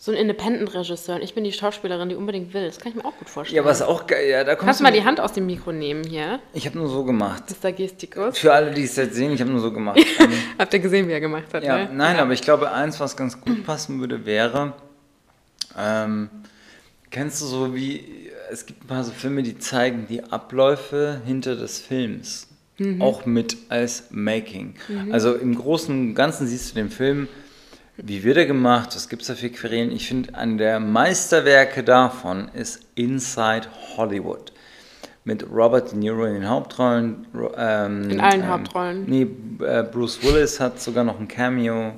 So 0.00 0.12
ein 0.12 0.16
Independent-Regisseur. 0.16 1.16
Und 1.16 1.22
ich 1.22 1.34
bin 1.34 1.42
die 1.42 1.50
Schauspielerin, 1.52 2.08
die 2.08 2.14
unbedingt 2.14 2.54
will. 2.54 2.64
Das 2.64 2.78
kann 2.78 2.90
ich 2.92 2.94
mir 2.96 3.04
auch 3.04 3.16
gut 3.18 3.28
vorstellen. 3.28 3.56
Ja, 3.56 3.64
was 3.68 3.82
auch 3.82 4.06
geil. 4.06 4.28
Ja, 4.30 4.44
da 4.44 4.54
Kannst 4.54 4.78
du 4.78 4.84
mal 4.84 4.92
die 4.92 5.02
Hand 5.04 5.18
aus 5.18 5.32
dem 5.32 5.46
Mikro 5.46 5.72
nehmen 5.72 6.04
hier? 6.04 6.38
Ich 6.52 6.66
habe 6.66 6.78
nur 6.78 6.88
so 6.88 7.02
gemacht. 7.04 7.42
Mr. 7.62 7.72
Gestikus. 7.72 8.38
Für 8.38 8.52
alle, 8.52 8.70
die 8.70 8.84
es 8.84 8.94
jetzt 8.94 9.16
sehen, 9.16 9.32
ich 9.32 9.40
habe 9.40 9.50
nur 9.50 9.60
so 9.60 9.72
gemacht. 9.72 9.98
Habt 10.58 10.72
ihr 10.72 10.78
gesehen, 10.78 11.08
wie 11.08 11.12
er 11.12 11.20
gemacht 11.20 11.52
hat, 11.52 11.64
Ja, 11.64 11.78
ne? 11.78 11.90
nein, 11.92 12.16
aber 12.18 12.32
ich 12.32 12.42
glaube, 12.42 12.70
eins, 12.70 13.00
was 13.00 13.16
ganz 13.16 13.40
gut 13.40 13.64
passen 13.66 13.98
würde, 13.98 14.24
wäre, 14.24 14.72
ähm, 15.76 16.30
kennst 17.10 17.40
du 17.42 17.46
so 17.46 17.74
wie, 17.74 18.30
es 18.52 18.66
gibt 18.66 18.84
ein 18.84 18.86
paar 18.86 19.02
so 19.02 19.10
Filme, 19.12 19.42
die 19.42 19.58
zeigen 19.58 20.06
die 20.08 20.22
Abläufe 20.22 21.20
hinter 21.26 21.56
des 21.56 21.80
Films. 21.80 22.46
auch 23.00 23.26
mit 23.26 23.56
als 23.70 24.04
Making. 24.10 24.74
Also 25.10 25.34
im 25.34 25.56
Großen 25.56 25.92
und 25.92 26.14
Ganzen 26.14 26.46
siehst 26.46 26.70
du 26.70 26.74
den 26.76 26.90
Film, 26.90 27.26
wie 27.98 28.22
wird 28.24 28.36
er 28.36 28.46
gemacht, 28.46 28.94
was 28.94 29.08
gibt 29.08 29.22
es 29.22 29.28
da 29.28 29.34
für 29.34 29.50
Querelen. 29.50 29.90
Ich 29.92 30.06
finde, 30.08 30.34
eine 30.34 30.56
der 30.56 30.80
Meisterwerke 30.80 31.82
davon 31.82 32.48
ist 32.54 32.80
Inside 32.94 33.66
Hollywood. 33.96 34.52
Mit 35.24 35.44
Robert 35.50 35.90
De 35.92 35.98
Niro 35.98 36.24
in 36.24 36.34
den 36.34 36.48
Hauptrollen. 36.48 37.26
Ro- 37.34 37.52
Ähm, 37.58 38.08
In 38.10 38.20
allen 38.20 38.42
ähm, 38.42 38.48
Hauptrollen. 38.48 39.04
Nee, 39.06 39.26
äh, 39.64 39.82
Bruce 39.82 40.22
Willis 40.22 40.58
hat 40.60 40.80
sogar 40.80 41.04
noch 41.04 41.18
ein 41.20 41.28
Cameo. 41.28 41.92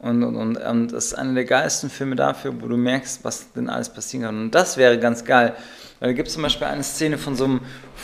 Und, 0.00 0.22
und, 0.22 0.36
und, 0.36 0.56
und 0.58 0.92
das 0.92 1.06
ist 1.06 1.14
einer 1.14 1.32
der 1.32 1.44
geilsten 1.46 1.88
Filme 1.88 2.14
dafür, 2.14 2.52
wo 2.60 2.66
du 2.66 2.76
merkst, 2.76 3.24
was 3.24 3.52
denn 3.52 3.70
alles 3.70 3.88
passieren 3.88 4.26
kann. 4.26 4.38
Und 4.42 4.50
das 4.54 4.76
wäre 4.76 4.98
ganz 4.98 5.24
geil. 5.24 5.54
Weil 6.00 6.10
da 6.10 6.12
gibt 6.12 6.28
es 6.28 6.34
zum 6.34 6.42
Beispiel 6.42 6.66
eine 6.66 6.82
Szene 6.82 7.16
von 7.16 7.36
so 7.36 7.44
einem 7.44 7.60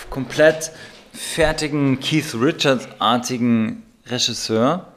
komplett 0.09 0.71
fertigen 1.13 2.01
Keith 2.01 2.35
Richards-artigen 2.41 3.83
Regisseur, 4.07 4.89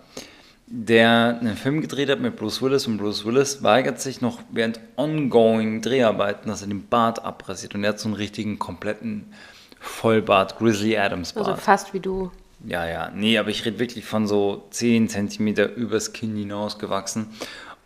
der 0.68 1.38
einen 1.40 1.58
Film 1.58 1.82
gedreht 1.82 2.10
hat 2.10 2.20
mit 2.20 2.36
Bruce 2.36 2.62
Willis 2.62 2.88
und 2.88 2.98
Bruce 2.98 3.26
Willis 3.26 3.64
weigert 3.64 4.00
sich 4.00 4.22
noch 4.22 4.40
während 4.52 4.80
ongoing 4.96 5.82
Dreharbeiten, 5.82 6.50
dass 6.50 6.62
er 6.62 6.68
den 6.68 6.88
Bart 6.88 7.24
abrasiert 7.24 7.76
und 7.76 7.84
er 7.84 7.90
hat 7.90 8.00
so 8.00 8.08
einen 8.08 8.16
richtigen 8.16 8.60
kompletten 8.60 9.26
Vollbart, 9.80 10.58
Grizzly 10.58 10.98
Adams 10.98 11.34
Bart. 11.34 11.48
Also 11.48 11.62
fast 11.62 11.94
wie 11.94 12.00
du. 12.00 12.32
Ja, 12.66 12.88
ja, 12.88 13.12
nee, 13.14 13.38
aber 13.38 13.50
ich 13.50 13.66
rede 13.66 13.80
wirklich 13.80 14.06
von 14.06 14.26
so 14.26 14.66
10 14.72 15.10
Zentimeter 15.10 15.74
übers 15.76 16.14
Kinn 16.14 16.36
hinausgewachsen. 16.36 17.28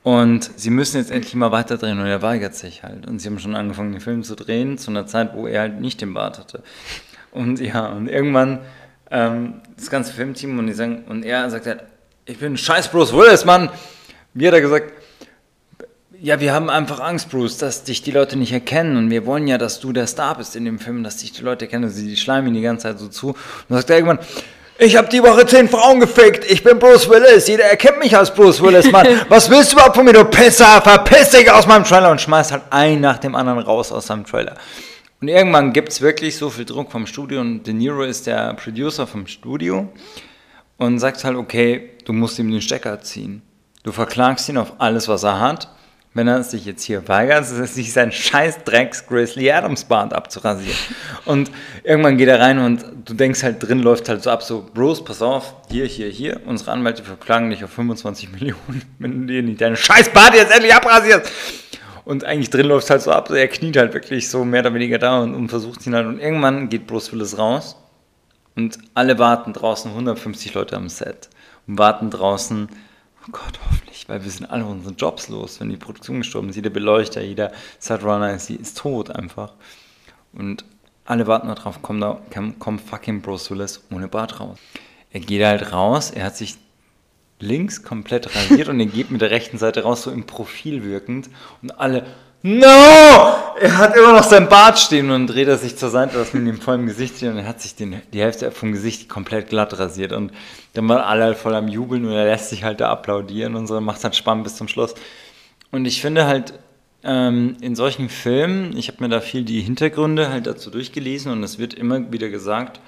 Und 0.03 0.51
sie 0.55 0.69
müssen 0.69 0.97
jetzt 0.97 1.11
endlich 1.11 1.35
mal 1.35 1.51
weiterdrehen 1.51 1.99
und 1.99 2.05
er 2.05 2.21
weigert 2.21 2.55
sich 2.55 2.83
halt. 2.83 3.07
Und 3.07 3.19
sie 3.19 3.27
haben 3.27 3.39
schon 3.39 3.55
angefangen, 3.55 3.91
den 3.91 4.01
Film 4.01 4.23
zu 4.23 4.35
drehen, 4.35 4.77
zu 4.77 4.91
einer 4.91 5.07
Zeit, 5.07 5.33
wo 5.33 5.47
er 5.47 5.61
halt 5.61 5.81
nicht 5.81 5.99
den 5.99 6.13
Bart 6.13 6.37
hatte. 6.37 6.63
Und 7.31 7.59
ja, 7.59 7.87
und 7.87 8.07
irgendwann 8.07 8.59
ähm, 9.11 9.61
das 9.75 9.89
ganze 9.89 10.13
Filmteam 10.13 10.57
und 10.59 10.67
die 10.67 10.73
sagen, 10.73 11.03
und 11.09 11.23
er 11.23 11.49
sagt 11.49 11.65
halt, 11.65 11.83
ich 12.27 12.37
bin 12.39 12.57
scheiß 12.57 12.89
Bruce 12.89 13.13
Willis, 13.13 13.45
Mann. 13.45 13.69
Wie 14.33 14.45
hat 14.47 14.53
er 14.53 14.59
gesagt, 14.59 14.91
ja, 16.19 16.39
wir 16.41 16.53
haben 16.53 16.69
einfach 16.69 16.99
Angst, 16.99 17.29
Bruce, 17.29 17.57
dass 17.57 17.85
dich 17.85 18.01
die 18.01 18.11
Leute 18.11 18.37
nicht 18.37 18.51
erkennen 18.51 18.97
und 18.97 19.09
wir 19.09 19.25
wollen 19.25 19.47
ja, 19.47 19.57
dass 19.57 19.79
du 19.79 19.93
der 19.93 20.07
Star 20.07 20.35
bist 20.35 20.55
in 20.55 20.65
dem 20.65 20.77
Film, 20.77 21.03
dass 21.03 21.17
dich 21.17 21.31
die 21.31 21.43
Leute 21.43 21.65
erkennen. 21.65 21.91
Die 21.95 22.17
schleimen 22.17 22.49
ihn 22.49 22.55
die 22.55 22.61
ganze 22.61 22.83
Zeit 22.83 22.99
so 22.99 23.07
zu. 23.07 23.27
Und 23.29 23.37
dann 23.69 23.77
sagt 23.77 23.89
er 23.91 23.97
irgendwann, 23.97 24.19
ich 24.77 24.97
habe 24.97 25.07
die 25.07 25.23
Woche 25.23 25.45
zehn 25.45 25.69
Frauen 25.69 26.01
gefickt, 26.01 26.43
ich 26.51 26.63
bin 26.63 26.79
Bruce 26.79 27.09
Willis, 27.09 27.47
jeder 27.47 27.63
erkennt 27.63 27.99
mich 27.99 28.15
als 28.15 28.33
Bruce 28.33 28.61
Willis, 28.61 28.91
Mann. 28.91 29.07
Was 29.29 29.49
willst 29.49 29.71
du 29.71 29.77
überhaupt 29.77 29.95
von 29.95 30.03
mir, 30.03 30.13
du 30.13 30.25
Pisser? 30.25 30.81
Verpiss 30.81 31.29
dich 31.29 31.49
aus 31.49 31.65
meinem 31.65 31.85
Trailer 31.85 32.11
und 32.11 32.19
schmeißt 32.19 32.51
halt 32.51 32.63
einen 32.71 32.99
nach 33.01 33.19
dem 33.19 33.35
anderen 33.35 33.59
raus 33.59 33.91
aus 33.91 34.07
seinem 34.07 34.25
Trailer. 34.25 34.55
Und 35.21 35.29
irgendwann 35.29 35.71
gibt 35.71 35.89
es 35.89 36.01
wirklich 36.01 36.37
so 36.37 36.49
viel 36.49 36.65
Druck 36.65 36.91
vom 36.91 37.07
Studio 37.07 37.39
und 37.39 37.63
De 37.63 37.73
Niro 37.73 38.03
ist 38.03 38.27
der 38.27 38.53
Producer 38.53 39.07
vom 39.07 39.25
Studio 39.27 39.87
und 40.77 40.99
sagt 40.99 41.23
halt, 41.23 41.35
okay, 41.35 41.91
du 42.05 42.13
musst 42.13 42.39
ihm 42.39 42.51
den 42.51 42.61
Stecker 42.61 43.01
ziehen. 43.01 43.41
Du 43.83 43.91
verklagst 43.91 44.47
ihn 44.49 44.57
auf 44.57 44.73
alles, 44.79 45.07
was 45.07 45.23
er 45.23 45.39
hat. 45.39 45.69
Wenn 46.13 46.27
er 46.27 46.41
sich 46.41 46.65
jetzt 46.65 46.83
hier 46.83 47.07
weigert, 47.07 47.45
sich 47.45 47.93
sein 47.93 48.11
scheiß 48.11 48.63
Drecks 48.63 49.05
Grizzly 49.05 49.51
Adams 49.51 49.85
Band 49.85 50.13
abzurasieren. 50.13 50.75
Und 51.25 51.51
irgendwann 51.83 52.17
geht 52.17 52.27
er 52.27 52.39
rein 52.39 52.57
und 52.57 52.83
du 53.05 53.13
denkst 53.13 53.43
halt, 53.43 53.61
drin 53.61 53.79
läuft 53.79 54.09
halt 54.09 54.23
so 54.23 54.31
ab, 54.31 54.41
so, 54.41 54.67
Bruce, 54.73 55.03
pass 55.03 55.21
auf, 55.21 55.53
hier, 55.69 55.85
hier, 55.85 56.09
hier, 56.09 56.41
unsere 56.45 56.71
Anwälte 56.71 57.03
verklagen 57.03 57.51
dich 57.51 57.63
auf 57.63 57.69
25 57.69 58.31
Millionen, 58.33 58.81
wenn 58.97 59.21
du 59.21 59.27
dir 59.27 59.43
nicht 59.43 59.61
deinen 59.61 59.75
scheiß 59.75 60.09
Bart 60.09 60.33
jetzt 60.33 60.51
endlich 60.51 60.73
abrasierst. 60.73 61.31
Und 62.03 62.23
eigentlich 62.23 62.49
drin 62.49 62.65
läuft 62.65 62.89
halt 62.89 63.01
so 63.01 63.11
ab, 63.11 63.29
er 63.29 63.47
kniet 63.47 63.77
halt 63.77 63.93
wirklich 63.93 64.27
so 64.27 64.43
mehr 64.43 64.61
oder 64.61 64.73
weniger 64.73 64.97
da 64.97 65.19
und, 65.21 65.35
und 65.35 65.49
versucht 65.49 65.85
ihn 65.85 65.93
halt. 65.93 66.07
Und 66.07 66.19
irgendwann 66.19 66.69
geht 66.69 66.87
Bruce 66.87 67.11
Willis 67.11 67.37
raus 67.37 67.75
und 68.57 68.79
alle 68.95 69.19
warten 69.19 69.53
draußen, 69.53 69.91
150 69.91 70.55
Leute 70.55 70.75
am 70.75 70.89
Set 70.89 71.29
und 71.67 71.77
warten 71.77 72.09
draußen, 72.09 72.67
oh 73.27 73.31
Gott, 73.31 73.59
hoffentlich, 73.69 74.09
weil 74.09 74.23
wir 74.23 74.31
sind 74.31 74.47
alle 74.47 74.65
unsere 74.65 74.95
Jobs 74.95 75.29
los, 75.29 75.59
wenn 75.59 75.69
die 75.69 75.77
Produktion 75.77 76.17
gestorben 76.17 76.49
ist. 76.49 76.55
Jeder 76.55 76.71
Beleuchter, 76.71 77.21
jeder 77.21 77.51
Setrunner 77.77 78.33
ist, 78.33 78.49
ist 78.49 78.79
tot 78.79 79.11
einfach. 79.11 79.53
Und 80.33 80.65
alle 81.05 81.27
warten 81.27 81.47
darauf, 81.47 81.83
kommt, 81.83 82.01
da, 82.01 82.19
kommt 82.57 82.81
fucking 82.81 83.21
Bruce 83.21 83.51
Willis 83.51 83.83
ohne 83.91 84.07
Bart 84.07 84.39
raus. 84.39 84.57
Er 85.11 85.19
geht 85.19 85.45
halt 85.45 85.71
raus, 85.71 86.09
er 86.09 86.25
hat 86.25 86.35
sich 86.35 86.57
links 87.39 87.83
komplett 87.83 88.35
rasiert 88.35 88.67
und 88.69 88.79
er 88.79 88.87
geht 88.87 89.11
mit 89.11 89.21
der 89.21 89.29
rechten 89.29 89.59
Seite 89.59 89.83
raus, 89.83 90.01
so 90.01 90.11
im 90.11 90.25
Profil 90.25 90.83
wirkend. 90.83 91.29
Und 91.61 91.79
alle, 91.79 92.07
no! 92.41 93.35
Er 93.59 93.77
hat 93.77 93.95
immer 93.95 94.13
noch 94.13 94.23
sein 94.23 94.49
Bart 94.49 94.77
stehen 94.77 95.05
und 95.05 95.11
dann 95.11 95.27
dreht 95.27 95.47
er 95.47 95.57
sich 95.57 95.77
zur 95.77 95.89
Seite, 95.89 96.17
dass 96.17 96.33
man 96.33 96.45
ihm 96.45 96.61
voll 96.61 96.75
im 96.75 96.85
Gesicht 96.85 97.17
steht 97.17 97.31
und 97.31 97.37
er 97.37 97.47
hat 97.47 97.59
sich 97.61 97.75
den, 97.75 98.01
die 98.13 98.21
Hälfte 98.21 98.51
vom 98.51 98.71
Gesicht 98.71 99.09
komplett 99.09 99.49
glatt 99.49 99.77
rasiert. 99.79 100.11
Und 100.11 100.31
dann 100.73 100.87
waren 100.87 101.01
alle 101.01 101.23
halt 101.23 101.37
voll 101.37 101.55
am 101.55 101.67
Jubeln 101.67 102.05
und 102.05 102.11
er 102.11 102.25
lässt 102.25 102.49
sich 102.49 102.63
halt 102.63 102.79
da 102.79 102.89
applaudieren 102.89 103.55
und 103.55 103.67
so, 103.67 103.81
macht 103.81 104.03
halt 104.03 104.15
spannend 104.15 104.43
bis 104.43 104.55
zum 104.55 104.67
Schluss. 104.67 104.93
Und 105.71 105.85
ich 105.85 106.01
finde 106.01 106.27
halt, 106.27 106.53
ähm, 107.03 107.57
in 107.61 107.75
solchen 107.75 108.09
Filmen, 108.09 108.77
ich 108.77 108.89
habe 108.89 109.03
mir 109.03 109.09
da 109.09 109.21
viel 109.21 109.43
die 109.43 109.61
Hintergründe 109.61 110.29
halt 110.29 110.45
dazu 110.45 110.69
durchgelesen 110.69 111.31
und 111.31 111.43
es 111.43 111.57
wird 111.57 111.73
immer 111.73 112.11
wieder 112.11 112.29
gesagt, 112.29 112.79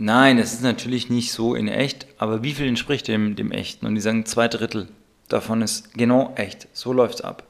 Nein, 0.00 0.38
es 0.38 0.52
ist 0.52 0.62
natürlich 0.62 1.10
nicht 1.10 1.32
so 1.32 1.56
in 1.56 1.66
echt, 1.66 2.06
aber 2.18 2.44
wie 2.44 2.52
viel 2.52 2.68
entspricht 2.68 3.08
dem, 3.08 3.34
dem 3.34 3.50
Echten? 3.50 3.84
Und 3.84 3.96
die 3.96 4.00
sagen, 4.00 4.24
zwei 4.26 4.46
Drittel 4.46 4.86
davon 5.26 5.60
ist 5.60 5.92
genau 5.94 6.32
echt. 6.36 6.68
So 6.72 6.92
läuft's 6.92 7.20
ab. 7.20 7.42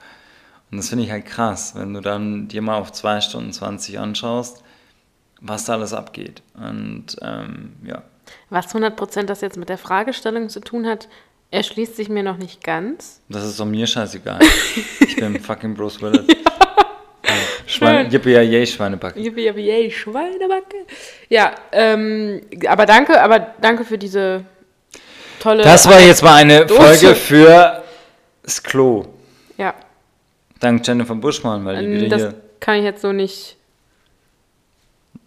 Und 0.70 0.78
das 0.78 0.90
finde 0.90 1.04
ich 1.04 1.11
halt 1.11 1.24
krass, 1.24 1.72
wenn 1.76 1.94
du 1.94 2.00
dann 2.00 2.48
dir 2.48 2.62
mal 2.62 2.78
auf 2.78 2.92
zwei 2.92 3.20
Stunden 3.20 3.52
20 3.52 3.98
anschaust, 3.98 4.62
was 5.40 5.64
da 5.64 5.74
alles 5.74 5.92
abgeht. 5.92 6.42
Und 6.54 7.16
ähm, 7.22 7.72
ja. 7.85 8.02
Was 8.50 8.74
100% 8.74 9.24
das 9.24 9.40
jetzt 9.40 9.57
mit 9.57 9.70
der 9.70 9.78
Fragestellung 9.78 10.50
zu 10.50 10.61
tun 10.61 10.87
hat, 10.87 11.09
erschließt 11.50 11.96
sich 11.96 12.09
mir 12.11 12.22
noch 12.22 12.37
nicht 12.37 12.62
ganz. 12.62 13.22
Das 13.28 13.44
ist 13.44 13.59
doch 13.59 13.64
mir 13.64 13.87
scheißegal. 13.87 14.40
ich 15.00 15.16
bin 15.16 15.40
fucking 15.40 15.74
Bruce 15.74 16.00
Willis. 16.02 16.26
Schweine, 17.66 18.09
Yippie, 18.09 18.31
yay, 18.31 18.66
Schweinebacke. 18.66 19.20
Yippie, 19.20 19.44
yippie, 19.44 19.66
yay, 19.66 19.90
Schweinebacke. 19.90 20.87
Ja, 21.28 21.54
ähm, 21.72 22.40
aber 22.66 22.87
danke, 22.87 23.20
aber 23.20 23.38
danke 23.61 23.85
für 23.85 23.98
diese 23.98 24.44
tolle. 25.38 25.62
Das 25.62 25.87
war 25.87 26.00
jetzt 26.00 26.22
mal 26.22 26.35
eine 26.35 26.64
Dose. 26.64 26.81
Folge 26.81 27.14
für 27.14 27.83
das 28.42 28.62
Klo. 28.62 29.04
Ja, 29.59 29.74
Dank 30.61 30.87
Jennifer 30.87 31.14
Buschmann, 31.14 31.64
weil 31.64 31.85
die 31.87 32.01
wieder 32.03 32.09
das 32.18 32.21
hier. 32.23 32.35
kann 32.61 32.77
ich 32.77 32.85
jetzt 32.85 33.03
so 33.03 33.12
nicht. 33.12 33.57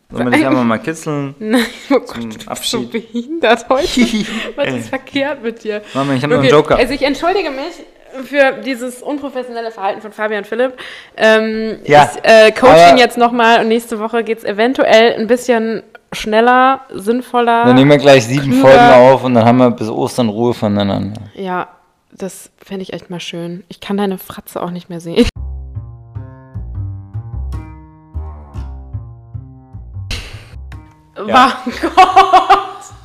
Sollen 0.10 0.26
wir 0.26 0.32
dich 0.38 0.46
einmal 0.46 0.66
mal 0.66 0.78
kitzeln? 0.80 1.36
Nein, 1.40 1.66
oh 1.90 2.00
Gott, 2.00 2.18
du 2.18 2.28
bist 2.28 2.42
so 2.44 2.50
Abschied. 2.52 2.92
behindert 2.92 3.70
heute. 3.70 3.86
Was 4.56 4.68
ist 4.74 4.90
verkehrt 4.90 5.42
mit 5.42 5.64
dir? 5.64 5.82
Mama, 5.94 6.14
ich 6.14 6.24
hab 6.24 6.30
noch 6.30 6.38
einen 6.38 6.46
Okay, 6.46 6.54
Joker. 6.54 6.76
Also 6.78 6.94
ich 6.94 7.02
entschuldige 7.04 7.50
mich 7.50 8.26
für 8.26 8.62
dieses 8.66 9.02
unprofessionelle 9.02 9.72
Verhalten 9.72 10.02
von 10.02 10.12
Fabian 10.12 10.44
Philipp. 10.44 10.74
Ähm, 11.16 11.78
Ja, 11.86 12.12
ich 12.14 12.30
äh, 12.30 12.52
coach 12.52 12.70
aber- 12.72 12.90
ihn 12.92 12.98
jetzt 12.98 13.18
nochmal 13.18 13.62
und 13.62 13.70
nächste 13.70 14.00
Woche 14.00 14.26
geht 14.26 14.40
es 14.40 14.44
eventuell 14.44 15.14
ein 15.18 15.28
bisschen 15.28 15.82
schneller, 16.12 16.82
sinnvoller. 16.94 17.64
Dann 17.64 17.76
nehmen 17.76 17.90
wir 17.92 17.98
gleich 17.98 18.26
sieben 18.26 18.52
Klüger. 18.52 18.68
Folgen 18.68 18.80
auf 18.94 19.24
und 19.24 19.34
dann 19.34 19.46
haben 19.46 19.60
wir 19.60 19.72
bis 19.72 19.88
Ostern 19.88 20.28
Ruhe 20.28 20.54
voneinander. 20.54 21.22
Ja, 21.36 21.70
das 22.18 22.52
fände 22.58 22.84
ich 22.84 22.94
echt 22.94 23.10
mal 23.10 23.20
schön. 23.20 23.64
Ich 23.68 23.80
kann 23.80 23.98
deine 23.98 24.18
Fratze 24.18 24.62
auch 24.62 24.72
nicht 24.72 24.90
mehr 24.90 25.00
sehen. 25.00 25.28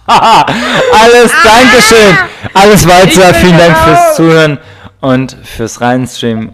Haha, 0.08 0.46
alles 1.02 1.32
Dankeschön. 1.42 2.16
Alles 2.54 2.86
Ah! 2.86 2.90
Weiter. 2.90 3.34
Vielen 3.34 3.58
Dank 3.58 3.76
fürs 3.76 4.14
Zuhören 4.16 4.58
und 5.00 5.36
fürs 5.42 5.80
Reinstreamen. 5.80 6.52